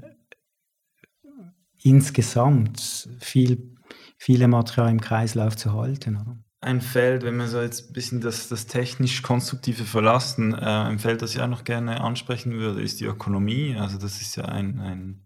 insgesamt 1.82 3.08
viel, 3.20 3.76
viele 4.18 4.50
Materialien 4.50 4.98
im 4.98 5.02
Kreislauf 5.02 5.56
zu 5.56 5.72
halten. 5.74 6.18
Oder? 6.18 6.38
Ein 6.60 6.82
Feld, 6.82 7.24
wenn 7.24 7.38
wir 7.38 7.48
so 7.48 7.62
jetzt 7.62 7.90
ein 7.90 7.94
bisschen 7.94 8.20
das, 8.20 8.50
das 8.50 8.68
technisch-konstruktive 8.68 9.86
verlassen, 9.86 10.54
äh, 10.54 10.58
ein 10.58 11.00
Feld, 11.00 11.22
das 11.22 11.34
ich 11.34 11.40
auch 11.40 11.48
noch 11.48 11.64
gerne 11.64 12.02
ansprechen 12.02 12.54
würde, 12.54 12.82
ist 12.82 13.00
die 13.00 13.06
Ökonomie. 13.06 13.78
Also 13.80 13.98
das 13.98 14.20
ist 14.20 14.36
ja 14.36 14.46
ein, 14.46 14.80
ein 14.82 15.24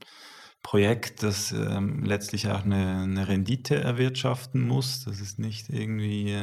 Projekt, 0.64 1.24
das 1.24 1.52
ähm, 1.52 2.04
letztlich 2.04 2.48
auch 2.50 2.64
eine, 2.64 3.02
eine 3.02 3.28
Rendite 3.28 3.76
erwirtschaften 3.76 4.68
muss. 4.68 5.06
Das 5.06 5.20
ist 5.20 5.40
nicht 5.40 5.70
irgendwie 5.70 6.32
äh, 6.32 6.42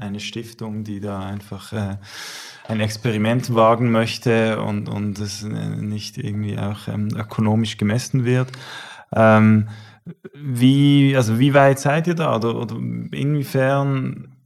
eine 0.00 0.20
Stiftung, 0.20 0.82
die 0.82 1.00
da 1.00 1.20
einfach 1.20 1.72
äh, 1.72 1.96
ein 2.66 2.80
Experiment 2.80 3.54
wagen 3.54 3.90
möchte 3.92 4.60
und, 4.60 4.88
und 4.88 5.18
es 5.20 5.44
äh, 5.44 5.48
nicht 5.48 6.18
irgendwie 6.18 6.58
auch 6.58 6.88
ähm, 6.88 7.08
ökonomisch 7.16 7.76
gemessen 7.76 8.24
wird. 8.24 8.50
Ähm, 9.12 9.68
wie, 10.34 11.14
also 11.16 11.38
wie 11.38 11.54
weit 11.54 11.78
seid 11.78 12.08
ihr 12.08 12.14
da? 12.14 12.36
Oder, 12.36 12.56
oder 12.56 12.76
inwiefern 12.76 14.36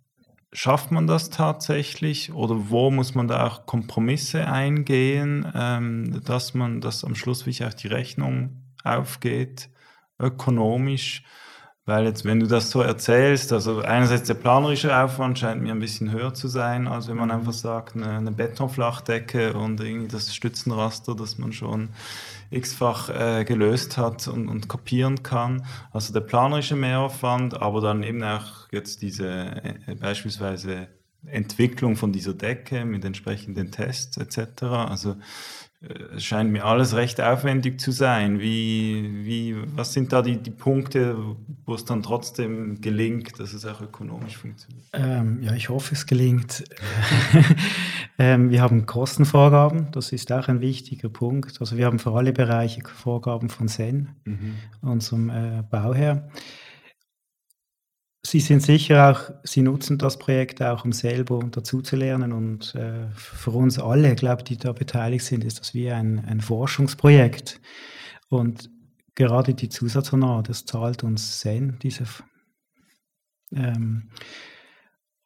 schafft 0.52 0.90
man 0.92 1.06
das 1.06 1.30
tatsächlich? 1.30 2.32
Oder 2.32 2.70
wo 2.70 2.90
muss 2.90 3.14
man 3.14 3.28
da 3.28 3.46
auch 3.46 3.64
Kompromisse 3.64 4.46
eingehen, 4.46 5.50
ähm, 5.54 6.20
dass 6.24 6.52
man, 6.52 6.82
dass 6.82 7.04
am 7.04 7.14
Schluss 7.14 7.40
wirklich 7.40 7.64
auch 7.64 7.74
die 7.74 7.88
Rechnung 7.88 8.63
aufgeht, 8.84 9.70
ökonomisch? 10.20 11.24
Weil 11.86 12.06
jetzt, 12.06 12.24
wenn 12.24 12.40
du 12.40 12.46
das 12.46 12.70
so 12.70 12.80
erzählst, 12.80 13.52
also 13.52 13.80
einerseits 13.80 14.26
der 14.26 14.34
planerische 14.34 14.96
Aufwand 14.96 15.38
scheint 15.38 15.60
mir 15.60 15.72
ein 15.72 15.80
bisschen 15.80 16.10
höher 16.12 16.32
zu 16.32 16.48
sein, 16.48 16.88
als 16.88 17.08
wenn 17.08 17.16
man 17.18 17.30
einfach 17.30 17.52
sagt, 17.52 17.94
eine, 17.94 18.08
eine 18.08 18.32
Betonflachdecke 18.32 19.52
und 19.52 19.80
irgendwie 19.80 20.08
das 20.08 20.34
Stützenraster, 20.34 21.14
das 21.14 21.36
man 21.36 21.52
schon 21.52 21.90
x-fach 22.50 23.10
äh, 23.10 23.44
gelöst 23.44 23.98
hat 23.98 24.28
und, 24.28 24.48
und 24.48 24.66
kopieren 24.68 25.22
kann. 25.22 25.66
Also 25.92 26.14
der 26.14 26.20
planerische 26.20 26.74
Mehraufwand, 26.74 27.60
aber 27.60 27.82
dann 27.82 28.02
eben 28.02 28.22
auch 28.22 28.68
jetzt 28.72 29.02
diese 29.02 29.26
äh, 29.26 29.94
beispielsweise 29.94 30.88
Entwicklung 31.26 31.96
von 31.96 32.12
dieser 32.12 32.32
Decke 32.32 32.86
mit 32.86 33.04
entsprechenden 33.04 33.70
Tests 33.70 34.16
etc. 34.16 34.62
Also 34.62 35.16
es 36.16 36.24
scheint 36.24 36.50
mir 36.52 36.64
alles 36.64 36.94
recht 36.94 37.20
aufwendig 37.20 37.80
zu 37.80 37.90
sein. 37.90 38.40
Wie, 38.40 39.24
wie, 39.24 39.56
was 39.74 39.92
sind 39.92 40.12
da 40.12 40.22
die, 40.22 40.36
die 40.36 40.50
Punkte, 40.50 41.16
wo 41.66 41.74
es 41.74 41.84
dann 41.84 42.02
trotzdem 42.02 42.80
gelingt, 42.80 43.38
dass 43.38 43.52
es 43.52 43.66
auch 43.66 43.80
ökonomisch 43.80 44.36
funktioniert? 44.36 44.86
Ähm, 44.92 45.42
ja, 45.42 45.52
ich 45.54 45.68
hoffe, 45.68 45.94
es 45.94 46.06
gelingt. 46.06 46.64
ähm, 48.18 48.50
wir 48.50 48.62
haben 48.62 48.86
Kostenvorgaben, 48.86 49.88
das 49.92 50.12
ist 50.12 50.30
auch 50.32 50.48
ein 50.48 50.60
wichtiger 50.60 51.08
Punkt. 51.08 51.60
Also 51.60 51.76
wir 51.76 51.86
haben 51.86 51.98
für 51.98 52.12
alle 52.12 52.32
Bereiche 52.32 52.82
Vorgaben 52.86 53.48
von 53.48 53.68
SEN, 53.68 54.08
Mhm. 54.24 54.54
unserem 54.82 55.30
äh, 55.30 55.62
Bauherr. 55.70 56.28
Sie 58.26 58.40
sind 58.40 58.62
sicher 58.62 59.10
auch, 59.10 59.34
Sie 59.44 59.60
nutzen 59.60 59.98
das 59.98 60.18
Projekt 60.18 60.62
auch, 60.62 60.84
um 60.84 60.92
selber 60.92 61.40
dazuzulernen. 61.50 62.32
Und 62.32 62.74
äh, 62.74 63.08
für 63.14 63.50
uns 63.50 63.78
alle, 63.78 64.14
glaube 64.14 64.40
ich, 64.40 64.44
die 64.44 64.56
da 64.56 64.72
beteiligt 64.72 65.24
sind, 65.24 65.44
ist 65.44 65.60
das 65.60 65.74
wie 65.74 65.90
ein, 65.90 66.24
ein 66.24 66.40
Forschungsprojekt. 66.40 67.60
Und 68.30 68.70
gerade 69.14 69.54
die 69.54 69.68
Zusatzhonorar, 69.68 70.42
das 70.42 70.64
zahlt 70.64 71.04
uns 71.04 71.40
SEN, 71.40 71.78
diese. 71.82 72.04
Ähm, 73.52 74.08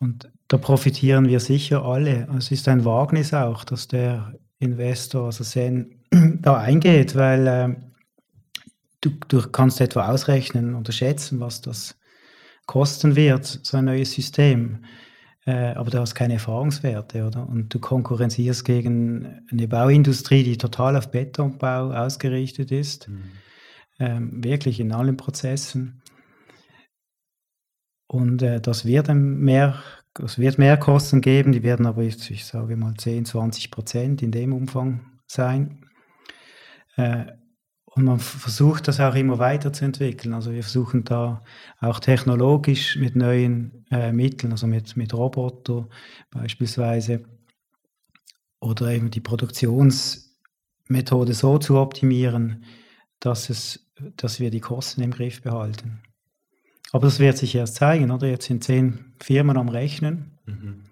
und 0.01 0.31
da 0.49 0.59
profitieren 0.59 1.29
wir 1.29 1.41
sicher 1.41 1.85
alle. 1.85 2.29
Es 2.37 2.51
ist 2.51 2.67
ein 2.69 2.85
Wagnis 2.85 3.33
auch, 3.33 3.65
dass 3.65 3.87
der 3.87 4.35
Investor, 4.59 5.27
also 5.27 5.45
SEN, 5.45 6.03
da 6.41 6.57
eingeht, 6.57 7.15
weil 7.15 7.47
äh, 7.47 7.77
du, 9.01 9.11
du 9.29 9.49
kannst 9.49 9.81
etwa 9.81 10.09
ausrechnen 10.09 10.75
oder 10.75 10.91
schätzen, 10.91 11.39
was 11.39 11.61
das 11.61 11.98
kosten 12.69 13.17
wird, 13.17 13.47
so 13.47 13.79
ein 13.79 13.87
neues 13.87 14.13
System. 14.13 14.85
Äh, 15.47 15.73
aber 15.75 15.91
du 15.91 15.99
hast 15.99 16.15
keine 16.15 16.35
Erfahrungswerte, 16.35 17.27
oder? 17.27 17.49
Und 17.49 17.73
du 17.75 17.81
konkurrenzierst 17.81 18.65
gegen 18.65 19.41
eine 19.51 19.67
Bauindustrie, 19.67 20.45
die 20.45 20.59
total 20.59 20.97
auf 20.97 21.11
Betonbau 21.11 21.91
ausgerichtet 21.93 22.71
ist, 22.71 23.09
Mhm. 23.09 23.23
ähm, 23.99 24.45
wirklich 24.45 24.79
in 24.79 24.93
allen 24.93 25.17
Prozessen. 25.17 26.03
Und 28.07 28.43
äh, 28.43 28.61
das 28.61 28.85
wird 28.85 29.09
mehr 29.15 29.83
es 30.21 30.39
wird 30.39 30.59
mehr 30.59 30.77
Kosten 30.77 31.21
geben, 31.21 31.53
die 31.53 31.63
werden 31.63 31.87
aber 31.87 32.03
jetzt, 32.03 32.29
ich 32.31 32.45
sage 32.45 32.77
mal 32.77 32.95
10, 32.97 33.25
20 33.25 33.71
Prozent 33.71 34.23
in 34.23 34.33
dem 34.33 34.53
Umfang 34.53 35.13
sein. 35.27 35.85
Äh, 36.97 37.27
und 37.99 38.05
man 38.05 38.21
versucht 38.21 38.87
das 38.87 39.01
auch 39.01 39.17
immer 39.17 39.41
weiterzuentwickeln. 39.41 40.33
Also 40.33 40.53
wir 40.53 40.63
versuchen 40.63 41.03
da 41.03 41.43
auch 41.81 41.99
technologisch 41.99 42.95
mit 42.95 43.17
neuen 43.17 43.85
äh, 43.91 44.13
Mitteln, 44.13 44.53
also 44.53 44.69
mit, 44.69 44.97
mit 44.97 45.13
Roboter 45.13 45.89
beispielsweise, 46.31 47.25
oder 48.61 48.93
eben 48.93 49.11
die 49.11 49.19
Produktionsmethode 49.19 51.35
so 51.35 51.59
zu 51.59 51.77
optimieren, 51.77 52.63
dass, 53.19 53.51
es, 53.51 53.91
dass 54.17 54.39
wir 54.39 54.53
die 54.53 54.61
Kosten 54.61 55.03
im 55.03 55.11
Griff 55.11 55.43
behalten. 55.43 55.99
Aber 56.93 57.09
das 57.09 57.19
wird 57.19 57.37
sich 57.37 57.57
erst 57.57 57.75
zeigen, 57.75 58.13
oder? 58.13 58.29
Jetzt 58.29 58.47
sind 58.47 58.63
zehn 58.63 59.07
Firmen 59.21 59.57
am 59.57 59.71
Rechnen. 59.71 60.39
Mhm. 60.47 60.85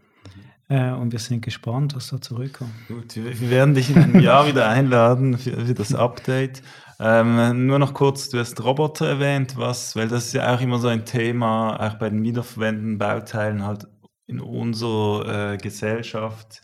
Äh, 0.69 0.91
und 0.91 1.13
wir 1.13 1.21
sind 1.21 1.43
gespannt, 1.43 1.95
was 1.95 2.09
da 2.09 2.21
zurückkommt. 2.21 2.73
Gut, 2.89 3.15
wir 3.15 3.51
werden 3.51 3.75
dich 3.75 3.91
in 3.91 4.03
einem 4.03 4.21
Jahr 4.21 4.49
wieder 4.49 4.69
einladen 4.69 5.39
für, 5.39 5.65
für 5.65 5.75
das 5.75 5.95
Update. 5.95 6.63
Ähm, 6.99 7.67
nur 7.67 7.79
noch 7.79 7.93
kurz, 7.93 8.31
du 8.31 8.39
hast 8.39 8.63
Roboter 8.63 9.07
erwähnt, 9.07 9.57
was, 9.57 9.97
weil 9.97 10.09
das 10.09 10.27
ist 10.27 10.33
ja 10.33 10.55
auch 10.55 10.61
immer 10.61 10.79
so 10.79 10.89
ein 10.89 11.05
Thema, 11.05 11.77
auch 11.79 11.95
bei 11.95 12.09
den 12.09 12.23
wiederverwendeten 12.23 12.99
Bauteilen 12.99 13.65
halt 13.65 13.87
in 14.27 14.41
unserer 14.41 15.53
äh, 15.53 15.57
Gesellschaft 15.59 16.63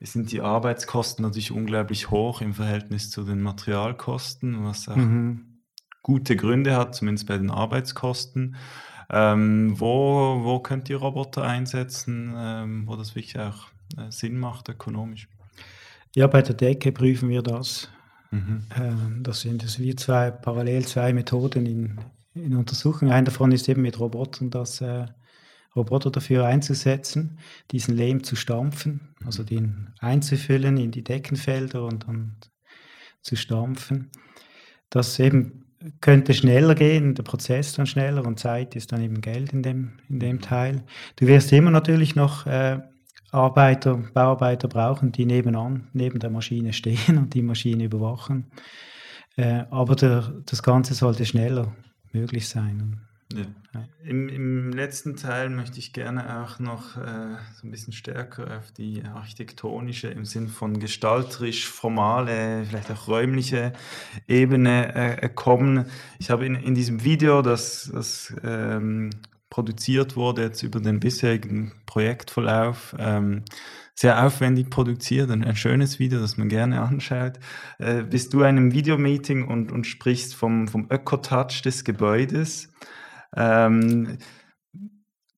sind 0.00 0.32
die 0.32 0.40
Arbeitskosten 0.40 1.22
natürlich 1.24 1.52
unglaublich 1.52 2.10
hoch 2.10 2.40
im 2.40 2.54
Verhältnis 2.54 3.10
zu 3.10 3.24
den 3.24 3.40
Materialkosten, 3.40 4.64
was 4.64 4.88
auch 4.88 4.96
mhm. 4.96 5.62
gute 6.02 6.36
Gründe 6.36 6.76
hat, 6.76 6.94
zumindest 6.94 7.26
bei 7.26 7.38
den 7.38 7.50
Arbeitskosten. 7.50 8.56
Ähm, 9.10 9.78
wo, 9.78 10.40
wo 10.42 10.60
könnt 10.60 10.88
ihr 10.88 10.96
Roboter 10.96 11.42
einsetzen, 11.44 12.34
ähm, 12.36 12.86
wo 12.86 12.96
das 12.96 13.14
wirklich 13.14 13.38
auch 13.38 13.68
äh, 13.96 14.10
Sinn 14.10 14.38
macht 14.38 14.68
ökonomisch? 14.68 15.28
Ja, 16.14 16.26
bei 16.26 16.42
der 16.42 16.54
Decke 16.54 16.92
prüfen 16.92 17.28
wir 17.28 17.42
das. 17.42 17.90
Mhm. 18.34 18.62
Ähm, 18.76 19.22
das 19.22 19.42
sind 19.42 19.62
das 19.62 19.78
wir 19.78 19.96
zwei 19.96 20.30
parallel 20.30 20.84
zwei 20.86 21.12
Methoden 21.12 21.66
in, 21.66 22.00
in 22.34 22.56
Untersuchung. 22.56 23.10
Eine 23.10 23.24
davon 23.24 23.52
ist 23.52 23.68
eben 23.68 23.82
mit 23.82 24.00
Robotern 24.00 24.50
das 24.50 24.80
äh, 24.80 25.06
Roboter 25.76 26.10
dafür 26.10 26.46
einzusetzen, 26.46 27.38
diesen 27.70 27.96
Lehm 27.96 28.24
zu 28.24 28.36
stampfen, 28.36 29.14
also 29.24 29.42
mhm. 29.42 29.46
den 29.46 29.88
einzufüllen 30.00 30.76
in 30.76 30.90
die 30.90 31.04
Deckenfelder 31.04 31.84
und 31.84 32.08
dann 32.08 32.36
zu 33.22 33.36
stampfen. 33.36 34.10
Das 34.90 35.18
eben 35.18 35.64
könnte 36.00 36.34
schneller 36.34 36.74
gehen, 36.74 37.14
der 37.14 37.22
Prozess 37.22 37.74
dann 37.74 37.86
schneller 37.86 38.24
und 38.24 38.38
Zeit 38.38 38.74
ist 38.74 38.92
dann 38.92 39.02
eben 39.02 39.20
Geld 39.20 39.52
in 39.52 39.62
dem, 39.62 39.98
in 40.08 40.18
dem 40.18 40.40
Teil. 40.40 40.82
Du 41.16 41.26
wirst 41.26 41.52
immer 41.52 41.70
natürlich 41.70 42.16
noch 42.16 42.46
äh, 42.46 42.80
Arbeiter, 43.34 43.96
Bauarbeiter 44.14 44.68
brauchen, 44.68 45.10
die 45.12 45.26
nebenan, 45.26 45.88
neben 45.92 46.20
der 46.20 46.30
Maschine 46.30 46.72
stehen 46.72 47.18
und 47.18 47.34
die 47.34 47.42
Maschine 47.42 47.84
überwachen. 47.84 48.46
Äh, 49.36 49.64
aber 49.70 49.96
der, 49.96 50.32
das 50.46 50.62
Ganze 50.62 50.94
sollte 50.94 51.26
schneller 51.26 51.72
möglich 52.12 52.48
sein. 52.48 53.00
Ja. 53.32 53.44
Im, 54.04 54.28
Im, 54.28 54.70
letzten 54.70 55.16
Teil 55.16 55.50
möchte 55.50 55.78
ich 55.78 55.92
gerne 55.92 56.44
auch 56.44 56.60
noch 56.60 56.96
äh, 56.96 57.36
so 57.60 57.66
ein 57.66 57.70
bisschen 57.72 57.92
stärker 57.92 58.58
auf 58.58 58.70
die 58.70 59.02
architektonische, 59.02 60.08
im 60.08 60.24
Sinn 60.24 60.46
von 60.46 60.78
gestalterisch, 60.78 61.66
formale, 61.68 62.64
vielleicht 62.64 62.92
auch 62.92 63.08
räumliche 63.08 63.72
Ebene 64.28 64.94
äh, 64.94 65.28
kommen. 65.28 65.86
Ich 66.20 66.30
habe 66.30 66.46
in, 66.46 66.54
in 66.54 66.76
diesem 66.76 67.02
Video, 67.02 67.42
das, 67.42 67.90
das 67.92 68.32
ähm, 68.44 69.10
produziert 69.54 70.16
wurde, 70.16 70.42
jetzt 70.42 70.64
über 70.64 70.80
den 70.80 70.98
bisherigen 70.98 71.70
Projektverlauf, 71.86 72.96
ähm, 72.98 73.44
sehr 73.94 74.26
aufwendig 74.26 74.68
produziert, 74.68 75.30
ein, 75.30 75.44
ein, 75.44 75.54
schönes 75.54 76.00
Video, 76.00 76.18
das 76.18 76.36
man 76.36 76.48
gerne 76.48 76.80
anschaut. 76.80 77.38
Äh, 77.78 78.02
bist 78.02 78.34
du 78.34 78.40
in 78.40 78.46
einem 78.46 78.72
Videomeeting 78.72 79.46
und, 79.46 79.70
und 79.70 79.86
sprichst 79.86 80.34
vom, 80.34 80.66
vom 80.66 80.88
Ökotouch 80.90 81.62
des 81.62 81.84
Gebäudes 81.84 82.72
ähm, 83.36 84.18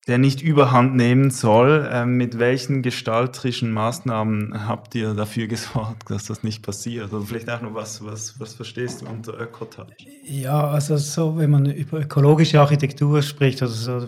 der 0.07 0.19
nicht 0.19 0.41
überhand 0.41 0.95
nehmen 0.95 1.31
soll. 1.31 1.89
Ähm, 1.91 2.17
mit 2.17 2.39
welchen 2.39 2.83
gestalterischen 2.83 3.73
Maßnahmen 3.73 4.69
habt 4.69 4.95
ihr 4.95 5.15
dafür 5.15 5.47
gesorgt, 5.49 6.11
dass 6.11 6.27
das 6.27 6.43
nicht 6.43 6.63
passiert? 6.63 7.13
Oder 7.13 7.25
vielleicht 7.25 7.51
auch 7.51 7.61
noch 7.61 7.75
was, 7.75 8.05
was, 8.05 8.39
was 8.39 8.55
verstehst 8.55 9.03
du 9.03 9.07
unter 9.07 9.39
Ökotouch? 9.39 10.07
Ja, 10.25 10.69
also 10.69 10.97
so, 10.97 11.37
wenn 11.37 11.51
man 11.51 11.67
über 11.67 12.01
ökologische 12.01 12.61
Architektur 12.61 13.21
spricht, 13.23 13.63
also 13.63 13.75
so, 13.75 14.07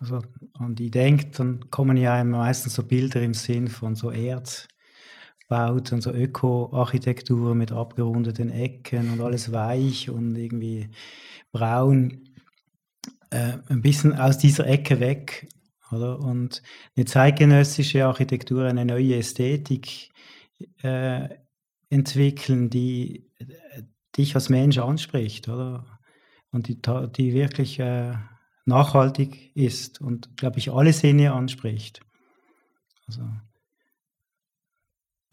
also 0.00 0.20
an 0.58 0.74
die 0.74 0.90
denkt, 0.90 1.38
dann 1.38 1.68
kommen 1.70 1.96
ja 1.96 2.22
meistens 2.22 2.74
so 2.74 2.84
Bilder 2.84 3.22
im 3.22 3.34
Sinn 3.34 3.68
von 3.68 3.96
so 3.96 4.12
Erdbauten, 4.12 6.00
so 6.00 6.12
Öko-Architektur 6.12 7.56
mit 7.56 7.72
abgerundeten 7.72 8.50
Ecken 8.50 9.12
und 9.12 9.20
alles 9.20 9.50
weich 9.52 10.10
und 10.10 10.36
irgendwie 10.36 10.90
braun 11.50 12.31
äh, 13.32 13.58
ein 13.68 13.82
bisschen 13.82 14.14
aus 14.14 14.38
dieser 14.38 14.66
Ecke 14.66 15.00
weg. 15.00 15.48
Oder? 15.90 16.20
Und 16.20 16.62
eine 16.96 17.04
zeitgenössische 17.06 18.06
Architektur, 18.06 18.64
eine 18.64 18.84
neue 18.84 19.16
Ästhetik 19.16 20.10
äh, 20.82 21.28
entwickeln, 21.90 22.70
die 22.70 23.30
äh, 23.38 23.82
dich 24.16 24.34
als 24.34 24.48
Mensch 24.48 24.78
anspricht, 24.78 25.48
oder? 25.48 25.98
Und 26.50 26.68
die, 26.68 26.80
die 27.16 27.32
wirklich 27.32 27.78
äh, 27.78 28.14
nachhaltig 28.66 29.56
ist 29.56 30.00
und, 30.02 30.36
glaube 30.36 30.58
ich, 30.58 30.70
alle 30.70 30.92
Sinne 30.92 31.32
anspricht. 31.32 32.00
Also 33.06 33.22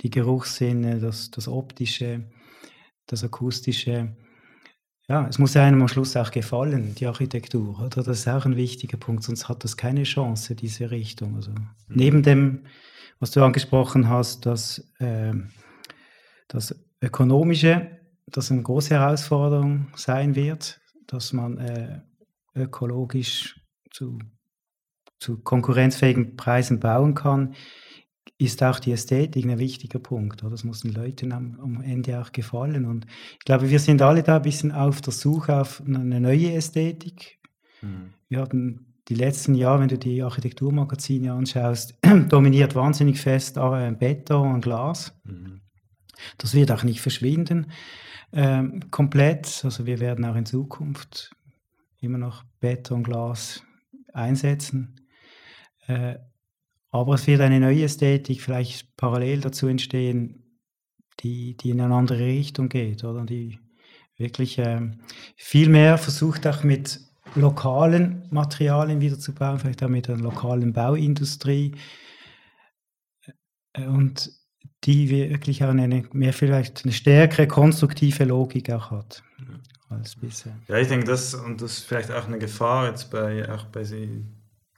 die 0.01 0.09
Geruchssinne, 0.09 0.99
das, 0.99 1.29
das 1.29 1.49
Optische, 1.49 2.31
das 3.05 3.23
Akustische 3.23 4.15
ja, 5.09 5.27
es 5.27 5.39
muss 5.39 5.57
einem 5.57 5.81
am 5.81 5.87
Schluss 5.87 6.15
auch 6.15 6.29
gefallen, 6.29 6.93
die 6.93 7.07
Architektur, 7.07 7.79
oder? 7.79 8.03
Das 8.03 8.19
ist 8.19 8.27
auch 8.27 8.45
ein 8.45 8.55
wichtiger 8.55 8.97
Punkt, 8.97 9.23
sonst 9.23 9.49
hat 9.49 9.63
das 9.63 9.75
keine 9.75 10.03
Chance, 10.03 10.55
diese 10.55 10.91
Richtung. 10.91 11.35
Also, 11.35 11.49
mhm. 11.49 11.67
Neben 11.87 12.23
dem, 12.23 12.65
was 13.19 13.31
du 13.31 13.43
angesprochen 13.43 14.07
hast, 14.07 14.45
dass 14.45 14.87
äh, 14.99 15.33
das 16.47 16.75
Ökonomische, 17.01 17.87
das 18.27 18.51
eine 18.51 18.61
große 18.61 18.93
Herausforderung 18.93 19.87
sein 19.95 20.35
wird, 20.35 20.79
dass 21.07 21.33
man 21.33 21.57
äh, 21.57 22.01
ökologisch 22.55 23.59
zu, 23.89 24.19
zu 25.19 25.39
konkurrenzfähigen 25.39 26.37
Preisen 26.37 26.79
bauen 26.79 27.15
kann, 27.15 27.55
ist 28.39 28.63
auch 28.63 28.79
die 28.79 28.93
Ästhetik 28.93 29.45
ein 29.45 29.59
wichtiger 29.59 29.99
Punkt. 29.99 30.41
Oder? 30.43 30.51
Das 30.51 30.63
muss 30.63 30.81
den 30.81 30.93
Leuten 30.93 31.31
am, 31.31 31.59
am, 31.61 31.81
Ende 31.81 32.19
auch 32.19 32.31
gefallen. 32.31 32.85
Und 32.85 33.05
ich 33.33 33.45
glaube, 33.45 33.69
wir 33.69 33.79
sind 33.79 34.01
alle 34.01 34.23
da 34.23 34.37
ein 34.37 34.41
bisschen 34.41 34.71
auf 34.71 35.01
der 35.01 35.13
Suche 35.13 35.59
auf 35.59 35.83
eine 35.85 36.19
neue 36.19 36.53
Ästhetik. 36.53 37.37
Mhm. 37.81 38.13
Wir 38.29 38.39
hatten 38.39 38.95
die 39.09 39.15
letzten 39.15 39.55
Jahre, 39.55 39.81
wenn 39.81 39.89
du 39.89 39.97
die 39.97 40.23
Architekturmagazine 40.23 41.33
anschaust, 41.33 41.95
dominiert 42.29 42.75
wahnsinnig 42.75 43.19
fest 43.19 43.57
äh, 43.57 43.91
Beton 43.91 44.55
und 44.55 44.61
Glas. 44.61 45.13
Mhm. 45.25 45.61
Das 46.37 46.53
wird 46.53 46.71
auch 46.71 46.83
nicht 46.83 47.01
verschwinden 47.01 47.67
ähm, 48.31 48.89
komplett. 48.91 49.61
Also 49.63 49.85
wir 49.85 49.99
werden 49.99 50.25
auch 50.25 50.35
in 50.35 50.45
Zukunft 50.45 51.35
immer 51.99 52.17
noch 52.17 52.43
Beton, 52.59 53.03
Glas 53.03 53.63
einsetzen. 54.13 54.95
Äh, 55.87 56.15
aber 56.91 57.15
es 57.15 57.27
wird 57.27 57.41
eine 57.41 57.59
neue 57.59 57.83
Ästhetik 57.83 58.41
vielleicht 58.41 58.95
parallel 58.97 59.41
dazu 59.41 59.67
entstehen, 59.67 60.43
die, 61.21 61.55
die 61.57 61.71
in 61.71 61.81
eine 61.81 61.93
andere 61.93 62.25
Richtung 62.25 62.69
geht, 62.69 63.03
oder? 63.03 63.25
Die 63.25 63.59
wirklich 64.17 64.57
ähm, 64.57 65.01
viel 65.35 65.69
mehr 65.69 65.97
versucht 65.97 66.47
auch 66.47 66.63
mit 66.63 66.99
lokalen 67.35 68.27
Materialien 68.31 69.01
wieder 69.01 69.19
zu 69.19 69.33
bauen, 69.33 69.59
vielleicht 69.59 69.83
auch 69.83 69.89
mit 69.89 70.09
einer 70.09 70.21
lokalen 70.21 70.73
Bauindustrie 70.73 71.75
äh, 73.73 73.85
und 73.85 74.31
die 74.85 75.09
wirklich 75.09 75.63
auch 75.63 75.69
eine 75.69 76.05
mehr 76.13 76.33
vielleicht 76.33 76.85
eine 76.85 76.93
stärkere 76.93 77.47
konstruktive 77.47 78.23
Logik 78.23 78.71
auch 78.71 78.91
hat 78.91 79.23
als 79.89 80.15
bisher. 80.15 80.57
Ja, 80.67 80.77
ich 80.77 80.87
denke, 80.87 81.05
das 81.05 81.33
und 81.33 81.61
das 81.61 81.79
ist 81.79 81.85
vielleicht 81.85 82.11
auch 82.11 82.27
eine 82.27 82.39
Gefahr 82.39 82.87
jetzt 82.87 83.11
bei 83.11 83.51
auch 83.51 83.65
bei 83.65 83.83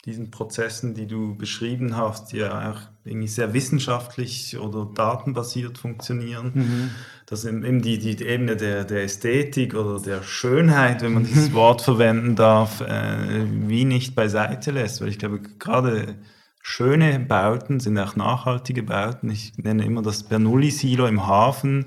diesen 0.06 0.32
Prozessen, 0.32 0.96
die 0.96 1.06
du 1.06 1.36
beschrieben 1.36 1.96
hast, 1.96 2.32
die 2.32 2.38
ja 2.38 2.72
auch 2.72 2.80
irgendwie 3.06 3.28
sehr 3.28 3.54
wissenschaftlich 3.54 4.58
oder 4.58 4.90
datenbasiert 4.94 5.78
funktionieren, 5.78 6.52
mhm. 6.54 6.90
dass 7.28 7.46
eben 7.46 7.82
die, 7.82 8.00
die 8.00 8.24
Ebene 8.24 8.58
der, 8.58 8.84
der 8.84 9.04
Ästhetik 9.04 9.76
oder 9.76 10.00
der 10.00 10.24
Schönheit, 10.24 11.04
wenn 11.04 11.14
man 11.14 11.26
dieses 11.26 11.54
Wort 11.54 11.84
verwenden 11.84 12.36
darf, 12.36 12.82
äh, 12.82 13.46
wie 13.68 13.86
nicht 13.86 14.16
beiseite 14.16 14.72
lässt. 14.72 15.02
Weil 15.02 15.10
ich 15.10 15.20
glaube, 15.20 15.40
gerade 15.60 16.16
schöne 16.64 17.20
Bauten 17.20 17.80
sind 17.80 17.98
auch 18.00 18.16
nachhaltige 18.16 18.82
Bauten. 18.82 19.30
Ich 19.30 19.54
nenne 19.58 19.86
immer 19.86 20.02
das 20.02 20.24
Bernoulli-Silo 20.24 21.06
im 21.06 21.28
Hafen, 21.28 21.86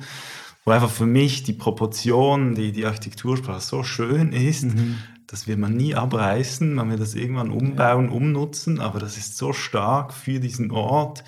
wo 0.64 0.70
einfach 0.70 0.90
für 0.90 1.06
mich 1.06 1.42
die 1.42 1.52
Proportion, 1.52 2.54
die, 2.54 2.70
die 2.70 2.86
Architektursprache 2.86 3.60
so 3.60 3.82
schön 3.82 4.32
ist. 4.32 4.66
Mhm 4.66 4.98
das 5.35 5.49
wird 5.49 5.59
man 5.59 5.74
nie 5.74 5.97
abreißen, 5.97 6.74
man 6.74 6.91
wird 6.91 7.01
das 7.01 7.16
irgendwann 7.16 7.51
umbauen, 7.51 8.09
umnutzen, 8.09 8.78
aber 8.78 9.01
das 9.01 9.16
ist 9.16 9.37
so 9.37 9.53
stark 9.53 10.14
für 10.14 10.39
diesen 10.39 10.70
Ort. 10.70 11.24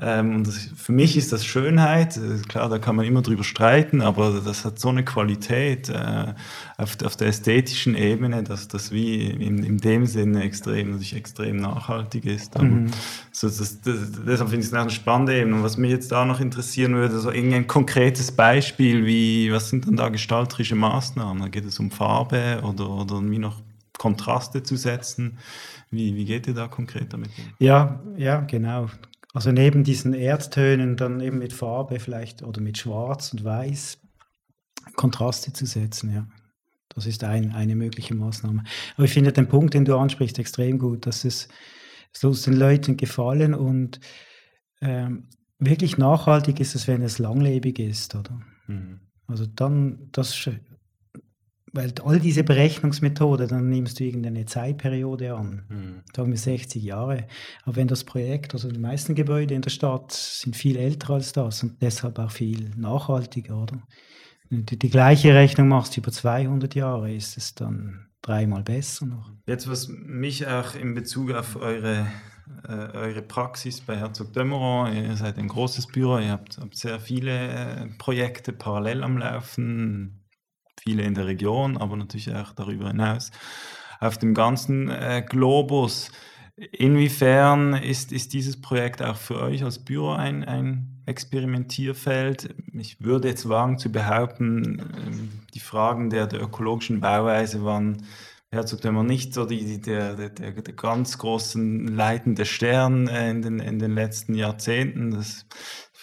Ähm, 0.00 0.44
das, 0.44 0.70
für 0.76 0.92
mich 0.92 1.16
ist 1.16 1.32
das 1.32 1.44
Schönheit. 1.44 2.16
Äh, 2.16 2.38
klar, 2.46 2.68
da 2.68 2.78
kann 2.78 2.94
man 2.94 3.04
immer 3.04 3.20
drüber 3.20 3.42
streiten, 3.42 4.00
aber 4.00 4.40
das 4.44 4.64
hat 4.64 4.78
so 4.78 4.90
eine 4.90 5.04
Qualität 5.04 5.88
äh, 5.88 6.34
auf, 6.76 6.96
auf, 7.04 7.16
der 7.16 7.28
ästhetischen 7.28 7.96
Ebene, 7.96 8.44
dass 8.44 8.68
das 8.68 8.92
wie 8.92 9.26
in, 9.26 9.64
in 9.64 9.78
dem 9.78 10.06
Sinne 10.06 10.44
extrem, 10.44 10.90
natürlich 10.90 11.16
extrem 11.16 11.56
nachhaltig 11.56 12.26
ist. 12.26 12.56
Mhm. 12.56 12.92
So, 13.32 13.48
das, 13.48 13.80
das, 13.80 14.12
deshalb 14.24 14.50
finde 14.50 14.60
ich 14.60 14.66
es 14.66 14.72
eine 14.72 14.90
spannende 14.90 15.36
Ebene. 15.36 15.56
Und 15.56 15.62
was 15.64 15.76
mich 15.76 15.90
jetzt 15.90 16.12
da 16.12 16.24
noch 16.24 16.38
interessieren 16.38 16.94
würde, 16.94 17.18
so 17.18 17.32
irgendein 17.32 17.66
konkretes 17.66 18.30
Beispiel, 18.30 19.04
wie, 19.04 19.52
was 19.52 19.68
sind 19.68 19.88
dann 19.88 19.96
da 19.96 20.10
gestalterische 20.10 20.76
Maßnahmen? 20.76 21.42
Da 21.42 21.48
geht 21.48 21.64
es 21.64 21.80
um 21.80 21.90
Farbe 21.90 22.60
oder, 22.62 22.88
oder 22.88 23.20
wie 23.28 23.38
noch 23.38 23.56
Kontraste 23.98 24.62
zu 24.62 24.76
setzen. 24.76 25.38
Wie, 25.90 26.14
wie 26.14 26.24
geht 26.24 26.46
ihr 26.46 26.54
da 26.54 26.68
konkret 26.68 27.12
damit 27.12 27.30
um? 27.36 27.44
Ja, 27.58 28.00
ja, 28.16 28.40
genau. 28.40 28.88
Also 29.38 29.52
neben 29.52 29.84
diesen 29.84 30.14
Erdtönen 30.14 30.96
dann 30.96 31.20
eben 31.20 31.38
mit 31.38 31.52
Farbe 31.52 32.00
vielleicht 32.00 32.42
oder 32.42 32.60
mit 32.60 32.76
Schwarz 32.76 33.32
und 33.32 33.44
Weiß 33.44 34.00
Kontraste 34.96 35.52
zu 35.52 35.64
setzen, 35.64 36.12
ja. 36.12 36.26
Das 36.88 37.06
ist 37.06 37.22
ein, 37.22 37.52
eine 37.52 37.76
mögliche 37.76 38.16
Maßnahme. 38.16 38.64
Aber 38.96 39.04
ich 39.04 39.12
finde 39.12 39.32
den 39.32 39.46
Punkt, 39.46 39.74
den 39.74 39.84
du 39.84 39.96
ansprichst, 39.96 40.40
extrem 40.40 40.80
gut, 40.80 41.06
dass 41.06 41.24
es 41.24 41.46
so 42.12 42.34
den 42.34 42.54
Leuten 42.54 42.96
gefallen 42.96 43.54
und 43.54 44.00
ähm, 44.80 45.28
wirklich 45.60 45.98
nachhaltig 45.98 46.58
ist 46.58 46.74
es, 46.74 46.88
wenn 46.88 47.02
es 47.02 47.20
langlebig 47.20 47.78
ist, 47.78 48.16
oder? 48.16 48.40
Mhm. 48.66 49.02
Also 49.28 49.46
dann, 49.46 50.08
das 50.10 50.34
weil 51.72 51.92
all 52.04 52.18
diese 52.18 52.44
Berechnungsmethode, 52.44 53.46
dann 53.46 53.68
nimmst 53.68 54.00
du 54.00 54.04
irgendeine 54.04 54.46
Zeitperiode 54.46 55.34
an, 55.34 55.62
mhm. 55.68 56.02
sagen 56.14 56.30
wir 56.30 56.38
60 56.38 56.82
Jahre. 56.82 57.26
Aber 57.64 57.76
wenn 57.76 57.88
das 57.88 58.04
Projekt, 58.04 58.54
also 58.54 58.70
die 58.70 58.78
meisten 58.78 59.14
Gebäude 59.14 59.54
in 59.54 59.62
der 59.62 59.70
Stadt 59.70 60.12
sind 60.12 60.56
viel 60.56 60.76
älter 60.76 61.14
als 61.14 61.32
das 61.32 61.62
und 61.62 61.80
deshalb 61.82 62.18
auch 62.18 62.30
viel 62.30 62.70
nachhaltiger, 62.76 63.62
oder? 63.62 63.82
Wenn 64.50 64.64
du 64.64 64.76
die 64.76 64.88
gleiche 64.88 65.34
Rechnung 65.34 65.68
machst 65.68 65.96
über 65.96 66.10
200 66.10 66.74
Jahre, 66.74 67.12
ist 67.12 67.36
es 67.36 67.54
dann 67.54 68.06
dreimal 68.22 68.62
besser 68.62 69.06
noch. 69.06 69.30
Jetzt, 69.46 69.68
was 69.68 69.88
mich 69.88 70.46
auch 70.46 70.74
in 70.74 70.94
Bezug 70.94 71.32
auf 71.32 71.56
eure, 71.56 72.06
äh, 72.66 72.72
eure 72.72 73.22
Praxis 73.22 73.80
bei 73.82 73.96
Herzog 73.96 74.32
Dömeron, 74.32 74.94
ihr 74.94 75.16
seid 75.16 75.38
ein 75.38 75.48
großes 75.48 75.88
Büro, 75.88 76.18
ihr 76.18 76.32
habt, 76.32 76.58
habt 76.58 76.76
sehr 76.76 76.98
viele 76.98 77.32
äh, 77.32 77.86
Projekte 77.98 78.52
parallel 78.52 79.02
am 79.02 79.18
Laufen, 79.18 80.17
viele 80.88 81.02
in 81.02 81.14
der 81.14 81.26
Region, 81.26 81.76
aber 81.76 81.96
natürlich 81.96 82.34
auch 82.34 82.52
darüber 82.54 82.88
hinaus. 82.88 83.30
Auf 84.00 84.16
dem 84.16 84.32
ganzen 84.32 84.88
äh, 84.88 85.22
Globus, 85.28 86.10
inwiefern 86.56 87.74
ist, 87.74 88.10
ist 88.10 88.32
dieses 88.32 88.60
Projekt 88.60 89.02
auch 89.02 89.16
für 89.16 89.40
euch 89.40 89.62
als 89.62 89.78
Büro 89.78 90.12
ein, 90.12 90.44
ein 90.44 91.02
Experimentierfeld? 91.04 92.54
Ich 92.72 93.02
würde 93.02 93.28
jetzt 93.28 93.48
wagen 93.48 93.78
zu 93.78 93.92
behaupten, 93.92 94.80
ähm, 94.80 95.30
die 95.52 95.60
Fragen 95.60 96.08
der, 96.08 96.26
der 96.26 96.40
ökologischen 96.40 97.00
Bauweise 97.00 97.64
waren 97.64 98.04
Herzog 98.50 98.82
immer 98.86 99.04
nicht 99.04 99.34
so 99.34 99.44
die, 99.44 99.62
die, 99.66 99.80
der, 99.80 100.14
der, 100.14 100.30
der, 100.30 100.72
ganz 100.72 101.18
großen 101.18 101.86
leitende 101.86 102.46
Stern 102.46 103.06
äh, 103.08 103.30
in 103.30 103.42
den, 103.42 103.60
in 103.60 103.78
den 103.78 103.94
letzten 103.94 104.34
Jahrzehnten. 104.34 105.10
Das 105.10 105.44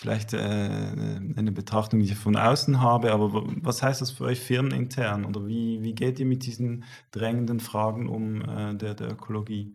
vielleicht 0.05 0.33
äh, 0.33 0.37
eine 0.37 1.51
Betrachtung, 1.51 1.99
die 1.99 2.05
ich 2.05 2.15
von 2.15 2.35
außen 2.35 2.79
habe, 2.79 3.11
aber 3.11 3.43
was 3.63 3.81
heißt 3.81 4.01
das 4.01 4.11
für 4.11 4.25
euch 4.25 4.39
firmenintern 4.39 5.25
oder 5.25 5.47
wie, 5.47 5.81
wie 5.81 5.95
geht 5.95 6.19
ihr 6.19 6.27
mit 6.27 6.45
diesen 6.45 6.83
drängenden 7.09 7.59
Fragen 7.59 8.07
um 8.07 8.41
äh, 8.41 8.75
der, 8.75 8.93
der 8.93 9.13
Ökologie? 9.13 9.73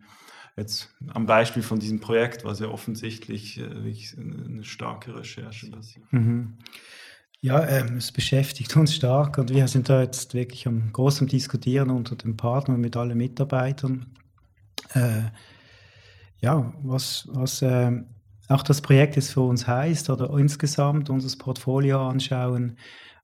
Jetzt 0.55 0.95
am 1.13 1.25
Beispiel 1.25 1.63
von 1.63 1.79
diesem 1.79 1.99
Projekt, 1.99 2.45
was 2.45 2.61
ja 2.61 2.69
offensichtlich 2.69 3.59
äh, 3.59 3.65
eine 3.65 4.63
starke 4.63 5.17
Recherche. 5.17 5.69
Mhm. 6.11 6.53
Ja, 7.41 7.67
ähm, 7.67 7.97
es 7.97 8.13
beschäftigt 8.13 8.73
uns 8.77 8.95
stark 8.95 9.37
und 9.37 9.53
wir 9.53 9.67
sind 9.67 9.89
da 9.89 10.01
jetzt 10.01 10.33
wirklich 10.33 10.65
am 10.65 10.93
großen 10.93 11.27
Diskutieren 11.27 11.89
unter 11.89 12.15
den 12.15 12.37
Partnern 12.37 12.79
mit 12.79 12.95
allen 12.95 13.17
Mitarbeitern. 13.17 14.05
Äh, 14.93 15.23
ja, 16.39 16.73
was, 16.83 17.27
was 17.33 17.61
äh, 17.63 17.91
auch 18.51 18.63
das 18.63 18.81
Projekt 18.81 19.15
jetzt 19.15 19.31
für 19.31 19.41
uns 19.41 19.67
heißt 19.67 20.09
oder 20.09 20.29
insgesamt 20.37 21.09
unser 21.09 21.35
Portfolio 21.37 22.07
anschauen 22.07 22.77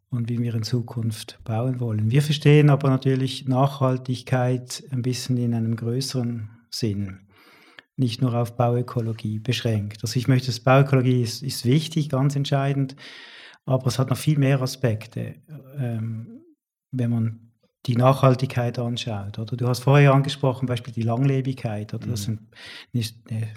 und 0.09 0.29
wie 0.29 0.39
wir 0.39 0.55
in 0.55 0.63
Zukunft 0.63 1.39
bauen 1.43 1.79
wollen. 1.79 2.11
Wir 2.11 2.21
verstehen 2.21 2.69
aber 2.69 2.89
natürlich 2.89 3.47
Nachhaltigkeit 3.47 4.83
ein 4.91 5.01
bisschen 5.01 5.37
in 5.37 5.53
einem 5.53 5.75
größeren 5.75 6.49
Sinn, 6.69 7.27
nicht 7.97 8.21
nur 8.21 8.33
auf 8.33 8.55
Bauökologie 8.55 9.39
beschränkt. 9.39 9.99
Also 10.03 10.17
ich 10.17 10.27
möchte, 10.27 10.47
das 10.47 10.61
Bauökologie 10.61 11.21
ist, 11.21 11.43
ist 11.43 11.65
wichtig, 11.65 12.09
ganz 12.09 12.35
entscheidend, 12.35 12.95
aber 13.65 13.87
es 13.87 13.99
hat 13.99 14.09
noch 14.09 14.17
viel 14.17 14.37
mehr 14.37 14.61
Aspekte, 14.61 15.35
ähm, 15.77 16.41
wenn 16.91 17.09
man 17.09 17.51
die 17.85 17.95
Nachhaltigkeit 17.95 18.79
anschaut. 18.79 19.39
Oder 19.39 19.57
du 19.57 19.67
hast 19.67 19.79
vorher 19.79 20.13
angesprochen, 20.13 20.67
Beispiel 20.67 20.93
die 20.93 21.01
Langlebigkeit. 21.03 21.93
Oder 21.93 22.07
das 22.07 22.27
mhm. 22.27 22.47
ist 22.91 23.15
eine 23.29 23.47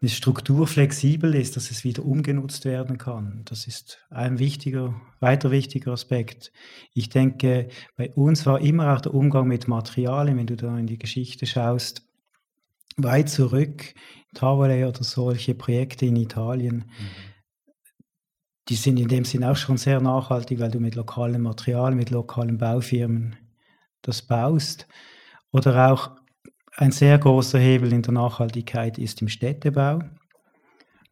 eine 0.00 0.10
Struktur 0.10 0.66
flexibel 0.66 1.34
ist, 1.34 1.56
dass 1.56 1.70
es 1.70 1.82
wieder 1.82 2.04
umgenutzt 2.04 2.64
werden 2.64 2.98
kann. 2.98 3.42
Das 3.46 3.66
ist 3.66 3.98
ein 4.10 4.38
wichtiger, 4.38 5.00
weiter 5.18 5.50
wichtiger 5.50 5.92
Aspekt. 5.92 6.52
Ich 6.94 7.08
denke, 7.08 7.68
bei 7.96 8.10
uns 8.12 8.46
war 8.46 8.60
immer 8.60 8.94
auch 8.94 9.00
der 9.00 9.14
Umgang 9.14 9.48
mit 9.48 9.66
Materialien, 9.66 10.38
wenn 10.38 10.46
du 10.46 10.56
da 10.56 10.78
in 10.78 10.86
die 10.86 10.98
Geschichte 10.98 11.46
schaust, 11.46 12.06
weit 12.96 13.28
zurück, 13.28 13.94
Tavole 14.34 14.86
oder 14.86 15.02
solche 15.02 15.54
Projekte 15.54 16.06
in 16.06 16.16
Italien, 16.16 16.76
mhm. 16.76 17.08
die 18.68 18.76
sind 18.76 19.00
in 19.00 19.08
dem 19.08 19.24
Sinn 19.24 19.42
auch 19.42 19.56
schon 19.56 19.78
sehr 19.78 20.00
nachhaltig, 20.00 20.60
weil 20.60 20.70
du 20.70 20.78
mit 20.78 20.94
lokalen 20.94 21.42
Materialien, 21.42 21.98
mit 21.98 22.10
lokalen 22.10 22.58
Baufirmen 22.58 23.36
das 24.02 24.22
baust. 24.22 24.86
Oder 25.50 25.90
auch 25.90 26.17
ein 26.78 26.92
sehr 26.92 27.18
großer 27.18 27.58
Hebel 27.58 27.92
in 27.92 28.02
der 28.02 28.14
Nachhaltigkeit 28.14 28.98
ist 28.98 29.20
im 29.20 29.28
Städtebau. 29.28 29.98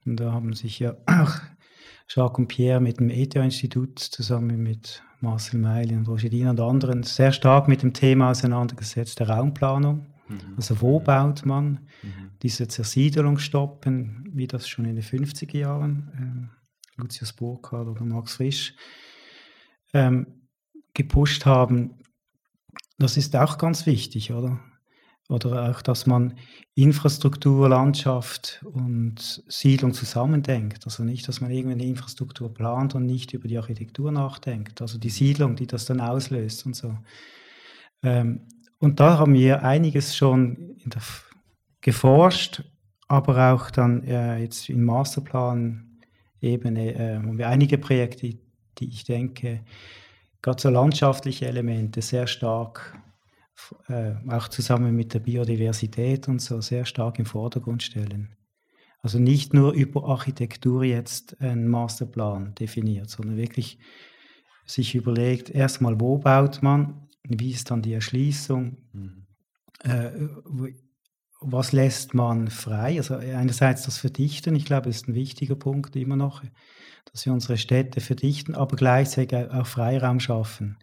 Und 0.04 0.20
da 0.20 0.32
haben 0.32 0.52
sich 0.52 0.78
ja 0.78 0.94
auch 1.06 1.32
Jacques 2.08 2.38
und 2.38 2.46
Pierre 2.46 2.80
mit 2.80 3.00
dem 3.00 3.10
ETH-Institut 3.10 3.98
zusammen 3.98 4.62
mit 4.62 5.02
Marcel 5.20 5.58
Meili 5.58 5.96
und 5.96 6.06
Roger 6.06 6.28
Dien 6.28 6.46
und 6.46 6.60
anderen 6.60 7.02
sehr 7.02 7.32
stark 7.32 7.66
mit 7.66 7.82
dem 7.82 7.92
Thema 7.92 8.30
auseinandergesetzt, 8.30 9.18
der 9.18 9.28
Raumplanung. 9.28 10.06
Mhm. 10.28 10.54
Also 10.56 10.80
wo 10.80 11.00
baut 11.00 11.44
man 11.44 11.80
mhm. 12.02 12.30
diese 12.42 12.68
Zersiedelung 12.68 13.38
stoppen, 13.38 14.30
wie 14.32 14.46
das 14.46 14.68
schon 14.68 14.84
in 14.84 14.94
den 14.94 15.04
50er 15.04 15.58
Jahren 15.58 16.52
äh, 16.96 17.00
Lucius 17.02 17.32
Burkhardt 17.32 17.88
oder 17.88 18.04
Max 18.04 18.36
Frisch 18.36 18.76
ähm, 19.92 20.28
gepusht 20.94 21.44
haben. 21.44 21.98
Das 22.98 23.16
ist 23.16 23.34
auch 23.34 23.58
ganz 23.58 23.84
wichtig, 23.84 24.32
oder? 24.32 24.60
Oder 25.28 25.70
auch, 25.70 25.82
dass 25.82 26.06
man 26.06 26.34
Infrastruktur, 26.74 27.68
Landschaft 27.68 28.64
und 28.64 29.42
Siedlung 29.48 29.92
zusammendenkt. 29.92 30.84
Also 30.84 31.02
nicht, 31.02 31.26
dass 31.26 31.40
man 31.40 31.50
irgendwie 31.50 31.74
eine 31.74 31.86
Infrastruktur 31.86 32.54
plant 32.54 32.94
und 32.94 33.06
nicht 33.06 33.32
über 33.32 33.48
die 33.48 33.58
Architektur 33.58 34.12
nachdenkt. 34.12 34.80
Also 34.80 34.98
die 34.98 35.10
Siedlung, 35.10 35.56
die 35.56 35.66
das 35.66 35.84
dann 35.84 36.00
auslöst 36.00 36.64
und 36.64 36.76
so. 36.76 36.96
Ähm, 38.02 38.42
und 38.78 39.00
da 39.00 39.18
haben 39.18 39.34
wir 39.34 39.64
einiges 39.64 40.14
schon 40.14 40.76
geforscht, 41.80 42.62
aber 43.08 43.52
auch 43.52 43.70
dann 43.70 44.04
äh, 44.04 44.38
jetzt 44.38 44.68
im 44.68 44.84
Masterplan-Ebene 44.84 46.94
äh, 46.94 47.16
haben 47.16 47.38
wir 47.38 47.48
einige 47.48 47.78
Projekte, 47.78 48.34
die 48.78 48.88
ich 48.88 49.04
denke, 49.04 49.64
gerade 50.42 50.60
so 50.60 50.68
landschaftliche 50.68 51.46
Elemente 51.46 52.02
sehr 52.02 52.26
stark 52.26 53.00
äh, 53.88 54.14
auch 54.28 54.48
zusammen 54.48 54.94
mit 54.94 55.14
der 55.14 55.20
Biodiversität 55.20 56.28
und 56.28 56.40
so 56.40 56.60
sehr 56.60 56.84
stark 56.84 57.18
im 57.18 57.26
Vordergrund 57.26 57.82
stellen. 57.82 58.36
Also 59.02 59.18
nicht 59.18 59.54
nur 59.54 59.72
über 59.72 60.04
Architektur 60.08 60.82
jetzt 60.84 61.40
einen 61.40 61.68
Masterplan 61.68 62.54
definiert, 62.54 63.08
sondern 63.08 63.36
wirklich 63.36 63.78
sich 64.66 64.94
überlegt, 64.94 65.48
erstmal, 65.48 66.00
wo 66.00 66.18
baut 66.18 66.62
man, 66.62 67.08
wie 67.22 67.52
ist 67.52 67.70
dann 67.70 67.82
die 67.82 67.92
Erschließung, 67.92 68.78
mhm. 68.92 69.26
äh, 69.84 70.10
was 71.40 71.72
lässt 71.72 72.14
man 72.14 72.48
frei? 72.48 72.96
Also 72.96 73.16
einerseits 73.16 73.84
das 73.84 73.98
Verdichten, 73.98 74.56
ich 74.56 74.64
glaube, 74.64 74.88
ist 74.88 75.06
ein 75.06 75.14
wichtiger 75.14 75.54
Punkt 75.54 75.94
immer 75.94 76.16
noch, 76.16 76.42
dass 77.12 77.26
wir 77.26 77.32
unsere 77.32 77.58
Städte 77.58 78.00
verdichten, 78.00 78.54
aber 78.54 78.76
gleichzeitig 78.76 79.36
auch 79.36 79.66
Freiraum 79.66 80.18
schaffen. 80.18 80.78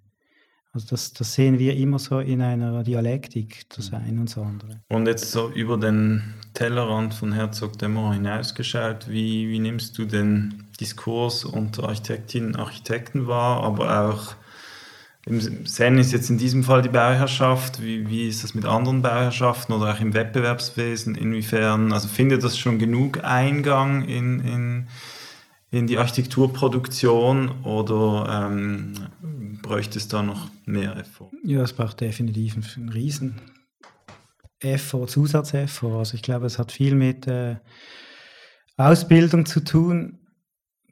Also 0.74 0.88
das, 0.90 1.14
das 1.14 1.36
sehen 1.36 1.60
wir 1.60 1.76
immer 1.76 2.00
so 2.00 2.20
in 2.20 2.42
einer 2.42 2.84
Dialektik, 2.84 3.70
das 3.76 3.92
mhm. 3.92 3.98
eine 3.98 4.20
und 4.22 4.30
das 4.30 4.38
andere. 4.40 4.82
Und 4.90 5.08
jetzt 5.08 5.32
so 5.32 5.52
über 5.52 5.78
den 5.78 6.34
Tellerrand 6.56 7.14
von 7.14 7.32
Herzog 7.32 7.78
Demmer 7.78 8.14
hinausgeschaut, 8.14 9.08
wie, 9.08 9.50
wie 9.50 9.60
nimmst 9.60 9.98
du 10.00 10.06
den 10.06 10.66
Diskurs 10.80 11.46
unter 11.46 11.84
Architektinnen 11.84 12.56
und 12.56 12.60
Architekten 12.60 13.28
wahr, 13.28 13.64
aber 13.64 14.10
auch 14.10 14.36
Sen 15.26 16.00
ist 16.00 16.12
jetzt 16.12 16.30
in 16.30 16.38
diesem 16.38 16.66
Fall 16.66 16.82
die 16.82 16.90
Bauherrschaft. 16.90 17.82
Wie, 17.82 18.10
wie 18.10 18.28
ist 18.28 18.44
das 18.44 18.56
mit 18.56 18.66
anderen 18.66 19.02
Bauherrschaften 19.02 19.74
oder 19.74 19.94
auch 19.94 20.02
im 20.02 20.14
Wettbewerbswesen? 20.14 21.16
Inwiefern, 21.16 21.94
also 21.94 22.10
findet 22.10 22.44
das 22.44 22.58
schon 22.58 22.78
genug 22.78 23.24
Eingang 23.24 24.04
in, 24.04 24.42
in, 24.42 24.88
in 25.72 25.88
die 25.88 25.98
Architekturproduktion 25.98 27.64
oder 27.64 28.50
ähm, 28.52 28.96
bräuchte 29.64 29.98
es 29.98 30.08
da 30.08 30.22
noch 30.22 30.52
mehr 30.66 30.96
Effort? 30.98 31.32
Ja, 31.44 31.64
es 31.64 31.74
braucht 31.74 32.02
definitiv 32.02 32.78
einen 32.78 32.90
riesen 32.90 33.42
Effort, 34.60 35.08
Zusatzeffort. 35.08 35.98
Also 35.98 36.14
ich 36.14 36.22
glaube, 36.22 36.46
es 36.46 36.60
hat 36.60 36.72
viel 36.72 36.94
mit 36.94 37.26
äh, 37.26 37.56
Ausbildung 38.78 39.48
zu 39.48 39.64
tun 39.64 40.20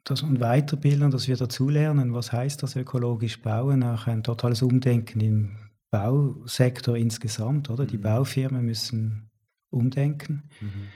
das 0.04 0.22
und 0.22 0.40
Weiterbildung, 0.40 1.12
dass 1.12 1.28
wir 1.28 1.36
dazulernen, 1.36 2.12
was 2.12 2.32
heißt 2.32 2.62
das 2.62 2.74
ökologisch 2.74 3.40
bauen, 3.40 3.84
auch 3.84 4.08
ein 4.08 4.24
totales 4.24 4.62
Umdenken 4.62 5.20
im 5.20 5.56
Bausektor 5.90 6.96
insgesamt, 6.96 7.70
oder? 7.70 7.86
Die 7.86 7.98
mhm. 7.98 8.02
Baufirmen 8.02 8.64
müssen 8.64 9.30
umdenken. 9.70 10.50
Mhm. 10.60 10.88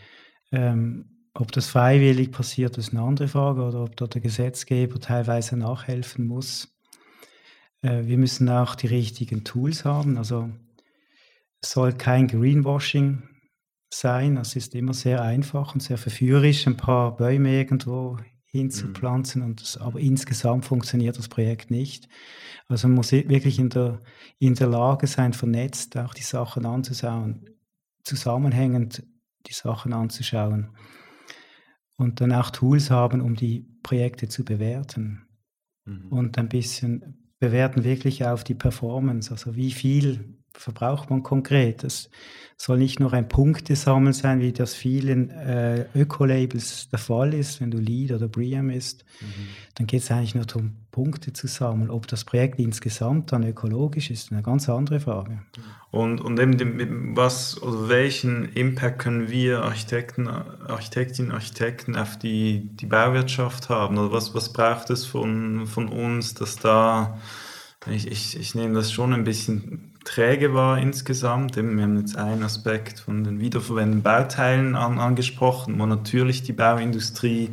Ähm, 0.51 1.05
ob 1.35 1.53
das 1.53 1.68
freiwillig 1.68 2.33
passiert, 2.33 2.79
ist 2.79 2.91
eine 2.91 3.03
andere 3.03 3.29
Frage, 3.29 3.62
oder 3.62 3.85
ob 3.85 3.97
dort 3.97 4.14
der 4.14 4.22
Gesetzgeber 4.22 4.99
teilweise 4.99 5.57
nachhelfen 5.57 6.27
muss. 6.27 6.76
Äh, 7.87 8.07
wir 8.07 8.18
müssen 8.18 8.49
auch 8.49 8.74
die 8.74 8.89
richtigen 8.89 9.45
Tools 9.45 9.84
haben. 9.84 10.18
Also 10.18 10.51
es 11.61 11.70
soll 11.70 11.93
kein 11.93 12.26
Greenwashing 12.26 13.22
sein. 13.93 14.34
Das 14.37 14.57
ist 14.57 14.74
immer 14.74 14.95
sehr 14.95 15.22
einfach 15.22 15.74
und 15.74 15.82
sehr 15.82 15.99
verführerisch, 15.99 16.66
ein 16.66 16.76
paar 16.76 17.16
Bäume 17.16 17.53
irgendwo 17.53 18.18
hinzupflanzen. 18.47 19.43
Mhm. 19.43 19.49
Und 19.49 19.62
das, 19.62 19.76
aber 19.76 20.01
insgesamt 20.01 20.64
funktioniert 20.64 21.16
das 21.16 21.28
Projekt 21.28 21.70
nicht. 21.70 22.09
Also 22.68 22.89
man 22.89 22.97
muss 22.97 23.12
wirklich 23.12 23.59
in 23.59 23.70
der, 23.70 24.03
in 24.39 24.55
der 24.55 24.66
Lage 24.66 25.07
sein, 25.07 25.32
vernetzt 25.32 25.97
auch 25.97 26.14
die 26.14 26.22
Sachen 26.22 26.66
anzuschauen, 26.66 27.49
zusammenhängend 28.03 29.05
die 29.47 29.53
Sachen 29.53 29.93
anzuschauen 29.93 30.70
und 31.97 32.20
dann 32.20 32.32
auch 32.32 32.51
Tools 32.51 32.91
haben, 32.91 33.20
um 33.20 33.37
die 33.37 33.68
Projekte 33.84 34.26
zu 34.26 34.45
bewerten 34.45 35.28
mhm. 35.84 36.09
und 36.09 36.39
ein 36.39 36.49
bisschen 36.49 37.26
bewerten 37.47 37.84
wirklich 37.84 38.24
auf 38.24 38.42
die 38.42 38.55
Performance, 38.55 39.30
also 39.30 39.55
wie 39.55 39.70
viel 39.70 40.36
verbraucht 40.59 41.11
man 41.11 41.22
konkret. 41.22 41.84
Das 41.84 42.11
soll 42.59 42.78
nicht 42.78 43.00
nur 43.00 43.12
ein 43.12 43.28
Punktesammeln 43.28 44.14
sein, 44.14 44.40
wie 44.40 44.52
das 44.52 44.74
vielen 44.74 45.30
äh, 45.30 45.86
Öko-Labels 45.94 46.88
der 46.88 46.98
Fall 46.98 47.34
ist, 47.34 47.61
wenn 47.61 47.70
du 47.70 47.78
Lead 47.78 48.12
oder 48.12 48.28
BREEAM 48.28 48.70
ist. 48.70 49.04
Mhm. 49.20 49.26
Dann 49.74 49.86
geht 49.86 50.02
es 50.02 50.11
eigentlich 50.11 50.34
nur 50.34 50.46
darum, 50.46 50.72
Punkte 50.90 51.34
zu 51.34 51.46
sammeln. 51.46 51.90
Ob 51.90 52.07
das 52.07 52.24
Projekt 52.24 52.59
insgesamt 52.59 53.30
dann 53.32 53.46
ökologisch 53.46 54.11
ist, 54.11 54.32
eine 54.32 54.42
ganz 54.42 54.70
andere 54.70 55.00
Frage. 55.00 55.42
Und, 55.90 56.22
und 56.22 56.40
eben, 56.40 57.14
was 57.14 57.62
oder 57.62 57.90
welchen 57.90 58.50
Impact 58.54 59.00
können 59.00 59.28
wir 59.30 59.62
Architekten, 59.62 60.26
Architektinnen, 60.26 61.32
Architekten 61.32 61.94
auf 61.94 62.18
die, 62.18 62.70
die 62.76 62.86
Bauwirtschaft 62.86 63.68
haben? 63.68 63.98
Oder 63.98 64.12
was, 64.12 64.34
was 64.34 64.52
braucht 64.54 64.88
es 64.88 65.04
von, 65.04 65.66
von 65.66 65.88
uns, 65.88 66.32
dass 66.32 66.57
da 66.57 67.18
ich, 67.90 68.11
ich, 68.11 68.38
ich 68.38 68.54
nehme 68.54 68.74
das 68.74 68.90
schon 68.90 69.12
ein 69.12 69.24
bisschen 69.24 69.95
träge 70.07 70.54
war 70.54 70.78
insgesamt. 70.78 71.57
wir 71.57 71.62
haben 71.62 71.98
jetzt 71.98 72.16
einen 72.16 72.42
Aspekt 72.42 73.00
von 73.00 73.24
den 73.24 73.40
wiederverwendeten 73.40 74.02
Bauteilen 74.02 74.74
an, 74.76 74.98
angesprochen, 74.98 75.78
wo 75.78 75.84
natürlich 75.84 76.42
die 76.42 76.52
Bauindustrie 76.52 77.50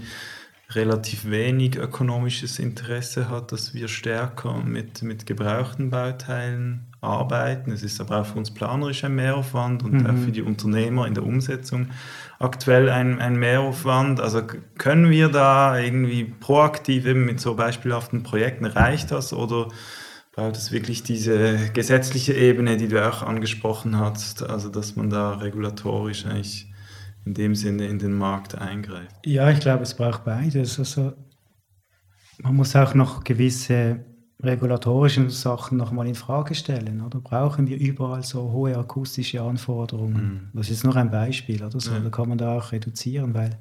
relativ 0.76 1.30
wenig 1.30 1.76
ökonomisches 1.76 2.60
Interesse 2.60 3.30
hat, 3.30 3.52
dass 3.52 3.74
wir 3.74 3.88
stärker 3.88 4.58
mit, 4.64 5.04
mit 5.04 5.26
gebrauchten 5.26 5.90
Bauteilen 5.90 6.86
arbeiten. 7.02 7.72
Es 7.72 7.84
ist 7.84 8.00
aber 8.00 8.22
auch 8.22 8.26
für 8.26 8.40
uns 8.40 8.52
planerisch 8.52 9.04
ein 9.04 9.16
Mehraufwand 9.16 9.84
und 9.84 10.02
mhm. 10.02 10.06
auch 10.08 10.24
für 10.24 10.32
die 10.32 10.42
Unternehmer 10.42 11.06
in 11.06 11.14
der 11.14 11.26
Umsetzung 11.26 11.88
aktuell 12.40 12.90
ein, 12.90 13.20
ein 13.20 13.36
Mehraufwand. 13.36 14.20
Also 14.20 14.42
können 14.78 15.10
wir 15.10 15.30
da 15.30 15.78
irgendwie 15.78 16.24
proaktiv 16.24 17.06
eben 17.06 17.26
mit 17.26 17.40
so 17.40 17.56
beispielhaften 17.56 18.24
Projekten, 18.24 18.66
reicht 18.66 19.12
das 19.12 19.34
oder 19.34 19.68
braucht 20.34 20.58
es 20.58 20.72
wirklich 20.72 21.04
diese 21.04 21.70
gesetzliche 21.74 22.34
Ebene, 22.34 22.76
die 22.76 22.88
du 22.88 23.08
auch 23.08 23.22
angesprochen 23.22 23.98
hast, 23.98 24.44
also 24.44 24.68
dass 24.70 24.96
man 24.96 25.10
da 25.10 25.36
regulatorisch 25.36 26.26
eigentlich 26.26 26.68
in 27.26 27.36
dem 27.36 27.56
Sinne 27.56 27.86
in 27.86 28.00
den 28.00 28.14
Markt 28.14 28.58
eingreift. 28.58 29.16
Ja, 29.26 29.50
ich 29.50 29.60
glaube, 29.60 29.84
es 29.84 29.94
braucht 29.94 30.26
beides. 30.26 30.78
Also 30.80 31.14
man 32.40 32.56
muss 32.56 32.76
auch 32.76 32.96
noch 32.96 33.24
gewisse 33.24 34.04
regulatorische 34.42 35.30
Sachen 35.30 35.78
nochmal 35.78 36.08
in 36.08 36.16
Frage 36.16 36.56
stellen. 36.56 37.02
Oder 37.02 37.22
brauchen 37.22 37.68
wir 37.68 37.78
überall 37.78 38.24
so 38.24 38.52
hohe 38.52 38.76
akustische 38.76 39.42
Anforderungen? 39.42 40.50
Mhm. 40.52 40.58
Das 40.58 40.70
ist 40.70 40.84
nur 40.84 40.96
ein 40.98 41.12
Beispiel, 41.12 41.64
oder 41.64 41.80
so. 41.80 41.92
Ja. 41.92 42.00
Da 42.00 42.10
kann 42.10 42.28
man 42.28 42.40
da 42.40 42.58
auch 42.58 42.72
reduzieren, 42.72 43.34
weil 43.36 43.58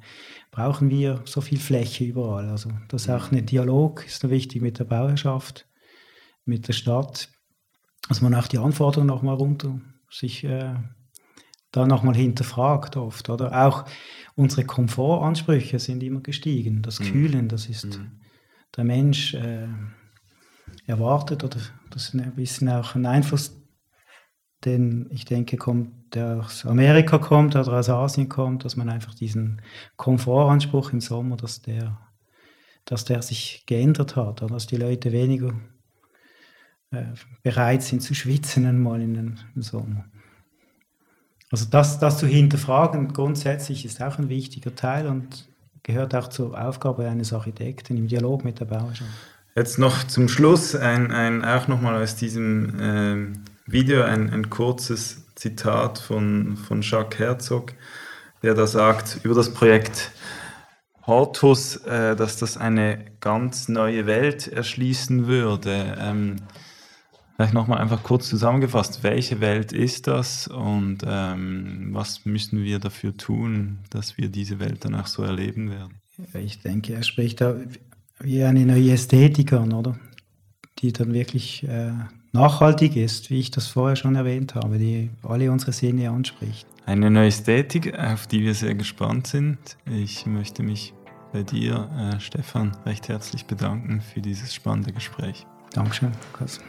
brauchen 0.51 0.89
wir 0.89 1.21
so 1.23 1.39
viel 1.39 1.59
Fläche 1.59 2.03
überall? 2.03 2.49
Also 2.49 2.69
das 2.89 3.03
ist 3.03 3.09
auch 3.09 3.31
ein 3.31 3.45
Dialog, 3.45 4.05
ist 4.05 4.27
wichtig 4.29 4.61
mit 4.61 4.79
der 4.79 4.85
Bauherrschaft 4.85 5.67
mit 6.45 6.67
der 6.67 6.73
Stadt, 6.73 7.29
dass 8.09 8.21
man 8.21 8.35
auch 8.35 8.47
die 8.47 8.57
Anforderungen 8.57 9.07
nochmal 9.07 9.35
runter 9.35 9.79
sich 10.09 10.43
äh, 10.43 10.75
da 11.71 11.87
nochmal 11.87 12.15
hinterfragt 12.15 12.95
oft. 12.95 13.29
Oder 13.29 13.67
auch 13.67 13.85
unsere 14.35 14.65
Komfortansprüche 14.65 15.79
sind 15.79 16.03
immer 16.03 16.21
gestiegen. 16.21 16.81
Das 16.81 16.99
mhm. 16.99 17.05
Kühlen, 17.05 17.49
das 17.49 17.67
ist 17.67 17.97
mhm. 17.97 18.21
der 18.75 18.83
Mensch 18.83 19.33
äh, 19.33 19.67
erwartet 20.85 21.43
oder 21.43 21.57
das 21.89 22.09
ist 22.09 22.13
ein 22.13 22.35
bisschen 22.35 22.69
auch 22.69 22.95
ein 22.95 23.05
Einfluss, 23.05 23.59
den 24.65 25.09
ich 25.11 25.25
denke, 25.25 25.57
kommt, 25.57 26.15
der 26.15 26.39
aus 26.39 26.65
Amerika 26.65 27.17
kommt 27.17 27.55
oder 27.55 27.73
aus 27.73 27.89
Asien 27.89 28.29
kommt, 28.29 28.65
dass 28.65 28.75
man 28.75 28.89
einfach 28.89 29.13
diesen 29.13 29.61
Komfortanspruch 29.97 30.93
im 30.93 31.01
Sommer, 31.01 31.37
dass 31.37 31.61
der, 31.61 31.99
dass 32.85 33.03
der 33.03 33.21
sich 33.21 33.65
geändert 33.65 34.15
hat, 34.15 34.41
oder 34.41 34.53
dass 34.53 34.67
die 34.67 34.77
Leute 34.77 35.11
weniger 35.11 35.53
bereit 37.41 37.83
sind 37.83 38.01
zu 38.01 38.13
schwitzen 38.13 38.65
einmal 38.65 39.01
in 39.01 39.13
den 39.13 39.39
Sommer. 39.55 40.05
Also 41.51 41.65
das, 41.69 41.99
das 41.99 42.17
zu 42.17 42.25
hinterfragen 42.25 43.13
grundsätzlich 43.13 43.85
ist 43.85 44.01
auch 44.01 44.17
ein 44.17 44.29
wichtiger 44.29 44.73
Teil 44.75 45.07
und 45.07 45.47
gehört 45.83 46.15
auch 46.15 46.27
zur 46.27 46.59
Aufgabe 46.59 47.07
eines 47.07 47.31
Architekten 47.31 47.97
im 47.97 48.07
Dialog 48.07 48.43
mit 48.43 48.59
der 48.59 48.65
Bauherrschaft. 48.65 49.11
Jetzt 49.55 49.77
noch 49.77 50.03
zum 50.05 50.29
Schluss 50.29 50.75
ein, 50.75 51.11
ein 51.11 51.45
auch 51.45 51.67
nochmal 51.67 52.01
aus 52.01 52.15
diesem 52.15 52.79
äh, 52.79 53.71
Video 53.71 54.01
ein, 54.01 54.31
ein 54.31 54.49
kurzes 54.49 55.27
Zitat 55.35 55.99
von, 55.99 56.57
von 56.57 56.81
Jacques 56.81 57.19
Herzog, 57.19 57.73
der 58.41 58.55
da 58.55 58.65
sagt 58.65 59.19
über 59.23 59.35
das 59.35 59.53
Projekt 59.53 60.11
Hortus, 61.05 61.77
äh, 61.85 62.15
dass 62.15 62.37
das 62.37 62.57
eine 62.57 63.05
ganz 63.19 63.67
neue 63.67 64.05
Welt 64.07 64.47
erschließen 64.47 65.27
würde. 65.27 65.97
Ähm, 65.99 66.37
Vielleicht 67.43 67.55
nochmal 67.55 67.79
einfach 67.79 68.01
kurz 68.03 68.29
zusammengefasst, 68.29 69.03
welche 69.03 69.41
Welt 69.41 69.73
ist 69.73 70.07
das 70.07 70.47
und 70.47 70.99
ähm, 71.05 71.89
was 71.91 72.23
müssen 72.23 72.63
wir 72.63 72.79
dafür 72.79 73.17
tun, 73.17 73.79
dass 73.89 74.17
wir 74.17 74.29
diese 74.29 74.61
Welt 74.61 74.85
dann 74.85 74.95
auch 74.95 75.07
so 75.07 75.23
erleben 75.23 75.69
werden? 75.69 75.95
Ich 76.41 76.61
denke, 76.61 76.93
er 76.93 77.03
spricht 77.03 77.41
da 77.41 77.57
wie 78.21 78.45
eine 78.45 78.65
neue 78.65 78.93
Ästhetik 78.93 79.51
an, 79.51 79.73
oder? 79.73 79.99
Die 80.79 80.93
dann 80.93 81.13
wirklich 81.13 81.67
äh, 81.67 81.91
nachhaltig 82.31 82.95
ist, 82.95 83.29
wie 83.29 83.41
ich 83.41 83.51
das 83.51 83.67
vorher 83.67 83.97
schon 83.97 84.15
erwähnt 84.15 84.55
habe, 84.55 84.77
die 84.77 85.09
alle 85.23 85.51
unsere 85.51 85.73
Sinne 85.73 86.11
anspricht. 86.11 86.65
Eine 86.85 87.11
neue 87.11 87.27
Ästhetik, 87.27 87.93
auf 87.99 88.25
die 88.25 88.41
wir 88.41 88.53
sehr 88.53 88.75
gespannt 88.75 89.27
sind. 89.27 89.57
Ich 89.85 90.25
möchte 90.25 90.63
mich 90.63 90.93
bei 91.33 91.43
dir, 91.43 91.89
äh, 91.99 92.21
Stefan, 92.21 92.71
recht 92.85 93.09
herzlich 93.09 93.47
bedanken 93.47 93.99
für 93.99 94.21
dieses 94.21 94.53
spannende 94.53 94.93
Gespräch. 94.93 95.45
Dankeschön, 95.73 96.13
Lukas. 96.31 96.61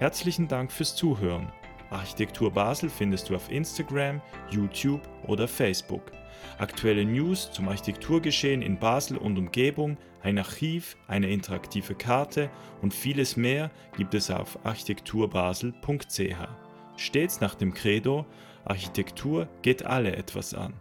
Herzlichen 0.00 0.48
Dank 0.48 0.72
fürs 0.72 0.96
Zuhören. 0.96 1.52
Architektur 1.90 2.50
Basel 2.50 2.88
findest 2.88 3.28
du 3.28 3.36
auf 3.36 3.50
Instagram, 3.50 4.22
YouTube 4.48 5.02
oder 5.26 5.46
Facebook. 5.46 6.10
Aktuelle 6.56 7.04
News 7.04 7.52
zum 7.52 7.68
Architekturgeschehen 7.68 8.62
in 8.62 8.78
Basel 8.78 9.18
und 9.18 9.36
Umgebung, 9.36 9.98
ein 10.22 10.38
Archiv, 10.38 10.96
eine 11.06 11.28
interaktive 11.28 11.94
Karte 11.94 12.48
und 12.80 12.94
vieles 12.94 13.36
mehr 13.36 13.70
gibt 13.94 14.14
es 14.14 14.30
auf 14.30 14.58
architekturbasel.ch. 14.64 16.48
Stets 16.96 17.40
nach 17.42 17.54
dem 17.54 17.74
Credo, 17.74 18.24
Architektur 18.64 19.48
geht 19.60 19.84
alle 19.84 20.16
etwas 20.16 20.54
an. 20.54 20.72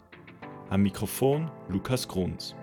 Am 0.69 0.81
Mikrofon 0.81 1.51
Lukas 1.67 2.07
Grunz. 2.07 2.55